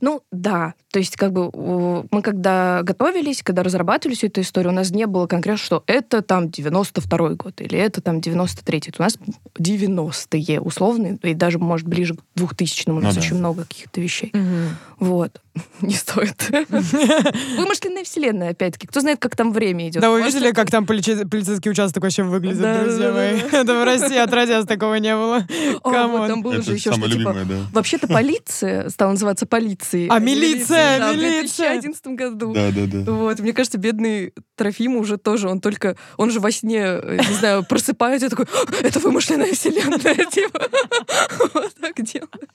Ну, 0.00 0.22
да. 0.32 0.74
То 0.92 0.98
есть, 0.98 1.16
как 1.16 1.32
бы, 1.32 1.50
мы 2.10 2.22
когда 2.22 2.82
готовились, 2.82 3.42
когда 3.42 3.62
разрабатывали 3.62 4.14
всю 4.14 4.28
эту 4.28 4.40
историю, 4.40 4.72
у 4.72 4.74
нас 4.74 4.90
не 4.90 5.06
было 5.06 5.26
конкретно, 5.26 5.62
что 5.62 5.82
это 5.86 6.22
там 6.22 6.46
92-й 6.46 7.34
год 7.34 7.60
или 7.60 7.78
это 7.78 8.00
там 8.00 8.18
93-й. 8.18 8.94
У 8.98 9.02
нас 9.02 9.18
90-е 9.58 10.60
условно, 10.60 11.18
и 11.22 11.34
даже, 11.34 11.58
может, 11.58 11.86
ближе 11.86 12.14
к 12.14 12.20
2000-му 12.36 12.96
у 12.98 13.00
нас 13.00 13.14
Ну 13.14 13.20
да. 13.20 13.26
очень 13.26 13.36
много 13.36 13.64
каких-то 13.64 14.00
вещей. 14.00 14.32
Вот. 14.98 15.40
Не 15.80 15.94
стоит. 15.94 16.48
Вымышленная 17.56 18.04
вселенная, 18.04 18.50
опять-таки. 18.50 18.86
Кто 18.86 19.00
знает, 19.00 19.18
как 19.20 19.36
там 19.36 19.52
время 19.52 19.88
идет. 19.88 20.02
Да, 20.02 20.10
вы 20.10 20.22
видели, 20.22 20.52
как 20.52 20.70
там 20.70 20.84
полицей- 20.84 21.28
полицейский 21.28 21.70
участок 21.70 22.02
вообще 22.02 22.22
выглядит, 22.22 22.60
Да, 22.60 22.82
друзья 22.82 23.08
да, 23.08 23.12
да, 23.12 23.14
мои? 23.14 23.40
да. 23.50 23.58
Это 23.60 23.74
в 23.80 23.84
России 23.84 24.16
отродясь 24.16 24.66
такого 24.66 24.94
не 24.96 25.14
было. 25.14 25.46
Там 25.82 26.42
было 26.42 26.62
же 26.62 26.74
еще, 26.74 26.92
что 26.92 27.08
типа. 27.10 27.36
Вообще-то 27.72 28.06
полиция 28.08 28.88
стала 28.88 29.10
называться 29.12 29.46
полицией. 29.46 30.08
А 30.08 30.18
милиция, 30.18 31.12
милиция. 31.12 31.78
В 31.78 31.80
2011 31.82 32.06
году. 32.08 32.52
Да, 32.52 32.70
да, 32.70 32.86
да. 32.86 33.12
Вот, 33.12 33.40
мне 33.40 33.52
кажется, 33.52 33.78
бедный 33.78 34.32
Трофим 34.56 34.96
уже 34.96 35.16
тоже, 35.18 35.48
он 35.48 35.60
только, 35.60 35.96
он 36.16 36.30
же 36.30 36.40
во 36.40 36.50
сне, 36.50 36.80
э, 36.82 37.18
не 37.28 37.34
знаю, 37.34 37.64
просыпается 37.64 38.26
и 38.26 38.30
такой, 38.30 38.46
«А, 38.52 38.86
это 38.86 38.98
вымышленная 38.98 39.52
вселенная, 39.52 40.14
типа, 40.30 40.68
вот 41.54 41.74
так 41.80 41.94
делает. 42.02 42.48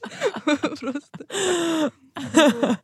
Просто. 0.79 1.91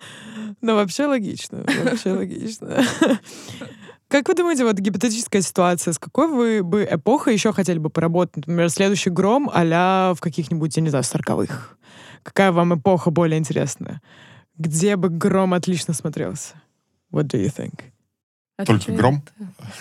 Ну, 0.61 0.75
вообще 0.75 1.05
логично. 1.05 1.63
Вообще 1.83 2.11
логично. 2.11 2.83
Как 4.09 4.27
вы 4.27 4.33
думаете, 4.33 4.65
вот 4.65 4.77
гипотетическая 4.77 5.41
ситуация, 5.41 5.93
с 5.93 5.99
какой 5.99 6.27
вы 6.27 6.63
бы 6.63 6.85
эпохой 6.89 7.33
еще 7.33 7.53
хотели 7.53 7.77
бы 7.77 7.91
поработать? 7.91 8.37
Например, 8.37 8.67
следующий 8.69 9.11
гром 9.11 9.49
а 9.53 10.13
в 10.15 10.19
каких-нибудь, 10.19 10.75
я 10.75 10.81
не 10.81 10.89
знаю, 10.89 11.03
сороковых. 11.03 11.77
Какая 12.23 12.51
вам 12.51 12.73
эпоха 12.73 13.11
более 13.11 13.37
интересная? 13.37 14.01
Где 14.57 14.95
бы 14.95 15.09
гром 15.09 15.53
отлично 15.53 15.93
смотрелся? 15.93 16.55
What 17.13 17.25
do 17.25 17.39
you 17.39 17.55
think? 17.55 17.81
Только 18.65 18.91
гром? 18.91 19.23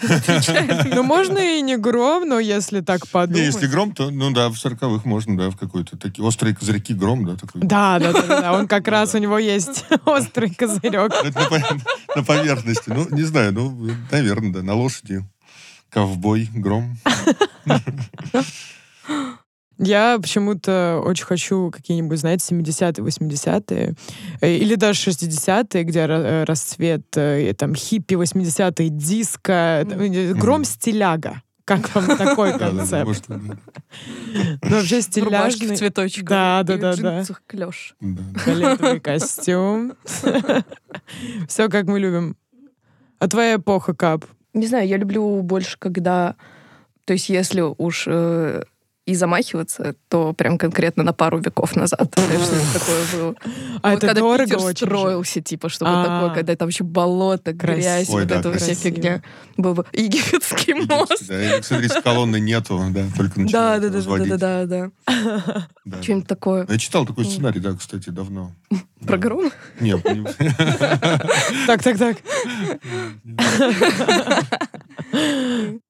Отвечает. 0.03 0.95
Ну, 0.95 1.03
можно 1.03 1.39
и 1.39 1.61
не 1.63 1.77
гром, 1.77 2.29
но 2.29 2.39
если 2.39 2.81
так 2.81 3.05
Не, 3.05 3.11
подумать. 3.11 3.43
если 3.43 3.67
гром, 3.67 3.93
то, 3.93 4.11
ну 4.11 4.31
да, 4.31 4.49
в 4.49 4.57
сороковых 4.57 5.05
можно, 5.05 5.37
да, 5.37 5.51
в 5.51 5.57
какой-то 5.57 5.97
такие 5.97 6.25
острые 6.25 6.55
козырьки 6.55 6.95
гром, 6.95 7.25
да, 7.25 7.37
такой. 7.37 7.63
Да, 7.63 7.99
да, 7.99 8.13
да, 8.13 8.41
да. 8.41 8.53
Он 8.53 8.69
как 8.69 8.87
раз, 8.89 9.15
у 9.15 9.19
него 9.19 9.39
есть 9.39 9.85
острый 10.05 10.55
козырек. 10.55 11.13
На 12.15 12.23
поверхности. 12.23 12.91
Ну, 12.91 13.07
не 13.11 13.23
знаю, 13.23 13.53
ну, 13.53 13.91
наверное, 14.11 14.53
да, 14.53 14.63
на 14.63 14.75
лошади. 14.75 15.25
Ковбой, 15.91 16.49
гром. 16.53 16.99
Я 19.79 20.19
почему-то 20.21 21.01
очень 21.05 21.25
хочу 21.25 21.71
какие-нибудь, 21.71 22.19
знаете, 22.19 22.55
70-е, 22.55 23.05
80-е, 23.05 23.95
э, 24.41 24.57
или 24.57 24.75
даже 24.75 25.11
60-е, 25.11 25.85
где 25.85 26.01
ра- 26.01 26.45
расцвет 26.45 27.17
э, 27.17 27.55
там 27.55 27.75
хиппи, 27.75 28.15
80-е, 28.15 28.89
диско, 28.89 29.87
там, 29.89 30.01
э, 30.01 30.33
гром 30.35 30.65
стиляга. 30.65 31.43
Как 31.65 31.95
вам 31.95 32.07
такой 32.19 32.53
Да, 32.53 32.59
да, 32.59 32.71
да, 32.71 32.77
концепт? 33.05 33.25
Ну, 33.29 33.37
вообще 34.63 35.01
В 35.01 35.17
рубашке 35.19 35.51
в 35.51 35.59
стиляжный, 35.61 35.77
цветочек. 35.77 36.25
Да, 36.25 36.63
да, 36.65 36.77
да, 36.77 36.97
да. 36.97 37.17
джинсах 37.19 37.43
клёш. 37.47 37.95
да. 38.01 38.23
фиолетовый 38.41 39.01
костюм. 39.09 39.93
Все, 41.49 41.69
как 41.69 41.87
мы 41.87 42.01
любим. 42.01 42.37
А 43.19 43.29
твоя 43.29 43.57
эпоха, 43.57 43.95
Кап? 43.95 44.25
Не 44.55 44.67
знаю, 44.67 44.89
я 44.89 44.97
люблю 44.97 45.43
больше, 45.43 45.77
когда... 45.79 46.35
То 47.05 47.13
есть 47.13 47.29
если 47.29 47.61
уж 47.61 48.07
и 49.09 49.15
замахиваться, 49.15 49.95
то 50.11 50.35
прям 50.35 50.59
конкретно 50.59 51.03
на 51.03 51.15
пару 51.15 51.39
веков 51.39 51.75
назад. 51.77 52.15
Знаешь, 52.17 52.43
что 52.43 52.79
такое 52.79 53.05
было. 53.15 53.35
А 53.83 53.91
Вот 53.91 53.97
это 53.97 54.07
когда 54.09 54.21
дорого 54.21 54.55
очень. 54.57 54.87
строился, 54.87 55.41
типа, 55.41 55.71
чтобы 55.71 55.91
А. 55.95 56.05
такое, 56.05 56.35
когда 56.35 56.55
там 56.57 56.69
еще 56.69 56.85
болото, 56.85 57.55
грязь, 57.55 58.09
вот 58.11 58.31
эта 58.31 58.53
вся 58.59 58.75
фигня. 58.75 59.23
Был 59.57 59.73
бы 59.75 59.87
египетский 59.95 60.75
мост. 60.75 61.27
Да, 61.27 61.59
и, 61.59 61.63
смотри, 61.63 61.89
колонны 62.05 62.39
нету, 62.39 62.81
да, 62.91 63.07
только 63.17 63.41
Да, 63.51 63.79
да, 63.81 63.89
да, 63.89 64.37
да, 64.37 64.67
да, 64.67 64.91
да. 65.87 66.03
Что-нибудь 66.03 66.29
такое. 66.29 66.67
Я 66.69 66.79
читал 66.79 67.07
такой 67.07 67.25
сценарий, 67.25 67.61
да, 67.61 67.73
кстати, 67.75 68.11
давно. 68.11 68.53
Про 69.07 69.17
гром? 69.17 69.51
Нет, 69.81 70.05
не- 70.05 70.27
Так, 71.67 71.83
так, 71.83 71.97
так. 71.97 72.17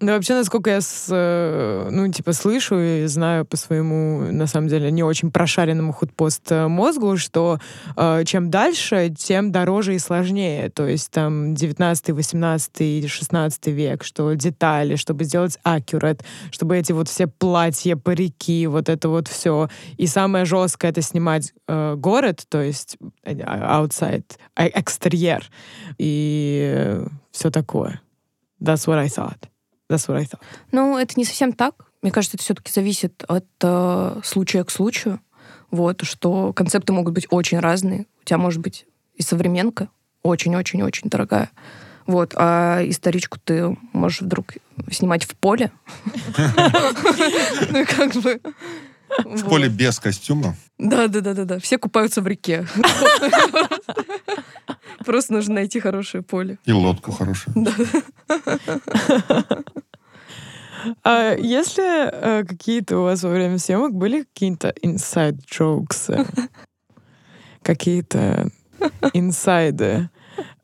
Да 0.01 0.15
вообще, 0.15 0.35
насколько 0.35 0.71
я, 0.71 0.79
э, 1.11 1.89
ну, 1.91 2.11
типа, 2.13 2.33
слышу 2.33 2.79
и 2.79 3.07
знаю 3.09 3.45
по 3.45 3.57
своему, 3.57 4.33
на 4.33 4.47
самом 4.47 4.69
деле, 4.69 4.91
не 4.91 5.03
очень 5.03 5.31
прошаренному 5.31 5.93
худпост 5.93 6.51
э, 6.53 6.69
мозгу, 6.69 7.17
что 7.17 7.59
э, 7.97 8.25
чем 8.25 8.51
дальше, 8.51 9.13
тем 9.17 9.53
дороже 9.53 9.95
и 9.95 9.99
сложнее. 9.99 10.71
То 10.71 10.87
есть 10.87 11.11
там 11.11 11.55
19, 11.55 12.11
18, 12.11 13.11
16 13.11 13.67
век, 13.69 14.05
что 14.05 14.33
детали, 14.35 14.97
чтобы 14.97 15.25
сделать 15.25 15.59
accurate, 15.65 16.23
чтобы 16.51 16.77
эти 16.77 16.93
вот 16.93 17.09
все 17.09 17.27
платья, 17.27 17.97
парики, 17.97 18.67
вот 18.67 18.89
это 18.89 19.09
вот 19.09 19.29
все. 19.29 19.69
И 19.97 20.07
самое 20.07 20.45
жесткое— 20.45 20.91
это 20.93 21.03
снимать 21.03 21.53
э, 21.67 21.95
город, 21.97 22.45
то 22.49 22.61
есть 22.61 22.97
э, 23.25 23.35
outside, 23.35 24.25
э, 24.57 24.69
экстерьер. 24.69 25.45
И 25.99 27.01
все 27.31 27.51
такое. 27.51 28.01
That's 28.61 28.87
what 28.87 28.99
I 28.99 29.09
thought. 29.09 29.49
That's 29.89 30.07
what 30.09 30.17
I 30.17 30.25
thought. 30.25 30.43
Ну, 30.73 30.99
это 30.99 31.15
не 31.17 31.25
совсем 31.25 31.53
так. 31.53 31.88
Мне 32.03 32.13
кажется, 32.13 32.37
это 32.37 32.45
все-таки 32.45 32.73
зависит 32.73 33.25
от 33.29 33.47
э, 33.63 34.21
случая 34.25 34.65
к 34.65 34.71
случаю. 34.71 35.21
Вот, 35.71 36.03
что 36.05 36.53
концепты 36.53 36.93
могут 36.93 37.15
быть 37.15 37.27
очень 37.31 37.59
разные. 37.59 38.07
У 38.23 38.25
тебя 38.25 38.39
может 38.39 38.61
быть 38.61 38.87
и 39.15 39.23
современка 39.23 39.89
очень-очень-очень 40.23 41.09
дорогая. 41.11 41.51
Вот, 42.07 42.33
а 42.37 42.81
историчку 42.85 43.39
ты 43.39 43.77
можешь 43.93 44.23
вдруг 44.23 44.55
снимать 44.91 45.25
в 45.25 45.37
поле. 45.37 45.71
Ну, 47.71 47.85
как 47.87 48.15
бы... 48.15 48.41
В 49.25 49.49
поле 49.49 49.69
без 49.69 49.99
костюма. 49.99 50.57
Да, 50.79 51.09
да, 51.09 51.21
да, 51.21 51.35
да, 51.35 51.45
да. 51.45 51.59
Все 51.59 51.79
купаются 51.79 52.23
в 52.23 52.27
реке. 52.27 52.67
Просто 55.05 55.33
нужно 55.33 55.55
найти 55.55 55.81
хорошее 55.81 56.23
поле. 56.23 56.59
И 56.65 56.73
лодку 56.73 57.13
хорошую. 57.13 57.55
А 61.05 61.35
если 61.35 62.11
э, 62.11 62.45
какие-то 62.45 62.99
у 62.99 63.03
вас 63.03 63.23
во 63.23 63.31
время 63.31 63.59
съемок 63.59 63.95
были 63.95 64.23
какие-то 64.23 64.75
inside 64.83 65.41
jokes? 65.51 66.11
Какие-то 67.63 68.51
инсайды? 69.13 70.11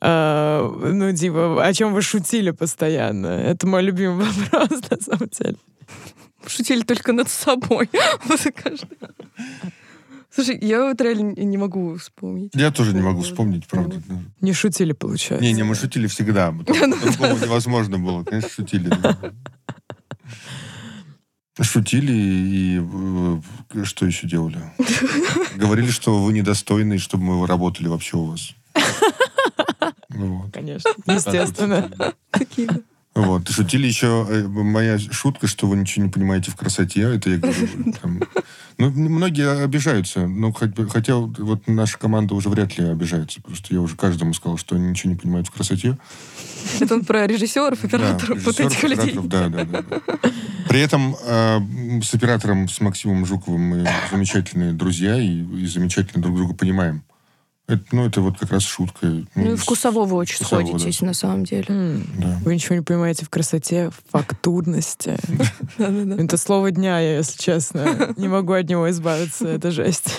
А, 0.01 0.69
ну, 0.71 1.15
типа, 1.15 1.65
о 1.65 1.73
чем 1.73 1.93
вы 1.93 2.03
шутили 2.03 2.51
постоянно? 2.51 3.27
Это 3.27 3.67
мой 3.67 3.83
любимый 3.83 4.27
вопрос, 4.51 4.81
на 4.91 5.01
самом 5.01 5.29
деле. 5.29 5.57
Шутили 6.47 6.83
только 6.83 7.13
над 7.13 7.29
собой. 7.29 7.89
Слушай, 10.31 10.59
я 10.61 10.89
вот 10.89 11.01
реально 11.01 11.33
не 11.37 11.57
могу 11.57 11.97
вспомнить. 11.97 12.51
Я 12.55 12.73
тоже 12.73 12.93
не 12.93 13.01
могу 13.01 13.23
вспомнить, 13.23 13.67
правда. 13.67 14.03
да. 14.09 14.21
Не 14.41 14.53
шутили, 14.53 14.93
получается. 14.93 15.45
Не, 15.45 15.53
не, 15.53 15.63
мы 15.63 15.75
шутили 15.75 16.09
всегда. 16.09 16.53
По-другому 16.53 17.39
невозможно 17.39 17.99
было. 17.99 18.25
Конечно, 18.25 18.51
шутили. 18.51 18.91
Шутили 21.61 22.13
и 22.13 22.81
э, 23.75 23.85
что 23.85 24.07
еще 24.07 24.27
делали? 24.27 24.59
Говорили, 25.55 25.91
что 25.91 26.21
вы 26.21 26.33
недостойны, 26.33 26.99
чтобы 26.99 27.25
мы 27.25 27.47
работали 27.47 27.89
вообще 27.89 28.17
у 28.17 28.25
вас. 28.27 28.51
Ну. 30.17 30.49
Конечно, 30.53 30.91
естественно. 31.07 31.91
Так 32.31 32.49
вот 33.15 33.49
шутили. 33.49 33.87
Еще, 33.87 34.27
э, 34.29 34.43
моя 34.47 34.99
шутка, 34.99 35.47
что 35.47 35.67
вы 35.67 35.77
ничего 35.77 36.05
не 36.05 36.11
понимаете 36.11 36.51
в 36.51 36.57
красоте, 36.57 37.03
это 37.03 37.31
я 37.31 37.39
говорю. 37.39 37.93
там. 38.03 38.21
Ну, 38.77 38.91
многие 38.91 39.63
обижаются, 39.63 40.27
но 40.27 40.53
хотя 40.53 41.17
вот 41.17 41.69
наша 41.69 41.97
команда 41.97 42.35
уже 42.35 42.49
вряд 42.49 42.77
ли 42.77 42.85
обижается, 42.85 43.41
потому 43.41 43.57
что 43.57 43.73
я 43.73 43.81
уже 43.81 43.95
каждому 43.95 44.35
сказал, 44.35 44.59
что 44.59 44.75
они 44.75 44.89
ничего 44.89 45.13
не 45.13 45.19
понимают 45.19 45.47
в 45.47 45.53
красоте. 45.53 45.97
Это 46.81 46.95
он 46.95 47.05
про 47.05 47.27
режиссеров, 47.27 47.85
операторов, 47.85 48.39
Да, 48.39 48.45
вот 48.45 48.59
этих 48.59 48.83
людей. 48.83 49.17
Да, 49.25 49.49
да, 49.49 49.65
да. 49.65 49.85
При 50.69 50.81
этом 50.81 51.15
э, 51.25 52.01
с 52.03 52.15
оператором, 52.15 52.69
с 52.69 52.81
Максимом 52.81 53.25
Жуковым 53.27 53.61
мы 53.61 53.89
замечательные 54.11 54.73
друзья 54.73 55.17
и, 55.21 55.45
и 55.45 55.67
замечательно 55.67 56.21
друг 56.21 56.37
друга 56.37 56.55
понимаем. 56.55 57.05
Это, 57.67 57.83
ну, 57.93 58.05
это 58.07 58.21
вот 58.21 58.39
как 58.39 58.51
раз 58.53 58.63
шутка. 58.63 59.07
Ну 59.35 59.53
и 59.53 59.57
с- 59.57 59.61
вкусово 59.61 60.05
вы 60.05 60.17
очень 60.17 60.37
вкусово, 60.37 60.61
сходитесь, 60.67 61.01
да. 61.01 61.07
на 61.07 61.15
самом 61.15 61.45
деле. 61.45 61.65
М, 61.69 62.07
Да. 62.19 62.39
Вы 62.45 62.55
ничего 62.55 62.75
не 62.75 62.83
понимаете 62.83 63.25
в 63.25 63.31
красоте, 63.31 63.89
в 63.91 64.03
фактурности. 64.11 65.17
Это 65.79 66.37
слово 66.37 66.71
дня, 66.73 67.01
я, 67.01 67.17
если 67.19 67.41
честно. 67.41 68.13
Не 68.19 68.29
могу 68.29 68.53
от 68.53 68.69
него 68.69 68.91
избавиться. 68.91 69.49
Это 69.49 69.71
жесть. 69.71 70.19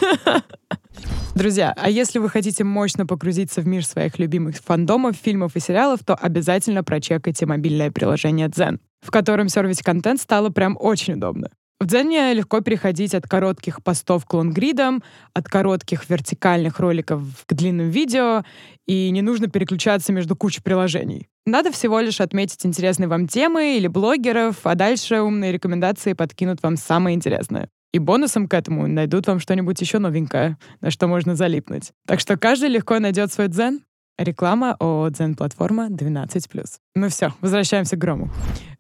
Друзья, 1.35 1.73
а 1.77 1.89
если 1.89 2.19
вы 2.19 2.29
хотите 2.29 2.63
мощно 2.63 3.05
погрузиться 3.05 3.61
в 3.61 3.67
мир 3.67 3.85
своих 3.85 4.17
любимых 4.19 4.55
фандомов, 4.57 5.15
фильмов 5.21 5.55
и 5.55 5.59
сериалов, 5.59 5.99
то 6.05 6.15
обязательно 6.15 6.83
прочекайте 6.83 7.45
мобильное 7.45 7.91
приложение 7.91 8.47
Zen, 8.47 8.79
в 9.01 9.11
котором 9.11 9.49
сервить 9.49 9.81
контент 9.81 10.21
стало 10.21 10.49
прям 10.49 10.77
очень 10.79 11.15
удобно. 11.15 11.49
В 11.79 11.87
Дзене 11.87 12.33
легко 12.33 12.61
переходить 12.61 13.13
от 13.13 13.27
коротких 13.27 13.83
постов 13.83 14.25
к 14.25 14.33
лонгридам, 14.33 15.03
от 15.33 15.49
коротких 15.49 16.09
вертикальных 16.09 16.79
роликов 16.79 17.21
к 17.45 17.53
длинным 17.53 17.89
видео, 17.89 18.43
и 18.87 19.09
не 19.09 19.21
нужно 19.21 19.47
переключаться 19.47 20.13
между 20.13 20.37
кучей 20.37 20.61
приложений. 20.61 21.27
Надо 21.45 21.71
всего 21.71 21.99
лишь 21.99 22.21
отметить 22.21 22.65
интересные 22.65 23.09
вам 23.09 23.27
темы 23.27 23.77
или 23.77 23.87
блогеров, 23.87 24.61
а 24.63 24.75
дальше 24.75 25.19
умные 25.19 25.51
рекомендации 25.51 26.13
подкинут 26.13 26.63
вам 26.63 26.77
самое 26.77 27.15
интересное. 27.15 27.69
И 27.93 27.99
бонусом 27.99 28.47
к 28.47 28.53
этому 28.53 28.87
найдут 28.87 29.27
вам 29.27 29.39
что-нибудь 29.39 29.79
еще 29.79 29.99
новенькое, 29.99 30.57
на 30.81 30.91
что 30.91 31.07
можно 31.07 31.35
залипнуть. 31.35 31.91
Так 32.07 32.19
что 32.19 32.37
каждый 32.37 32.69
легко 32.69 32.99
найдет 32.99 33.31
свой 33.31 33.47
дзен. 33.47 33.81
Реклама 34.17 34.75
о 34.79 35.09
дзен-платформа 35.09 35.89
12+. 35.89 36.65
Ну 36.95 37.09
все, 37.09 37.33
возвращаемся 37.41 37.95
к 37.95 37.99
Грому. 37.99 38.31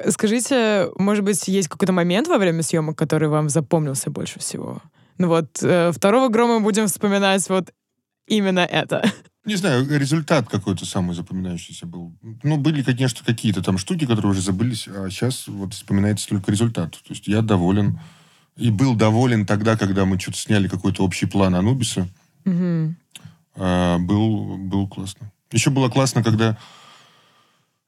Скажите, 0.09 0.89
может 0.97 1.23
быть, 1.25 1.47
есть 1.47 1.67
какой-то 1.67 1.93
момент 1.93 2.27
во 2.27 2.37
время 2.37 2.63
съемок, 2.63 2.97
который 2.97 3.27
вам 3.27 3.49
запомнился 3.49 4.09
больше 4.09 4.39
всего? 4.39 4.81
Ну 5.17 5.27
вот, 5.27 5.61
э, 5.61 5.91
второго 5.91 6.29
Грома 6.29 6.59
будем 6.61 6.87
вспоминать 6.87 7.47
вот 7.49 7.71
именно 8.27 8.59
это. 8.59 9.03
Не 9.45 9.55
знаю, 9.55 9.87
результат 9.87 10.49
какой-то 10.49 10.85
самый 10.85 11.15
запоминающийся 11.15 11.85
был. 11.85 12.17
Ну, 12.41 12.57
были, 12.57 12.81
конечно, 12.81 13.23
какие-то 13.23 13.61
там 13.61 13.77
штуки, 13.77 14.07
которые 14.07 14.31
уже 14.31 14.41
забылись, 14.41 14.87
а 14.87 15.07
сейчас 15.09 15.47
вот 15.47 15.75
вспоминается 15.75 16.27
только 16.27 16.51
результат. 16.51 16.93
То 16.93 17.13
есть 17.13 17.27
я 17.27 17.41
доволен. 17.41 17.99
И 18.57 18.71
был 18.71 18.95
доволен 18.95 19.45
тогда, 19.45 19.77
когда 19.77 20.05
мы 20.05 20.19
что-то 20.19 20.37
сняли 20.37 20.67
какой-то 20.67 21.03
общий 21.03 21.27
план 21.27 21.53
Анубиса. 21.53 22.07
Мгм. 22.45 22.97
А, 23.55 23.97
был, 23.99 24.57
был 24.57 24.87
классно. 24.87 25.31
Еще 25.51 25.69
было 25.69 25.89
классно, 25.89 26.23
когда 26.23 26.57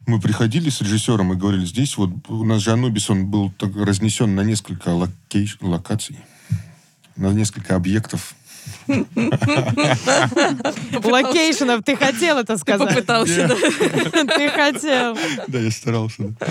мы 0.06 0.20
приходили 0.22 0.70
с 0.70 0.82
режиссером 0.82 1.34
и 1.34 1.36
говорили, 1.36 1.66
здесь 1.66 1.98
вот 1.98 2.12
у 2.30 2.46
нас 2.46 2.62
же 2.62 2.72
Анубис, 2.72 3.10
он 3.10 3.26
был 3.28 3.52
так 3.52 3.76
разнесен 3.76 4.36
на 4.36 4.42
несколько 4.42 4.90
locatio- 4.92 5.58
локаций, 5.60 6.18
на 7.18 7.34
несколько 7.34 7.76
объектов. 7.76 8.36
Location 11.04 11.62
ов, 11.62 11.84
ты 11.84 11.96
хотел 11.96 12.38
это 12.38 12.58
сказать? 12.58 12.90
Попытался, 12.90 13.48
да. 13.48 13.56
Ты 14.36 14.50
хотел. 14.50 15.18
Да, 15.48 15.60
я 15.60 15.72
старался. 15.72 16.30
да. 16.40 16.48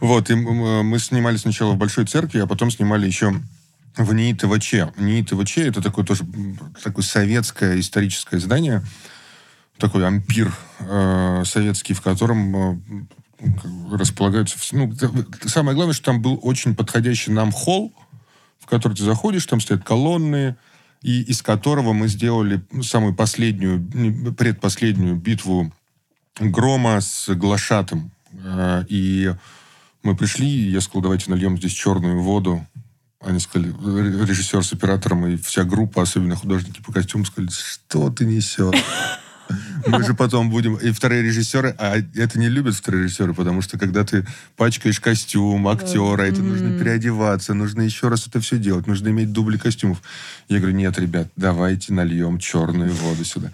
Вот, 0.00 0.28
мы 0.30 0.98
снимали 0.98 1.36
сначала 1.36 1.72
в 1.72 1.76
Большой 1.76 2.06
Церкви, 2.06 2.38
а 2.40 2.46
потом 2.46 2.70
снимали 2.70 3.06
еще 3.06 3.34
в 3.96 4.12
НИИ 4.12 4.34
ТВЧ. 4.34 4.74
НИИ 4.98 5.22
ТВЧ 5.22 5.58
это 5.58 5.82
такое 5.82 6.04
тоже 6.04 6.24
такое 6.82 7.04
советское 7.04 7.78
историческое 7.80 8.38
здание, 8.38 8.82
такой 9.78 10.06
ампир 10.06 10.54
э, 10.80 11.42
советский, 11.44 11.94
в 11.94 12.02
котором 12.02 12.56
э, 12.56 12.78
располагаются... 13.92 14.58
Ну, 14.72 14.94
самое 15.46 15.74
главное, 15.74 15.94
что 15.94 16.06
там 16.06 16.22
был 16.22 16.38
очень 16.42 16.74
подходящий 16.74 17.30
нам 17.30 17.52
холл, 17.52 17.92
в 18.58 18.66
который 18.66 18.94
ты 18.94 19.04
заходишь, 19.04 19.46
там 19.46 19.60
стоят 19.60 19.84
колонны, 19.84 20.56
и 21.02 21.22
из 21.22 21.42
которого 21.42 21.92
мы 21.92 22.08
сделали 22.08 22.62
самую 22.82 23.14
последнюю, 23.14 24.34
предпоследнюю 24.34 25.16
битву 25.16 25.72
Грома 26.38 27.00
с 27.00 27.28
Глашатым. 27.34 28.10
Э, 28.32 28.84
И 28.88 29.32
мы 30.02 30.16
пришли, 30.16 30.48
и 30.48 30.70
я 30.70 30.80
сказал, 30.80 31.02
давайте 31.02 31.30
нальем 31.30 31.56
здесь 31.58 31.72
черную 31.72 32.22
воду. 32.22 32.66
Они 33.26 33.40
сказали, 33.40 33.74
ре- 33.84 34.24
режиссер 34.24 34.64
с 34.64 34.72
оператором 34.72 35.26
и 35.26 35.36
вся 35.36 35.64
группа, 35.64 36.02
особенно 36.02 36.36
художники 36.36 36.80
по 36.80 36.92
костюму, 36.92 37.24
сказали, 37.24 37.50
что 37.50 38.08
ты 38.10 38.24
несешь? 38.24 38.80
Мы 39.86 40.04
же 40.04 40.14
потом 40.14 40.48
будем... 40.48 40.76
И 40.76 40.92
вторые 40.92 41.22
режиссеры... 41.22 41.74
А 41.78 41.96
это 41.96 42.38
не 42.38 42.48
любят 42.48 42.74
вторые 42.74 43.04
режиссеры, 43.04 43.34
потому 43.34 43.62
что 43.62 43.78
когда 43.78 44.04
ты 44.04 44.24
пачкаешь 44.56 45.00
костюм 45.00 45.66
актера, 45.66 46.22
это 46.22 46.40
нужно 46.40 46.78
переодеваться, 46.78 47.54
нужно 47.54 47.82
еще 47.82 48.08
раз 48.08 48.26
это 48.28 48.40
все 48.40 48.58
делать, 48.58 48.86
нужно 48.86 49.08
иметь 49.08 49.32
дубли 49.32 49.56
костюмов. 49.56 50.02
Я 50.48 50.58
говорю, 50.58 50.76
нет, 50.76 50.98
ребят, 50.98 51.28
давайте 51.36 51.92
нальем 51.92 52.38
черную 52.38 52.92
воду 52.94 53.24
сюда. 53.24 53.50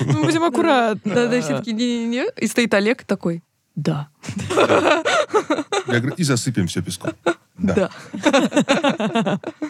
Мы 0.00 0.24
будем 0.24 0.42
аккуратно. 0.42 1.14
Да, 1.14 1.28
да, 1.28 1.40
все 1.40 1.58
таки 1.58 1.72
не-не-не. 1.72 2.26
И 2.40 2.46
стоит 2.48 2.74
Олег 2.74 3.04
такой, 3.04 3.42
да, 3.74 4.08
Я 5.86 6.00
говорю, 6.00 6.14
и 6.16 6.22
засыпем 6.22 6.66
все 6.66 6.82
песком. 6.82 7.12
Да. 7.58 7.74
да. 7.74 7.90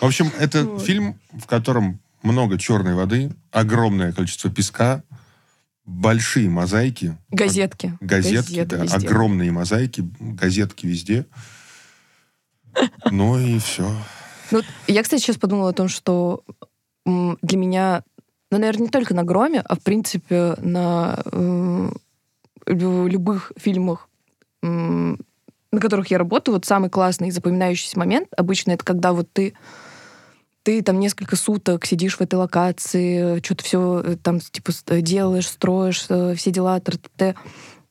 В 0.01 0.05
общем, 0.05 0.31
это 0.39 0.65
Вот. 0.65 0.83
фильм, 0.83 1.19
в 1.33 1.47
котором 1.47 2.01
много 2.23 2.59
черной 2.59 2.95
воды, 2.95 3.33
огромное 3.51 4.13
количество 4.13 4.51
песка, 4.51 5.03
большие 5.85 6.49
мозаики. 6.49 7.17
Газетки. 7.31 7.97
Газетки, 8.01 8.51
Газеты 8.55 8.77
да, 8.77 8.85
везде. 8.85 8.97
огромные 9.07 9.53
мозаики, 9.53 10.09
газетки 10.19 10.87
везде. 10.87 11.27
Ну 13.11 13.39
и 13.39 13.59
все. 13.59 13.91
Ну, 14.51 14.63
я, 14.87 15.03
кстати, 15.03 15.21
сейчас 15.21 15.37
подумала 15.37 15.71
о 15.71 15.75
том, 15.75 15.89
что 15.89 16.43
для 17.05 17.59
меня, 17.59 18.03
ну, 18.51 18.59
наверное, 18.59 18.85
не 18.85 18.89
только 18.91 19.15
на 19.15 19.25
Громе, 19.25 19.61
а 19.61 19.75
в 19.77 19.81
принципе 19.81 20.55
на 20.59 21.23
э, 22.67 22.73
лю- 22.73 23.07
любых 23.07 23.53
фильмах, 23.57 24.09
на 24.63 25.81
которых 25.81 26.09
я 26.11 26.19
работаю, 26.19 26.55
вот 26.55 26.65
самый 26.65 26.89
классный 26.91 27.29
и 27.29 27.33
запоминающийся 27.33 27.99
момент 27.99 28.29
обычно 28.37 28.73
это 28.73 28.85
когда 28.85 29.13
вот 29.13 29.29
ты 29.33 29.55
ты 30.63 30.81
там 30.83 30.99
несколько 30.99 31.37
суток 31.37 31.85
сидишь 31.85 32.17
в 32.17 32.23
этой 32.23 32.37
локации, 32.37 33.43
что-то 33.45 33.65
все 33.65 34.17
там 34.23 34.41
типа 34.41 34.73
с- 34.73 34.83
делаешь, 35.03 35.47
строишь, 35.49 36.07
э, 36.09 36.35
все 36.37 36.51
дела, 36.51 36.81
тра-та-та. 36.81 37.35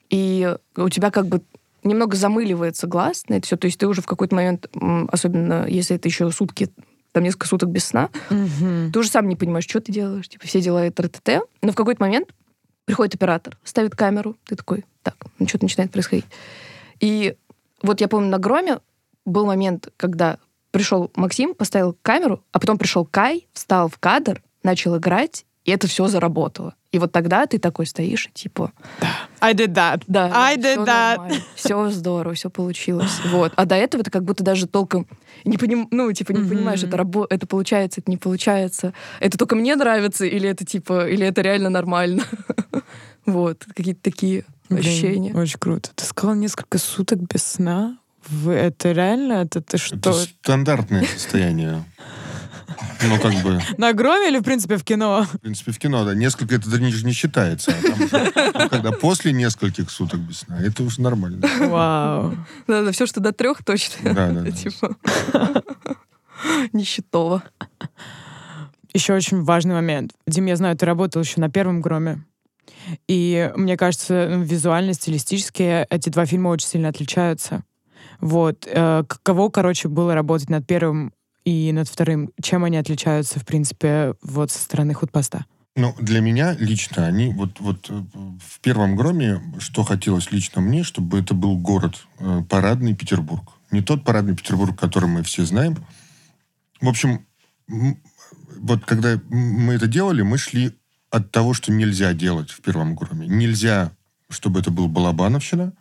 и 0.09 0.55
у 0.77 0.89
тебя 0.89 1.11
как 1.11 1.27
бы 1.27 1.41
немного 1.83 2.15
замыливается 2.15 2.87
глаз 2.87 3.25
на 3.27 3.35
это 3.35 3.45
все. 3.45 3.57
То 3.57 3.65
есть 3.67 3.77
ты 3.77 3.85
уже 3.87 4.01
в 4.01 4.07
какой-то 4.07 4.33
момент, 4.35 4.67
особенно 5.11 5.67
если 5.67 5.97
это 5.97 6.07
еще 6.07 6.31
сутки, 6.31 6.69
там 7.11 7.23
несколько 7.23 7.45
суток 7.47 7.69
без 7.69 7.83
сна, 7.85 8.09
Мгм. 8.31 8.91
ты 8.91 8.97
уже 8.99 9.09
сам 9.09 9.27
не 9.29 9.35
понимаешь, 9.35 9.65
что 9.69 9.79
ты 9.79 9.91
делаешь, 9.91 10.27
типа 10.27 10.47
все 10.47 10.59
дела 10.59 10.87
и 10.87 10.89
тра-та-та. 10.89 11.41
Но 11.61 11.73
в 11.73 11.75
какой-то 11.75 12.01
момент 12.01 12.29
приходит 12.85 13.15
оператор, 13.15 13.57
ставит 13.63 13.95
камеру, 13.95 14.35
ты 14.45 14.55
такой, 14.55 14.85
так, 15.01 15.15
ну 15.39 15.47
что-то 15.47 15.65
начинает 15.65 15.91
происходить. 15.91 16.25
И 16.99 17.35
вот 17.81 18.01
я 18.01 18.07
помню, 18.07 18.29
на 18.29 18.39
Громе 18.39 18.79
был 19.25 19.45
момент, 19.45 19.89
когда 19.97 20.37
пришел 20.71 21.11
Максим, 21.15 21.53
поставил 21.53 21.97
камеру, 22.01 22.43
а 22.51 22.59
потом 22.59 22.77
пришел 22.77 23.05
Кай, 23.05 23.47
встал 23.53 23.87
в 23.89 23.97
кадр, 23.99 24.41
начал 24.63 24.97
играть, 24.97 25.45
и 25.65 25.71
это 25.71 25.87
все 25.87 26.07
заработало. 26.07 26.75
И 26.91 26.99
вот 26.99 27.11
тогда 27.11 27.45
ты 27.45 27.57
такой 27.57 27.85
стоишь, 27.85 28.27
и 28.27 28.31
типа, 28.31 28.71
I 29.39 29.53
did 29.53 29.73
that. 29.73 30.03
да, 30.07 30.29
I 30.33 30.57
did 30.57 30.85
that. 30.85 31.41
все 31.55 31.89
здорово, 31.89 32.35
все 32.35 32.49
получилось. 32.49 33.19
Вот. 33.25 33.53
А 33.55 33.65
до 33.65 33.75
этого 33.75 34.03
ты 34.03 34.11
как 34.11 34.23
будто 34.23 34.43
даже 34.43 34.67
толком 34.67 35.07
не 35.45 35.57
поним... 35.57 35.87
ну, 35.91 36.11
типа, 36.11 36.33
не 36.33 36.39
Мгм. 36.39 36.49
понимаешь, 36.49 36.83
это, 36.83 36.97
рабо... 36.97 37.25
это 37.29 37.47
получается, 37.47 38.01
это 38.01 38.11
не 38.11 38.17
получается. 38.17 38.93
Это 39.19 39.37
только 39.37 39.55
мне 39.55 39.75
нравится, 39.75 40.25
или 40.25 40.47
это 40.49 40.65
типа, 40.65 41.07
или 41.07 41.25
это 41.25 41.41
реально 41.41 41.69
нормально. 41.69 42.23
Вот, 43.25 43.65
какие-то 43.73 44.01
такие 44.01 44.43
Блин, 44.67 44.81
ощущения. 44.81 45.33
Очень 45.33 45.57
круто. 45.57 45.91
Ты 45.95 46.03
сказала 46.03 46.35
несколько 46.35 46.77
суток 46.77 47.19
без 47.19 47.41
сна. 47.43 47.97
Вы 48.27 48.51
это 48.53 48.91
реально? 48.91 49.43
Это 49.43 49.61
ты 49.61 49.77
что? 49.77 49.95
Это 49.95 50.11
стандартное 50.13 51.05
состояние. 51.05 51.85
Ну, 53.01 53.19
как 53.19 53.33
бы, 53.43 53.59
На 53.77 53.93
громе 53.93 54.29
или, 54.29 54.39
в 54.39 54.43
принципе, 54.43 54.77
в 54.77 54.83
кино? 54.83 55.25
в 55.31 55.39
принципе, 55.39 55.71
в 55.71 55.79
кино, 55.79 56.05
да, 56.05 56.13
несколько 56.15 56.55
это 56.55 56.69
даже 56.69 56.81
не, 56.81 56.91
не 57.03 57.11
считается. 57.11 57.71
А 57.71 57.81
там 57.81 58.01
уже, 58.01 58.31
ну, 58.53 58.69
когда 58.69 58.91
после 58.91 59.33
нескольких 59.33 59.89
суток 59.91 60.19
без 60.21 60.39
сна, 60.39 60.61
это 60.61 60.83
уже 60.83 61.01
нормально. 61.01 61.45
Вау. 61.59 62.35
Да, 62.67 62.91
все, 62.91 63.05
что 63.05 63.19
до 63.19 63.31
трех 63.31 63.63
точно. 63.63 64.13
Да, 64.13 64.31
да, 64.31 64.41
да. 64.41 64.51
Типа. 64.51 64.95
Нищетово. 66.71 67.43
Еще 68.93 69.13
очень 69.13 69.43
важный 69.43 69.73
момент. 69.73 70.11
Дим, 70.27 70.45
я 70.45 70.55
знаю, 70.55 70.77
ты 70.77 70.85
работал 70.85 71.21
еще 71.21 71.41
на 71.41 71.49
первом 71.49 71.81
громе. 71.81 72.23
И 73.07 73.51
мне 73.55 73.77
кажется, 73.77 74.27
ну, 74.29 74.43
визуально, 74.43 74.93
стилистически 74.93 75.85
эти 75.89 76.09
два 76.09 76.25
фильма 76.25 76.49
очень 76.49 76.67
сильно 76.67 76.89
отличаются. 76.89 77.63
Вот. 78.19 78.67
Э, 78.67 79.03
Каково, 79.07 79.49
короче, 79.49 79.87
было 79.87 80.13
работать 80.13 80.49
над 80.49 80.65
первым 80.67 81.13
и 81.45 81.71
над 81.71 81.87
вторым? 81.87 82.31
Чем 82.41 82.63
они 82.63 82.77
отличаются, 82.77 83.39
в 83.39 83.45
принципе, 83.45 84.15
вот 84.21 84.51
со 84.51 84.59
стороны 84.59 84.93
худпоста? 84.93 85.45
Ну, 85.75 85.95
для 85.99 86.21
меня 86.21 86.53
лично 86.53 87.07
они, 87.07 87.33
вот, 87.33 87.59
вот 87.59 87.89
э, 87.89 87.93
в 87.93 88.59
первом 88.59 88.95
громе, 88.95 89.41
что 89.57 89.83
хотелось 89.83 90.31
лично 90.31 90.61
мне, 90.61 90.83
чтобы 90.83 91.19
это 91.19 91.33
был 91.33 91.57
город, 91.57 92.05
э, 92.19 92.43
парадный 92.47 92.93
Петербург. 92.93 93.53
Не 93.71 93.81
тот 93.81 94.03
парадный 94.03 94.35
Петербург, 94.35 94.79
который 94.79 95.09
мы 95.09 95.23
все 95.23 95.45
знаем. 95.45 95.83
В 96.79 96.87
общем, 96.87 97.25
вот 97.67 98.85
когда 98.85 99.19
мы 99.29 99.73
это 99.73 99.87
делали, 99.87 100.21
мы 100.21 100.37
шли 100.37 100.73
от 101.09 101.31
того, 101.31 101.55
что 101.55 101.71
нельзя 101.71 102.13
делать 102.13 102.51
в 102.51 102.61
первом 102.61 102.93
громе. 102.93 103.27
Нельзя, 103.27 103.93
чтобы 104.29 104.59
это 104.59 104.69
был 104.69 104.87
Балабановщина, 104.87 105.73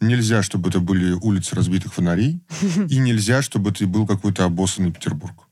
нельзя, 0.00 0.42
чтобы 0.42 0.70
это 0.70 0.80
были 0.80 1.12
улицы 1.12 1.54
разбитых 1.54 1.94
фонарей, 1.94 2.40
и 2.88 2.98
нельзя, 2.98 3.42
чтобы 3.42 3.70
это 3.70 3.86
был 3.86 4.06
какой-то 4.06 4.44
обоссанный 4.44 4.92
Петербург 4.92 5.48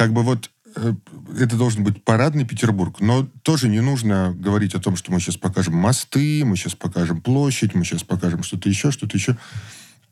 как 0.00 0.12
бы 0.12 0.22
вот 0.22 0.50
э, 0.76 0.94
это 1.38 1.56
должен 1.56 1.84
быть 1.84 2.02
парадный 2.04 2.46
Петербург, 2.46 3.00
но 3.00 3.28
тоже 3.42 3.68
не 3.68 3.80
нужно 3.80 4.34
говорить 4.34 4.74
о 4.74 4.80
том, 4.80 4.96
что 4.96 5.12
мы 5.12 5.20
сейчас 5.20 5.36
покажем 5.36 5.74
мосты, 5.74 6.42
мы 6.44 6.56
сейчас 6.56 6.74
покажем 6.74 7.20
площадь, 7.20 7.74
мы 7.74 7.84
сейчас 7.84 8.02
покажем 8.02 8.42
что-то 8.42 8.68
еще, 8.68 8.90
что-то 8.90 9.16
еще. 9.16 9.36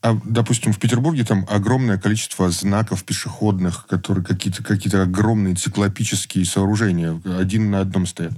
А, 0.02 0.20
допустим, 0.24 0.74
в 0.74 0.78
Петербурге 0.78 1.24
там 1.24 1.46
огромное 1.48 1.98
количество 1.98 2.50
знаков 2.50 3.02
пешеходных, 3.04 3.86
которые 3.86 4.24
какие-то 4.24 4.62
какие 4.62 4.94
огромные 4.94 5.54
циклопические 5.54 6.44
сооружения, 6.44 7.20
один 7.24 7.70
на 7.70 7.80
одном 7.80 8.06
стоят. 8.06 8.34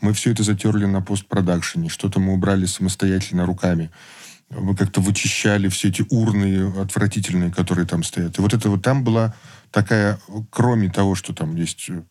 Мы 0.00 0.14
все 0.14 0.32
это 0.32 0.42
затерли 0.42 0.86
на 0.86 1.02
постпродакшене, 1.02 1.88
что-то 1.90 2.18
мы 2.18 2.32
убрали 2.32 2.66
самостоятельно 2.66 3.46
руками. 3.46 3.90
Мы 4.58 4.76
как-то 4.76 5.00
вычищали 5.00 5.68
все 5.68 5.88
эти 5.88 6.04
урны 6.10 6.72
отвратительные, 6.80 7.50
которые 7.50 7.86
там 7.86 8.02
стоят. 8.02 8.38
И 8.38 8.40
вот 8.40 8.54
это 8.54 8.70
вот 8.70 8.82
там 8.82 9.04
была 9.04 9.34
такая, 9.70 10.18
кроме 10.50 10.88
того, 10.88 11.14
что 11.14 11.34
там 11.34 11.56
есть 11.56 11.88
э, 11.88 12.02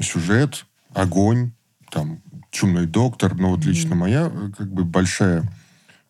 сюжет, 0.00 0.66
огонь, 0.92 1.52
там 1.90 2.20
чумной 2.50 2.86
доктор, 2.86 3.34
но 3.34 3.50
вот 3.50 3.64
лично 3.64 3.94
моя 3.94 4.30
э, 4.32 4.50
как 4.56 4.72
бы 4.72 4.84
большая 4.84 5.48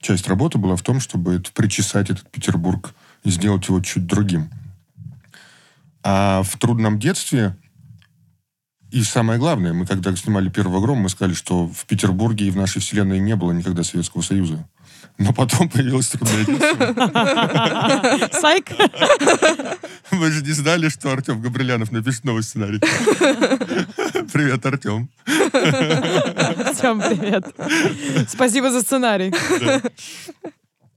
часть 0.01 0.29
работы 0.29 0.59
была 0.59 0.77
в 0.77 0.83
том, 0.83 1.01
чтобы 1.01 1.35
это, 1.35 1.51
причесать 1.53 2.11
этот 2.11 2.31
Петербург 2.31 2.95
и 3.24 3.31
сделать 3.31 3.68
его 3.68 3.81
чуть 3.81 4.07
другим. 4.07 4.51
А 6.03 6.43
в 6.43 6.57
трудном 6.59 6.99
детстве 6.99 7.57
и 8.93 9.03
самое 9.03 9.39
главное, 9.39 9.72
мы 9.72 9.85
когда 9.85 10.14
снимали 10.14 10.49
«Первый 10.49 10.81
гром», 10.81 10.99
мы 10.99 11.09
сказали, 11.09 11.35
что 11.35 11.66
в 11.66 11.85
Петербурге 11.87 12.47
и 12.47 12.51
в 12.51 12.57
нашей 12.57 12.81
вселенной 12.81 13.18
не 13.18 13.35
было 13.35 13.51
никогда 13.53 13.83
Советского 13.83 14.22
Союза. 14.22 14.66
Но 15.18 15.32
потом 15.32 15.68
появилось 15.68 16.09
трудное 16.09 16.44
детство. 16.44 16.88
Сайк! 18.40 18.70
Мы 20.11 20.30
же 20.30 20.42
не 20.42 20.53
знали, 20.53 20.88
что 20.88 21.11
Артем 21.11 21.40
Габрилянов 21.40 21.90
напишет 21.90 22.24
новый 22.24 22.42
сценарий. 22.42 22.80
Привет, 24.32 24.66
Артем. 24.66 25.09
Артем, 25.26 27.01
привет. 27.01 27.47
Спасибо 28.28 28.70
за 28.70 28.82
сценарий. 28.82 29.32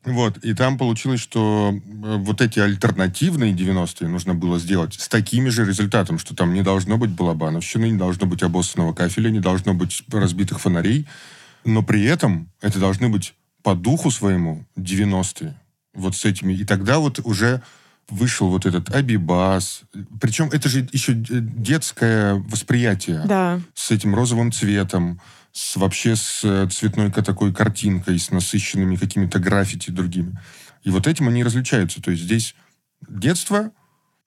Вот, 0.06 0.38
и 0.38 0.54
там 0.54 0.78
получилось, 0.78 1.20
что 1.20 1.74
э, 1.74 2.16
вот 2.18 2.42
эти 2.42 2.60
альтернативные 2.60 3.54
90-е 3.54 4.08
нужно 4.08 4.34
было 4.34 4.58
сделать 4.58 4.94
с 4.94 5.10
такими 5.10 5.50
же 5.50 5.66
результатом, 5.66 6.18
что 6.18 6.36
там 6.36 6.54
не 6.54 6.64
должно 6.64 6.98
быть 6.98 7.12
балабановщины, 7.12 7.90
не 7.90 7.98
должно 7.98 8.26
быть 8.26 8.42
обоссанного 8.42 8.94
кафеля, 8.94 9.30
не 9.30 9.42
должно 9.42 9.74
быть 9.74 10.04
разбитых 10.12 10.62
фонарей, 10.62 11.06
но 11.66 11.84
при 11.84 12.06
этом 12.06 12.50
это 12.62 12.80
должны 12.80 13.10
быть 13.10 13.34
по 13.64 13.76
духу 13.76 14.12
своему 14.12 14.66
90-е. 14.78 15.60
Вот 15.94 16.16
с 16.16 16.26
этими. 16.26 16.54
И 16.54 16.66
тогда 16.66 17.00
вот 17.00 17.20
уже 17.20 17.62
вышел 18.10 18.50
вот 18.50 18.66
этот 18.66 18.90
Абибас. 18.94 19.82
Причем 20.20 20.50
это 20.52 20.70
же 20.70 20.88
еще 20.92 21.14
детское 21.14 22.36
восприятие 22.36 23.22
Да. 23.26 23.62
с 23.74 23.92
этим 23.92 24.16
розовым 24.16 24.52
цветом, 24.52 25.22
с, 25.52 25.76
вообще 25.76 26.16
с 26.16 26.42
э, 26.44 26.68
цветной 26.72 27.12
такой 27.12 27.54
картинкой, 27.54 28.18
с 28.20 28.32
насыщенными 28.32 28.96
какими-то 28.96 29.40
граффити 29.40 29.92
другими. 29.92 30.40
И 30.84 30.90
вот 30.90 31.08
этим 31.08 31.28
они 31.28 31.44
различаются. 31.44 32.02
То 32.02 32.12
есть 32.12 32.24
здесь 32.24 32.56
детство, 33.08 33.72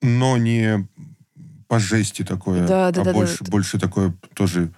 но 0.01 0.37
не 0.37 0.87
по 1.69 1.79
жести 1.79 2.23
такое, 2.23 2.67
Да, 2.67 2.69
да, 2.69 2.89
а 2.89 2.93
да, 2.93 3.05
да. 3.05 3.13
больше, 3.13 3.45
больше 3.45 3.79
такое 3.79 4.15
тоже... 4.35 4.73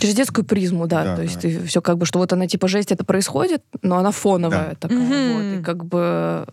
Через 0.00 0.14
детскую 0.14 0.44
призму, 0.44 0.86
да. 0.86 1.04
Да, 1.04 1.16
то 1.16 1.22
есть 1.22 1.36
да. 1.36 1.40
ты 1.42 1.60
все 1.66 1.80
как 1.80 1.98
бы, 1.98 2.06
что 2.06 2.18
вот 2.18 2.32
она 2.32 2.46
типа 2.46 2.68
жесть, 2.68 2.92
это 2.92 3.04
происходит, 3.04 3.62
но 3.82 3.96
она 3.98 4.10
фоновая 4.10 4.70
Да. 4.70 4.74
такая. 4.88 4.98
Мгм. 4.98 5.34
Вот, 5.34 5.58
и 5.60 5.62
как 5.62 5.84
бы 5.84 6.46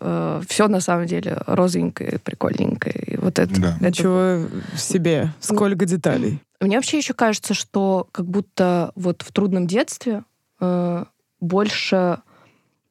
все 0.48 0.68
на 0.68 0.80
самом 0.80 1.06
деле 1.08 1.38
розовенькое, 1.46 2.20
прикольненькое. 2.24 2.96
И 3.08 3.18
вот 3.18 3.40
это, 3.40 3.60
Да. 3.60 3.76
это 3.80 3.86
Ничего 3.88 4.48
себе. 4.78 5.34
Сколько 5.40 5.86
деталей. 5.86 6.40
Мне 6.60 6.78
вообще 6.78 6.98
еще 6.98 7.14
кажется, 7.14 7.54
что 7.54 8.08
как 8.12 8.26
будто 8.26 8.92
вот 8.96 9.22
в 9.22 9.32
трудном 9.32 9.68
детстве 9.68 10.24
э, 10.60 11.06
больше 11.40 12.18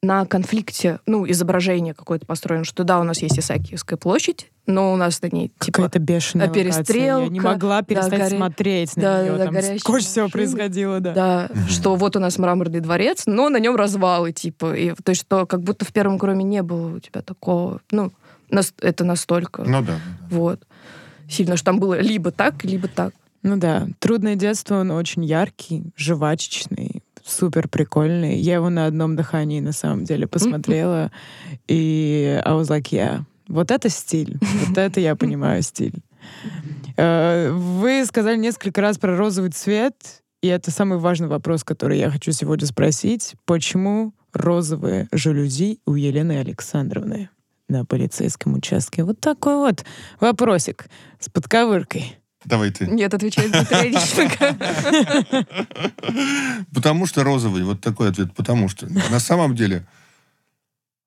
на 0.03 0.25
конфликте, 0.25 0.99
ну, 1.07 1.27
изображение 1.29 1.93
какое-то 1.93 2.25
построено, 2.25 2.63
что 2.63 2.83
да, 2.83 2.99
у 2.99 3.03
нас 3.03 3.21
есть 3.21 3.39
Исаакиевская 3.39 3.97
площадь, 3.97 4.51
но 4.67 4.93
у 4.93 4.95
нас 4.95 5.21
на 5.23 5.27
ней 5.31 5.51
типа 5.59 5.77
Какая-то 5.83 5.99
бешеная 5.99 6.49
перестрелка, 6.49 7.15
локация. 7.15 7.23
Я 7.23 7.27
не 7.29 7.39
могла 7.39 7.81
перестать 7.81 8.11
да, 8.11 8.17
горя- 8.27 8.37
смотреть 8.37 8.95
на 8.95 9.01
да, 9.01 9.23
нее. 9.23 9.37
да, 9.37 9.45
Там 9.45 9.79
сколько 9.79 10.01
всего 10.01 10.29
происходило, 10.29 10.99
да. 10.99 11.13
Да, 11.13 11.49
что 11.67 11.95
вот 11.95 12.15
у 12.15 12.19
нас 12.19 12.37
мраморный 12.37 12.79
дворец, 12.79 13.23
но 13.25 13.49
на 13.49 13.57
нем 13.57 13.75
развалы, 13.75 14.33
типа. 14.33 14.75
И, 14.75 14.93
то 15.03 15.09
есть, 15.09 15.21
что 15.21 15.45
как 15.47 15.63
будто 15.63 15.83
в 15.83 15.91
первом 15.91 16.19
кроме 16.19 16.43
не 16.43 16.61
было 16.61 16.95
у 16.97 16.99
тебя 16.99 17.21
такого, 17.21 17.81
ну, 17.91 18.11
нас- 18.51 18.73
это 18.79 19.03
настолько, 19.03 19.63
Ну 19.63 19.81
да. 19.81 19.99
вот, 20.29 20.61
сильно, 21.27 21.57
что 21.57 21.65
там 21.65 21.79
было 21.79 21.99
либо 21.99 22.31
так, 22.31 22.63
либо 22.63 22.87
так. 22.87 23.13
Ну 23.43 23.55
да, 23.57 23.87
трудное 23.99 24.35
детство, 24.35 24.79
он 24.79 24.91
очень 24.91 25.23
яркий, 25.23 25.83
жвачечный, 25.95 26.96
супер 27.27 27.67
прикольный. 27.67 28.37
Я 28.37 28.55
его 28.55 28.69
на 28.69 28.85
одном 28.85 29.15
дыхании 29.15 29.59
на 29.59 29.71
самом 29.71 30.05
деле 30.05 30.27
посмотрела, 30.27 31.11
и 31.67 32.41
I 32.43 32.53
was 32.53 32.69
like, 32.69 32.89
yeah, 32.91 33.21
вот 33.47 33.71
это 33.71 33.89
стиль, 33.89 34.37
вот 34.65 34.77
это 34.77 34.99
я 34.99 35.15
понимаю 35.15 35.61
стиль. 35.61 35.95
Э, 36.97 37.51
Вы 37.51 38.05
сказали 38.05 38.37
несколько 38.37 38.81
раз 38.81 38.97
про 38.97 39.15
розовый 39.15 39.51
цвет, 39.51 40.23
и 40.41 40.47
это 40.47 40.71
самый 40.71 40.97
важный 40.97 41.27
вопрос, 41.27 41.63
который 41.63 41.99
я 41.99 42.09
хочу 42.09 42.31
сегодня 42.31 42.67
спросить. 42.67 43.35
Почему 43.45 44.13
розовые 44.33 45.07
жалюзи 45.11 45.79
у 45.85 45.95
Елены 45.95 46.33
Александровны 46.39 47.29
на 47.67 47.85
полицейском 47.85 48.55
участке? 48.55 49.03
Вот 49.03 49.19
такой 49.19 49.55
вот 49.55 49.83
вопросик 50.19 50.87
с 51.19 51.29
подковыркой. 51.29 52.17
Давай 52.45 52.71
ты. 52.71 52.85
Нет, 52.87 53.13
отвечает 53.13 53.51
Дмитрий 53.51 53.89
Онищенко. 53.89 55.45
Потому 56.73 57.05
что 57.05 57.23
розовый. 57.23 57.63
Вот 57.63 57.81
такой 57.81 58.09
ответ. 58.09 58.33
Потому 58.35 58.69
что. 58.69 58.87
На 58.87 59.19
самом 59.19 59.55
деле, 59.55 59.85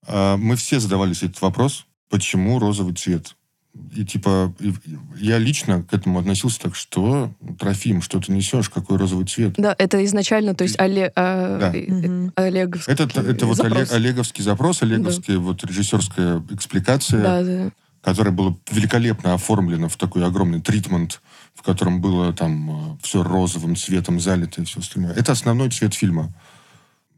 а, 0.06 0.36
мы 0.36 0.56
все 0.56 0.80
задавались 0.80 1.22
этот 1.22 1.40
вопрос, 1.40 1.86
почему 2.08 2.58
розовый 2.58 2.94
цвет. 2.94 3.36
И 3.94 4.04
типа, 4.04 4.52
я 5.16 5.38
лично 5.38 5.84
к 5.84 5.94
этому 5.94 6.18
относился 6.18 6.58
так, 6.60 6.74
что, 6.74 7.32
Трофим, 7.58 8.02
что 8.02 8.18
ты 8.20 8.32
несешь, 8.32 8.68
какой 8.68 8.96
розовый 8.98 9.26
цвет? 9.26 9.54
Да, 9.56 9.76
это 9.78 10.04
изначально, 10.04 10.56
то 10.56 10.64
есть 10.64 10.76
Оле- 10.76 11.12
а, 11.14 11.58
Да. 11.60 11.72
Мгм. 11.72 12.32
Олеговский 12.34 12.92
Это, 12.92 13.04
это 13.04 13.46
вот 13.46 13.56
запрос. 13.56 13.92
Оле- 13.92 13.94
Олеговский 13.94 14.42
запрос, 14.42 14.82
Олеговская 14.82 15.38
вот 15.38 15.62
режиссерская 15.64 16.42
экспликация, 16.50 17.22
Да, 17.22 17.42
да. 17.44 17.70
Которая 18.02 18.32
была 18.32 18.56
великолепно 18.70 19.34
оформлена 19.34 19.88
в 19.88 19.96
такой 19.96 20.24
огромный 20.24 20.60
тритмент, 20.60 21.20
в 21.54 21.62
котором 21.62 22.00
было 22.00 22.32
там 22.32 22.98
все 23.02 23.22
розовым 23.22 23.76
цветом 23.76 24.20
залито 24.20 24.62
и 24.62 24.64
все 24.64 24.80
остальное. 24.80 25.12
Это 25.12 25.32
основной 25.32 25.70
цвет 25.70 25.94
фильма. 25.94 26.32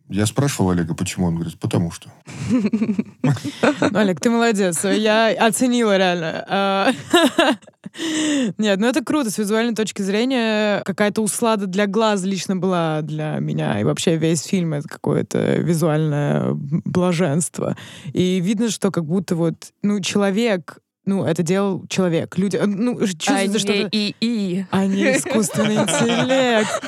Я 0.09 0.26
спрашивал 0.26 0.70
Олега, 0.70 0.95
почему. 0.95 1.26
Он 1.26 1.37
говорит, 1.37 1.59
потому 1.59 1.91
что. 1.91 2.12
Ну, 3.22 3.99
Олег, 3.99 4.20
ты 4.20 4.30
молодец. 4.30 4.85
Я 4.85 5.28
оценила 5.28 5.97
реально. 5.97 6.95
А, 7.95 8.53
Нет, 8.59 8.78
ну 8.78 8.86
это 8.86 9.05
круто. 9.05 9.30
С 9.30 9.38
визуальной 9.38 9.74
точки 9.74 10.03
зрения 10.03 10.82
какая-то 10.84 11.22
услада 11.22 11.66
для 11.66 11.86
глаз 11.86 12.24
лично 12.24 12.57
была 12.57 13.03
для 13.03 13.38
меня. 13.38 13.80
И 13.80 13.84
вообще 13.84 14.16
весь 14.16 14.43
фильм— 14.43 14.74
это 14.74 14.88
какое-то 14.88 15.57
визуальное 15.57 16.51
блаженство. 16.53 17.76
И 18.12 18.40
видно, 18.40 18.70
что 18.70 18.90
как 18.90 19.05
будто 19.05 19.36
вот, 19.36 19.55
ну, 19.82 20.01
человек, 20.01 20.78
ну, 21.05 21.24
это 21.24 21.43
делал 21.43 21.84
человек. 21.88 22.38
Люди, 22.38 22.61
ну, 22.64 22.99
А 22.99 23.07
чувствуется, 23.07 23.53
не 23.53 23.59
что... 23.59 23.88
и 23.90 24.14
и. 24.20 24.64
А 24.70 24.86
не 24.86 25.16
искусственный 25.16 25.76
интеллект. 25.76 26.82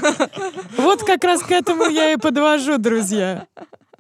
Вот 0.77 1.03
как 1.03 1.25
раз 1.25 1.43
к 1.43 1.51
этому 1.51 1.89
я 1.89 2.13
и 2.13 2.17
подвожу, 2.17 2.79
друзья. 2.79 3.47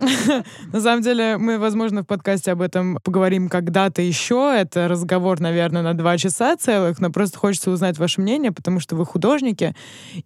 На 0.73 0.81
самом 0.81 1.03
деле, 1.03 1.37
мы, 1.39 1.59
возможно, 1.59 2.03
в 2.03 2.07
подкасте 2.07 2.53
об 2.53 2.61
этом 2.61 2.99
поговорим 3.03 3.49
когда-то 3.49 4.03
еще. 4.03 4.55
Это 4.57 4.89
разговор, 4.89 5.41
наверное, 5.41 5.83
на 5.83 5.95
два 5.95 6.19
часа 6.19 6.57
целых, 6.57 7.01
но 7.01 7.11
просто 7.11 7.39
хочется 7.39 7.71
узнать 7.71 7.99
ваше 7.99 8.21
мнение, 8.21 8.53
потому 8.53 8.81
что 8.81 8.97
вы 8.97 9.05
художники, 9.05 9.75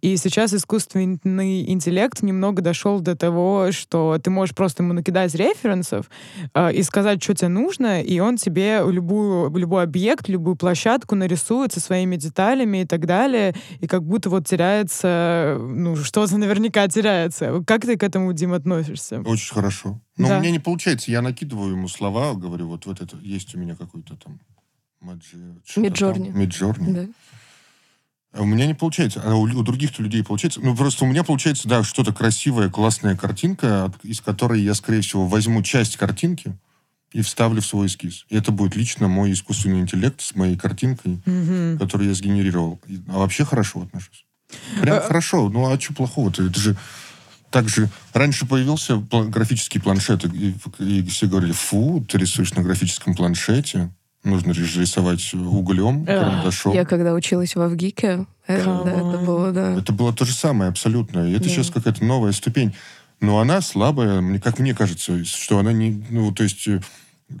и 0.01 0.17
сейчас 0.17 0.53
искусственный 0.53 1.69
интеллект 1.71 2.21
немного 2.21 2.61
дошел 2.61 2.99
до 2.99 3.15
того, 3.15 3.71
что 3.71 4.17
ты 4.21 4.29
можешь 4.29 4.55
просто 4.55 4.83
ему 4.83 4.93
накидать 4.93 5.33
референсов 5.35 6.09
э, 6.53 6.73
и 6.73 6.83
сказать, 6.83 7.23
что 7.23 7.33
тебе 7.35 7.49
нужно, 7.49 8.01
и 8.01 8.19
он 8.19 8.37
тебе 8.37 8.81
любую, 8.85 9.55
любой 9.55 9.83
объект, 9.83 10.27
любую 10.27 10.55
площадку 10.55 11.15
нарисует 11.15 11.73
со 11.73 11.79
своими 11.79 12.15
деталями 12.15 12.81
и 12.81 12.85
так 12.85 13.05
далее, 13.05 13.55
и 13.79 13.87
как 13.87 14.03
будто 14.03 14.29
вот 14.29 14.47
теряется, 14.47 15.57
ну, 15.59 15.95
что-то 15.95 16.37
наверняка 16.37 16.87
теряется. 16.87 17.63
Как 17.65 17.81
ты 17.81 17.97
к 17.97 18.03
этому, 18.03 18.33
Дим, 18.33 18.53
относишься? 18.53 19.21
Очень 19.25 19.53
хорошо. 19.53 19.68
Но 20.17 20.27
Да. 20.27 20.37
у 20.37 20.41
меня 20.41 20.51
не 20.51 20.59
получается. 20.59 21.11
Я 21.11 21.21
накидываю 21.21 21.71
ему 21.71 21.87
слова, 21.87 22.33
говорю, 22.33 22.67
вот, 22.67 22.85
вот 22.85 23.01
это 23.01 23.17
есть 23.17 23.55
у 23.55 23.59
меня 23.59 23.75
какой-то 23.75 24.15
там... 24.15 24.39
Миджорни. 25.77 26.29
Миджорни. 26.29 26.93
Да. 26.93 27.05
А 28.31 28.41
у 28.41 28.45
меня 28.45 28.67
не 28.67 28.75
получается, 28.75 29.21
а 29.25 29.33
у, 29.33 29.41
у 29.43 29.63
других 29.63 29.97
людей 29.97 30.23
получается. 30.23 30.59
Ну, 30.61 30.75
просто 30.75 31.03
у 31.03 31.07
меня 31.07 31.23
получается, 31.23 31.67
да, 31.67 31.83
что-то 31.83 32.13
красивая, 32.13 32.69
классная 32.69 33.15
картинка, 33.15 33.85
от- 33.85 34.05
из 34.05 34.21
которой 34.21 34.61
я, 34.61 34.75
скорее 34.75 35.01
всего, 35.01 35.25
возьму 35.25 35.63
часть 35.63 35.97
картинки 35.97 36.55
и 37.11 37.21
вставлю 37.23 37.61
в 37.61 37.65
свой 37.65 37.87
эскиз. 37.87 38.25
И 38.29 38.35
это 38.35 38.51
будет 38.51 38.75
лично 38.75 39.07
мой 39.07 39.31
искусственный 39.31 39.79
интеллект 39.79 40.21
с 40.21 40.35
моей 40.35 40.55
картинкой, 40.57 41.19
Мгм. 41.25 41.79
которую 41.79 42.09
я 42.09 42.13
сгенерировал. 42.13 42.79
А 43.07 43.17
вообще 43.17 43.45
хорошо 43.45 43.81
отношусь. 43.81 44.25
Прям 44.79 44.97
А- 44.97 45.01
хорошо. 45.01 45.49
Ну, 45.49 45.65
а 45.71 45.79
что 45.79 45.93
плохого-то? 45.95 46.43
Это 46.45 46.59
же 46.59 46.77
так 47.51 47.69
же... 47.69 47.89
Раньше 48.13 48.45
появился 48.45 48.97
графический 48.97 49.81
планшет, 49.81 50.25
и, 50.25 50.55
и 50.79 51.03
все 51.03 51.27
говорили, 51.27 51.51
фу, 51.51 52.05
ты 52.07 52.17
рисуешь 52.17 52.53
на 52.53 52.63
графическом 52.63 53.15
планшете. 53.15 53.91
Нужно 54.23 54.53
же 54.53 54.81
рисовать 54.81 55.33
углем, 55.33 56.05
карандашом. 56.05 56.73
Я 56.73 56.83
когда 56.83 57.13
училась 57.13 57.55
в 57.55 57.61
Авгике, 57.61 58.25
э, 58.47 58.61
Come 58.61 58.83
да, 58.83 58.91
это 58.91 59.25
было, 59.25 59.51
да. 59.51 59.75
Это 59.75 59.93
было 59.93 60.13
то 60.13 60.25
же 60.25 60.33
самое 60.33 60.69
абсолютно. 60.69 61.29
И 61.29 61.31
это 61.31 61.45
Да. 61.45 61.49
сейчас 61.49 61.69
какая-то 61.69 62.03
новая 62.03 62.33
ступень. 62.33 62.75
Но 63.21 63.39
она 63.39 63.61
слабая, 63.61 64.19
мне, 64.19 64.39
как 64.39 64.59
мне 64.59 64.73
кажется, 64.73 65.23
что 65.23 65.59
она 65.59 65.71
не... 65.71 66.03
Ну, 66.09 66.33
то 66.33 66.43
есть, 66.43 66.67
э, 66.67 66.81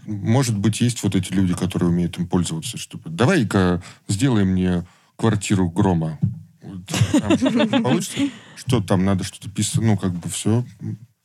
может 0.05 0.57
быть, 0.57 0.79
есть 0.79 1.03
вот 1.03 1.15
эти 1.15 1.33
люди, 1.33 1.53
которые 1.53 1.89
умеют 1.89 2.17
им 2.17 2.27
пользоваться. 2.27 2.77
Чтобы... 2.77 3.09
Давай-ка 3.09 3.81
сделай 4.07 4.45
мне 4.45 4.85
квартиру 5.17 5.69
грома. 5.69 6.17
Получится? 6.61 8.29
Что 8.55 8.81
там 8.81 9.05
надо 9.05 9.23
что-то 9.23 9.49
писать? 9.49 9.81
Ну, 9.81 9.97
как 9.97 10.11
бы 10.13 10.29
все 10.29 10.65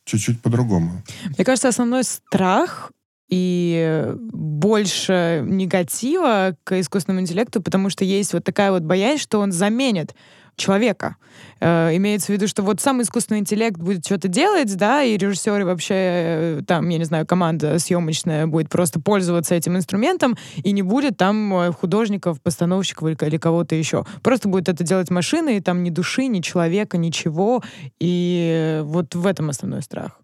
чуть-чуть 0.05 0.41
по-другому. 0.41 1.03
Мне 1.25 1.43
кажется, 1.43 1.67
основной 1.67 2.03
страх 2.03 2.91
и 3.27 4.13
больше 4.31 5.43
негатива 5.45 6.55
к 6.63 6.79
искусственному 6.79 7.21
интеллекту, 7.21 7.61
потому 7.61 7.89
что 7.89 8.05
есть 8.05 8.33
вот 8.33 8.43
такая 8.43 8.71
вот 8.71 8.83
боязнь, 8.83 9.21
что 9.21 9.39
он 9.39 9.51
заменит 9.51 10.13
человека. 10.55 11.17
Э, 11.59 11.95
имеется 11.95 12.27
в 12.27 12.29
виду, 12.29 12.47
что 12.47 12.63
вот 12.63 12.81
сам 12.81 13.01
искусственный 13.01 13.39
интеллект 13.39 13.77
будет 13.77 14.05
что-то 14.05 14.27
делать, 14.27 14.75
да, 14.75 15.03
и 15.03 15.17
режиссеры 15.17 15.65
вообще, 15.65 15.93
э, 15.95 16.61
там, 16.65 16.87
я 16.89 16.97
не 16.97 17.05
знаю, 17.05 17.25
команда 17.25 17.79
съемочная 17.79 18.47
будет 18.47 18.69
просто 18.69 18.99
пользоваться 18.99 19.55
этим 19.55 19.75
инструментом, 19.75 20.37
и 20.57 20.71
не 20.71 20.81
будет 20.81 21.17
там 21.17 21.53
э, 21.55 21.71
художников, 21.71 22.41
постановщиков 22.41 23.07
или, 23.07 23.27
или 23.27 23.37
кого-то 23.37 23.75
еще. 23.75 24.05
Просто 24.21 24.49
будет 24.49 24.69
это 24.69 24.83
делать 24.83 25.09
машина, 25.09 25.49
и 25.49 25.59
там 25.59 25.83
ни 25.83 25.89
души, 25.89 26.27
ни 26.27 26.41
человека, 26.41 26.97
ничего. 26.97 27.63
И 27.99 28.81
вот 28.83 29.15
в 29.15 29.25
этом 29.25 29.49
основной 29.49 29.81
страх. 29.81 30.19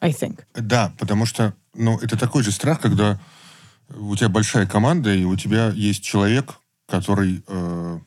I 0.00 0.12
think. 0.12 0.40
Да, 0.54 0.92
потому 0.98 1.26
что, 1.26 1.54
ну, 1.74 1.98
это 1.98 2.16
такой 2.18 2.42
же 2.42 2.52
страх, 2.52 2.80
когда 2.80 3.18
у 3.96 4.14
тебя 4.16 4.28
большая 4.28 4.66
команда, 4.66 5.12
и 5.14 5.24
у 5.24 5.36
тебя 5.36 5.70
есть 5.74 6.04
человек, 6.04 6.60
который 6.86 7.42
э. 7.46 7.98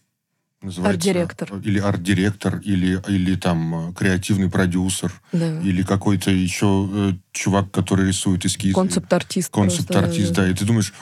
Арт-директор. 0.62 1.50
Или 1.64 1.80
арт-директор, 1.80 2.60
или, 2.60 3.02
или 3.08 3.36
там 3.36 3.90
э, 3.90 3.94
креативный 3.94 4.50
продюсер, 4.50 5.12
да. 5.32 5.60
или 5.62 5.82
какой-то 5.82 6.30
еще 6.30 6.88
э, 6.92 7.14
чувак, 7.32 7.72
который 7.72 8.08
рисует 8.08 8.46
эскизы. 8.46 8.76
Концепт-артист. 8.76 9.52
Концепт-артист, 9.52 10.28
просто, 10.28 10.44
да. 10.44 10.50
И 10.50 10.54
ты 10.54 10.66
думаешь, 10.66 10.94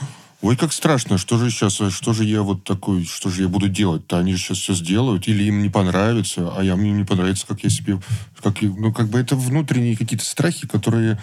ой, 0.41 0.55
как 0.55 0.71
страшно, 0.71 1.17
что 1.17 1.37
же 1.37 1.49
сейчас, 1.49 1.73
что 1.73 2.13
же 2.13 2.23
я 2.23 2.41
вот 2.41 2.63
такой, 2.63 3.03
что 3.03 3.29
же 3.29 3.41
я 3.41 3.49
буду 3.49 3.67
делать-то? 3.67 4.17
Они 4.19 4.33
же 4.33 4.39
сейчас 4.39 4.59
все 4.59 4.73
сделают, 4.73 5.27
или 5.27 5.43
им 5.43 5.61
не 5.61 5.69
понравится, 5.69 6.53
а 6.55 6.63
я, 6.63 6.77
мне 6.77 6.91
не 6.91 7.03
понравится, 7.03 7.45
как 7.45 7.61
я 7.61 7.69
себе... 7.69 7.99
Как, 8.41 8.61
ну, 8.61 8.93
как 8.93 9.09
бы 9.09 9.19
это 9.19 9.35
внутренние 9.35 9.97
какие-то 9.97 10.23
страхи, 10.25 10.67
которые 10.67 11.21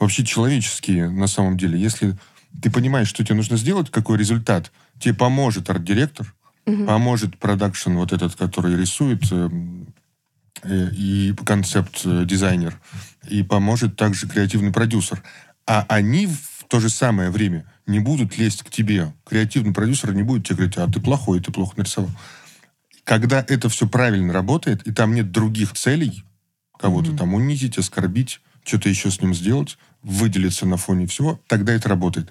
вообще 0.00 0.24
человеческие 0.24 1.08
на 1.08 1.28
самом 1.28 1.56
деле. 1.56 1.80
Если 1.80 2.18
ты 2.60 2.70
понимаешь, 2.70 3.08
что 3.08 3.24
тебе 3.24 3.36
нужно 3.36 3.56
сделать, 3.56 3.90
какой 3.90 4.18
результат, 4.18 4.72
тебе 4.98 5.14
поможет 5.14 5.70
арт-директор, 5.70 6.34
Мгм. 6.68 6.86
поможет 6.86 7.38
продакшн 7.38 7.92
вот 7.94 8.12
этот, 8.12 8.34
который 8.36 8.76
рисует, 8.76 9.22
эм, 9.32 9.86
э, 10.62 10.90
и 10.92 11.34
концепт-дизайнер, 11.44 12.78
и 13.28 13.42
поможет 13.42 13.96
также 13.96 14.28
креативный 14.28 14.72
продюсер. 14.72 15.22
А 15.66 15.84
они 15.88 16.26
в 16.26 16.64
то 16.68 16.80
же 16.80 16.88
самое 16.90 17.30
время 17.30 17.64
не 17.86 18.00
будут 18.00 18.36
лезть 18.38 18.62
к 18.62 18.70
тебе. 18.70 19.12
Креативный 19.24 19.72
продюсер 19.72 20.12
не 20.14 20.22
будет 20.22 20.46
тебе 20.46 20.56
говорить, 20.56 20.76
а 20.78 20.86
ты 20.90 21.00
плохой, 21.00 21.40
ты 21.40 21.50
плохо 21.52 21.74
нарисовал. 21.76 22.10
когда 23.04 23.42
это 23.48 23.70
все 23.70 23.88
правильно 23.88 24.34
работает, 24.34 24.86
и 24.86 24.92
там 24.92 25.14
нет 25.14 25.32
других 25.32 25.72
целей, 25.72 26.24
кого-то 26.78 27.08
Мгм. 27.10 27.18
там 27.18 27.34
унизить, 27.34 27.78
оскорбить, 27.78 28.40
что-то 28.64 28.90
еще 28.90 29.10
с 29.10 29.22
ним 29.22 29.32
сделать, 29.34 29.78
выделиться 30.02 30.66
на 30.66 30.76
фоне 30.76 31.06
всего, 31.06 31.40
тогда 31.46 31.72
это 31.72 31.88
работает. 31.88 32.30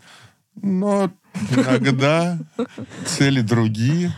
Но 0.61 1.11
иногда 1.49 2.37
цели 3.07 3.41
другие, 3.41 4.13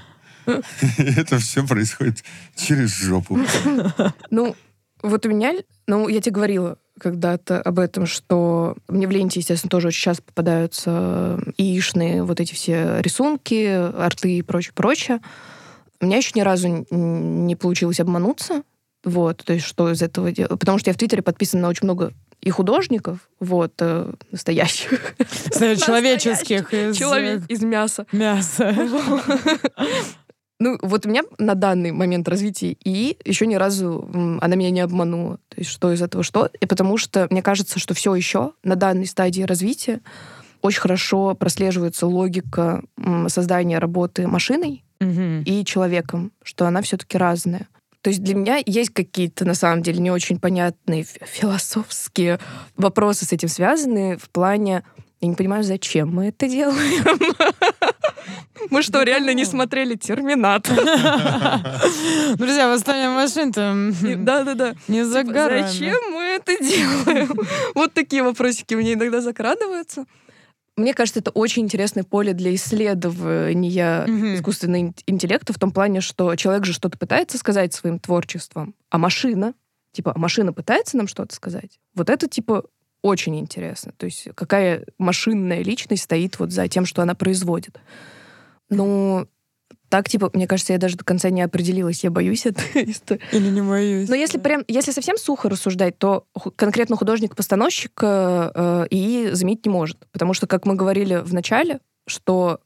это 0.97 1.37
все 1.39 1.65
происходит 1.65 2.23
через 2.55 2.89
жопу. 2.89 3.39
Ну, 4.29 4.55
вот 5.01 5.25
у 5.25 5.29
меня, 5.29 5.53
ну, 5.87 6.07
я 6.07 6.21
тебе 6.21 6.33
говорила 6.33 6.77
когда-то 6.99 7.61
об 7.61 7.79
этом, 7.79 8.05
что 8.05 8.75
мне 8.87 9.07
в 9.07 9.11
ленте, 9.11 9.39
естественно, 9.39 9.69
тоже 9.69 9.87
очень 9.87 10.01
часто 10.01 10.23
попадаются 10.23 11.39
яичные 11.57 12.23
вот 12.23 12.39
эти 12.39 12.53
все 12.53 12.99
рисунки, 13.01 13.65
арты 13.97 14.37
и 14.37 14.41
прочее, 14.41 14.73
прочее. 14.75 15.21
У 16.01 16.05
меня 16.05 16.17
еще 16.17 16.31
ни 16.35 16.41
разу 16.41 16.85
не 16.89 17.55
получилось 17.55 17.99
обмануться. 17.99 18.63
Вот, 19.05 19.43
то 19.45 19.53
есть 19.53 19.65
что 19.65 19.89
из 19.89 20.01
этого 20.01 20.31
делать? 20.31 20.59
Потому 20.59 20.77
что 20.77 20.89
я 20.89 20.93
в 20.93 20.97
Твиттере 20.97 21.21
подписана 21.21 21.63
на 21.63 21.69
очень 21.69 21.85
много 21.85 22.13
и 22.41 22.49
художников, 22.49 23.29
вот, 23.39 23.73
э, 23.79 24.11
настоящих. 24.31 25.15
Человеческих 25.53 26.73
из 26.73 26.97
Человек 26.97 27.43
из 27.49 27.61
мяса. 27.61 28.05
э, 28.11 28.17
мяса. 28.17 28.73
Ну, 30.59 30.77
вот 30.81 31.05
у 31.05 31.09
меня 31.09 31.23
на 31.37 31.55
данный 31.55 31.91
момент 31.93 32.27
развития 32.27 32.75
ИИ 32.83 33.17
еще 33.23 33.47
ни 33.47 33.55
разу 33.55 34.09
она 34.41 34.55
меня 34.55 34.71
не 34.71 34.81
обманула. 34.81 35.37
То 35.49 35.59
есть 35.59 35.69
что 35.69 35.91
из 35.93 36.01
этого 36.01 36.23
что? 36.23 36.49
И 36.59 36.65
потому 36.65 36.97
что 36.97 37.27
мне 37.29 37.41
кажется, 37.41 37.79
что 37.79 37.93
все 37.93 38.13
еще 38.13 38.51
на 38.63 38.75
данной 38.75 39.05
стадии 39.05 39.43
развития 39.43 40.01
очень 40.61 40.81
хорошо 40.81 41.33
прослеживается 41.35 42.07
логика 42.07 42.83
создания 43.27 43.79
работы 43.79 44.27
машиной 44.27 44.83
Мгм. 44.99 45.43
и 45.43 45.63
человеком, 45.63 46.33
что 46.43 46.67
она 46.67 46.81
все-таки 46.81 47.17
разная. 47.17 47.69
То 48.01 48.09
есть 48.09 48.21
для 48.21 48.35
меня 48.35 48.59
есть 48.65 48.89
какие-то, 48.89 49.45
на 49.45 49.53
самом 49.53 49.81
деле, 49.81 49.99
не 49.99 50.11
очень 50.11 50.39
понятные 50.39 51.03
фи- 51.03 51.19
философские 51.25 52.39
вопросы 52.75 53.23
с 53.25 53.31
этим 53.31 53.47
связаны 53.47 54.17
в 54.17 54.29
плане, 54.29 54.83
я 55.21 55.27
не 55.27 55.35
понимаю, 55.35 55.63
зачем 55.63 56.09
мы 56.13 56.27
это 56.27 56.47
делаем. 56.47 57.03
Мы 58.69 58.83
что, 58.83 59.01
реально 59.03 59.33
не 59.33 59.45
смотрели 59.45 59.95
«Терминатор»? 59.95 60.75
Друзья, 62.37 62.67
восстание 62.67 63.09
машин-то 63.09 63.61
И- 63.61 64.13
м, 64.13 64.25
Да-да-да. 64.25 64.75
не 64.89 65.03
за 65.05 65.21
Типа, 65.21 65.33
горами. 65.33 65.61
Зачем 65.67 65.95
мы 66.11 66.21
это 66.23 66.57
делаем? 66.61 67.31
Вот 67.75 67.93
такие 67.93 68.21
вопросики 68.21 68.73
мне 68.75 68.93
иногда 68.93 69.21
закрадываются. 69.21 70.05
Мне 70.75 70.93
кажется, 70.93 71.19
это 71.21 71.31
очень 71.31 71.63
интересное 71.63 72.03
поле 72.03 72.33
для 72.33 72.53
исследования 72.55 74.05
Мгм. 74.07 74.35
искусственного 74.35 74.81
ин- 74.81 74.95
интеллекта 75.07 75.53
в 75.53 75.57
том 75.59 75.71
плане, 75.71 76.01
что 76.01 76.35
человек 76.35 76.65
же 76.65 76.73
что-то 76.73 76.97
пытается 76.97 77.37
сказать 77.37 77.73
своим 77.73 77.97
творчеством, 77.99 78.75
а 78.89 78.97
машина, 78.97 79.53
типа, 79.93 80.11
а 80.15 80.19
машина 80.19 80.53
пытается 80.53 80.97
нам 80.97 81.07
что-то 81.07 81.33
сказать. 81.33 81.79
Вот 81.95 82.09
это, 82.09 82.27
типа, 82.27 82.65
очень 83.01 83.39
интересно. 83.39 83.93
То 83.97 84.05
есть 84.05 84.27
какая 84.35 84.85
машинная 84.97 85.63
личность 85.63 86.03
стоит 86.03 86.39
вот 86.39 86.51
за 86.51 86.67
тем, 86.67 86.85
что 86.85 87.01
она 87.01 87.15
производит. 87.15 87.79
Ну, 88.69 89.27
так, 89.89 90.07
типа, 90.07 90.29
мне 90.33 90.47
кажется, 90.47 90.73
я 90.73 90.79
даже 90.79 90.97
до 90.97 91.03
конца 91.03 91.29
не 91.31 91.41
определилась. 91.41 92.03
Я 92.03 92.11
боюсь 92.11 92.45
истории. 92.45 93.21
Или 93.31 93.49
не 93.49 93.61
боюсь. 93.61 94.07
Но 94.07 94.15
если 94.15 94.37
прям, 94.37 94.63
если 94.67 94.91
совсем 94.91 95.17
сухо 95.17 95.49
рассуждать, 95.49 95.97
то 95.97 96.25
конкретно 96.55 96.95
художник-постановщик 96.95 97.91
э, 98.03 98.51
э, 98.53 98.87
и 98.91 99.29
заменить 99.33 99.65
не 99.65 99.71
может. 99.71 100.07
Потому 100.11 100.33
что, 100.33 100.45
как 100.45 100.65
мы 100.67 100.75
говорили 100.75 101.15
в 101.15 101.33
начале, 101.33 101.79
что 102.05 102.59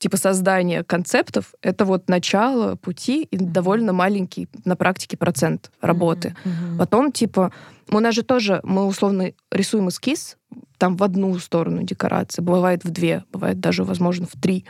типа 0.00 0.16
создание 0.16 0.82
концептов— 0.82 1.54
это 1.62 1.84
вот 1.84 2.08
начало 2.08 2.74
пути 2.76 3.22
и 3.22 3.36
довольно 3.36 3.92
маленький 3.92 4.48
на 4.64 4.74
практике 4.74 5.16
процент 5.16 5.70
работы. 5.80 6.34
Мгм. 6.44 6.78
Потом, 6.78 7.12
типа, 7.12 7.52
у 7.90 8.00
нас 8.00 8.14
же 8.14 8.22
тоже, 8.22 8.60
мы 8.64 8.86
условно 8.86 9.32
рисуем 9.52 9.90
эскиз, 9.90 10.38
там 10.78 10.96
в 10.96 11.02
одну 11.02 11.38
сторону 11.38 11.82
декорации, 11.82 12.40
бывает 12.40 12.82
в 12.82 12.90
две, 12.90 13.24
бывает 13.30 13.60
даже, 13.60 13.84
возможно, 13.84 14.26
в 14.26 14.40
три. 14.40 14.64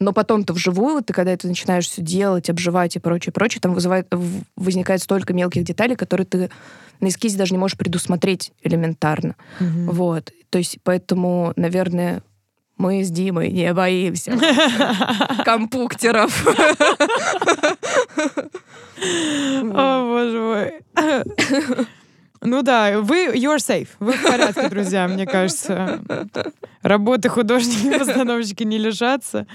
Но 0.00 0.12
потом-то 0.12 0.52
вживую, 0.52 1.02
ты 1.02 1.12
когда 1.12 1.32
это 1.32 1.46
начинаешь 1.46 1.88
все 1.88 2.02
делать, 2.02 2.50
обживать 2.50 2.96
и 2.96 2.98
прочее, 2.98 3.32
прочее, 3.32 3.60
там 3.60 3.74
вызывает, 3.74 4.12
возникает 4.56 5.02
столько 5.02 5.34
мелких 5.34 5.62
деталей, 5.62 5.94
которые 5.94 6.26
ты 6.26 6.50
на 7.00 7.08
эскизе 7.08 7.38
даже 7.38 7.54
не 7.54 7.58
можешь 7.58 7.78
предусмотреть 7.78 8.52
элементарно. 8.64 9.36
Мгм. 9.60 9.90
Вот. 9.90 10.32
То 10.50 10.58
есть 10.58 10.78
поэтому, 10.82 11.52
наверное, 11.54 12.22
мы 12.78 13.04
с 13.04 13.10
Димой 13.10 13.50
не 13.50 13.74
боимся 13.74 14.32
компуктеров. 15.44 16.46
О, 19.74 20.02
боже 20.08 20.40
мой. 20.40 21.86
Ну 22.40 22.62
да, 22.62 23.00
вы, 23.00 23.26
you're 23.34 23.56
safe. 23.58 23.88
Вы 24.00 24.12
в 24.12 24.22
порядке, 24.22 24.68
друзья, 24.68 25.08
мне 25.08 25.26
кажется. 25.26 26.00
Работы 26.82 27.28
художники, 27.28 27.98
постановщики 27.98 28.62
не 28.62 28.78
лишатся. 28.78 29.46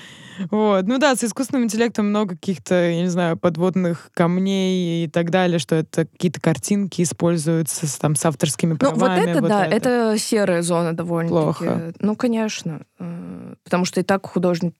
Вот. 0.52 0.86
Ну 0.88 0.98
да, 0.98 1.16
с 1.16 1.24
искусственным 1.24 1.66
интеллектом 1.66 2.10
много 2.10 2.36
каких-то, 2.36 2.76
я 2.76 3.02
не 3.02 3.08
знаю, 3.08 3.38
подводных 3.38 4.10
камней 4.14 5.06
и 5.06 5.08
так 5.08 5.30
далее, 5.30 5.60
что 5.60 5.76
это 5.76 6.06
какие-то 6.06 6.42
картинки 6.42 7.02
используются 7.02 7.88
с, 7.88 7.98
там, 7.98 8.16
с 8.16 8.26
авторскими 8.26 8.72
Ну, 8.72 8.78
правами. 8.78 9.20
вот 9.22 9.28
это, 9.30 9.42
да, 9.42 9.66
это. 9.66 10.16
серая 10.18 10.62
зона 10.62 10.94
довольно 10.94 11.30
Плохо. 11.30 11.94
Ну, 12.00 12.16
конечно. 12.16 12.82
Э, 13.00 13.54
Потому 13.64 13.86
что 13.86 14.00
и 14.00 14.04
так 14.04 14.26
художники, 14.26 14.74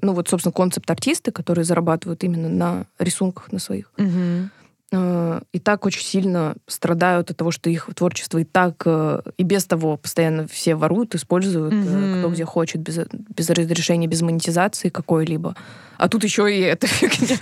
ну 0.00 0.12
вот, 0.12 0.28
собственно, 0.28 0.52
концепт-артисты, 0.52 1.30
которые 1.32 1.64
зарабатывают 1.64 2.22
именно 2.24 2.48
на 2.48 2.86
рисунках 2.98 3.52
на 3.52 3.58
своих, 3.58 3.90
Мгм. 3.96 4.50
Э, 4.92 5.40
и 5.52 5.58
так 5.58 5.86
очень 5.86 6.02
сильно 6.04 6.54
страдают 6.66 7.30
от 7.30 7.36
того, 7.36 7.50
что 7.50 7.70
их 7.70 7.88
творчество 7.94 8.38
и 8.38 8.44
так, 8.44 8.82
э, 8.86 9.22
и 9.36 9.42
без 9.42 9.64
того 9.66 9.96
постоянно 9.96 10.46
все 10.46 10.74
воруют, 10.74 11.14
используют, 11.14 11.72
э, 11.72 11.76
Мгм. 11.76 12.18
кто 12.20 12.30
где 12.30 12.44
хочет, 12.44 12.80
без, 12.80 12.98
без 13.12 13.50
разрешения, 13.50 14.06
без 14.06 14.22
монетизации 14.22 14.88
какой-либо. 14.88 15.56
А 15.96 16.08
тут 16.08 16.24
еще 16.24 16.54
и 16.54 16.60
эта 16.60 16.86
фигня. 16.88 17.38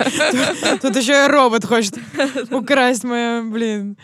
Тут 0.81 0.95
еще 0.95 1.25
и 1.25 1.27
робот 1.27 1.65
хочет 1.65 1.97
украсть 2.51 3.03
мое, 3.03 3.43
блин. 3.43 3.97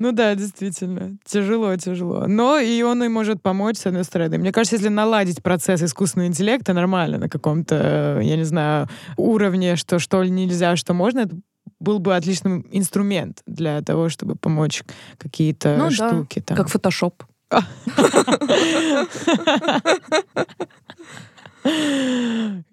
Ну 0.00 0.12
да, 0.12 0.36
действительно. 0.36 1.16
Тяжело, 1.24 1.74
тяжело. 1.76 2.26
Но 2.28 2.58
и 2.60 2.82
он 2.82 3.02
и 3.02 3.08
может 3.08 3.42
помочь, 3.42 3.78
с 3.78 3.86
одной 3.86 4.04
стороны. 4.04 4.38
Мне 4.38 4.52
кажется, 4.52 4.76
если 4.76 4.88
наладить 4.90 5.42
процесс 5.42 5.82
искусственного 5.82 6.28
интеллекта 6.28 6.72
нормально, 6.72 7.18
на 7.18 7.28
каком-то, 7.28 8.20
я 8.22 8.36
не 8.36 8.44
знаю, 8.44 8.86
уровне, 9.16 9.74
что 9.74 9.98
что 9.98 10.22
нельзя, 10.22 10.76
что 10.76 10.94
можно, 10.94 11.20
это 11.20 11.36
был 11.80 11.98
бы 11.98 12.16
отличный 12.16 12.64
инструмент 12.72 13.42
для 13.46 13.80
того, 13.82 14.08
чтобы 14.08 14.34
помочь 14.36 14.82
какие-то 15.18 15.76
Ну 15.76 15.90
да, 15.90 16.10
штуки. 16.10 16.40
там. 16.40 16.56
Как 16.56 16.68
фотошоп. 16.68 17.22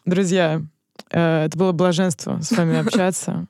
Друзья, 0.05 0.61
э, 1.11 1.45
это 1.45 1.57
было 1.57 1.71
блаженство 1.71 2.39
с 2.41 2.51
вами 2.51 2.77
общаться. 2.77 3.47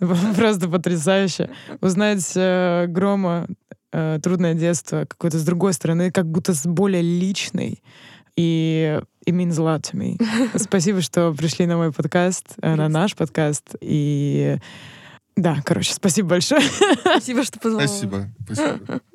Было 0.00 0.16
Просто 0.34 0.68
потрясающе. 0.68 1.50
Узнать 1.80 2.32
э, 2.34 2.86
Грома 2.88 3.46
э, 3.92 4.18
«Трудное 4.22 4.54
детство» 4.54 5.04
какой-то 5.06 5.38
с 5.38 5.44
другой 5.44 5.74
стороны, 5.74 6.10
как 6.10 6.26
будто 6.28 6.54
с 6.54 6.66
более 6.66 7.02
личной. 7.02 7.82
И 8.36 9.00
it 9.26 9.32
means 9.32 9.58
a 9.58 9.62
lot 9.62 9.82
to 9.82 9.96
me. 9.96 10.18
Спасибо, 10.58 11.00
что 11.00 11.32
пришли 11.32 11.66
на 11.66 11.76
мой 11.76 11.92
подкаст, 11.92 12.54
э, 12.60 12.74
на 12.74 12.88
наш 12.88 13.14
подкаст. 13.14 13.74
И 13.80 14.58
да, 15.36 15.58
короче, 15.64 15.94
спасибо 15.94 16.30
большое. 16.30 16.60
Спасибо, 17.00 17.42
что 17.42 17.58
позвала. 17.58 17.86
Спасибо. 17.86 18.28
Спасибо. 18.44 19.00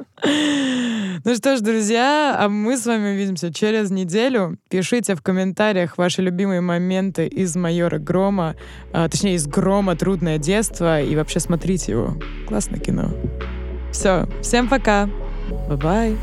Ну 1.24 1.36
что 1.36 1.58
ж, 1.58 1.62
друзья, 1.62 2.36
а 2.40 2.50
мы 2.50 2.76
с 2.76 2.88
вами 2.88 3.14
увидимся 3.14 3.54
через 3.54 3.92
неделю. 3.92 4.58
Пишите 4.68 5.14
в 5.14 5.22
комментариях 5.22 5.98
ваши 6.00 6.24
любимые 6.24 6.62
моменты 6.62 7.28
из 7.28 7.56
«Майора 7.56 8.00
Грома», 8.00 8.56
а, 8.94 9.08
точнее, 9.10 9.36
из 9.36 9.46
«Грома. 9.46 9.96
Трудное 9.96 10.40
детство», 10.40 11.02
и 11.02 11.16
вообще 11.16 11.40
смотрите 11.40 11.92
его. 11.92 12.18
Классное 12.48 12.80
кино. 12.80 13.12
Все, 13.92 14.28
всем 14.42 14.68
пока. 14.68 15.08
Бай-бай. 15.70 16.18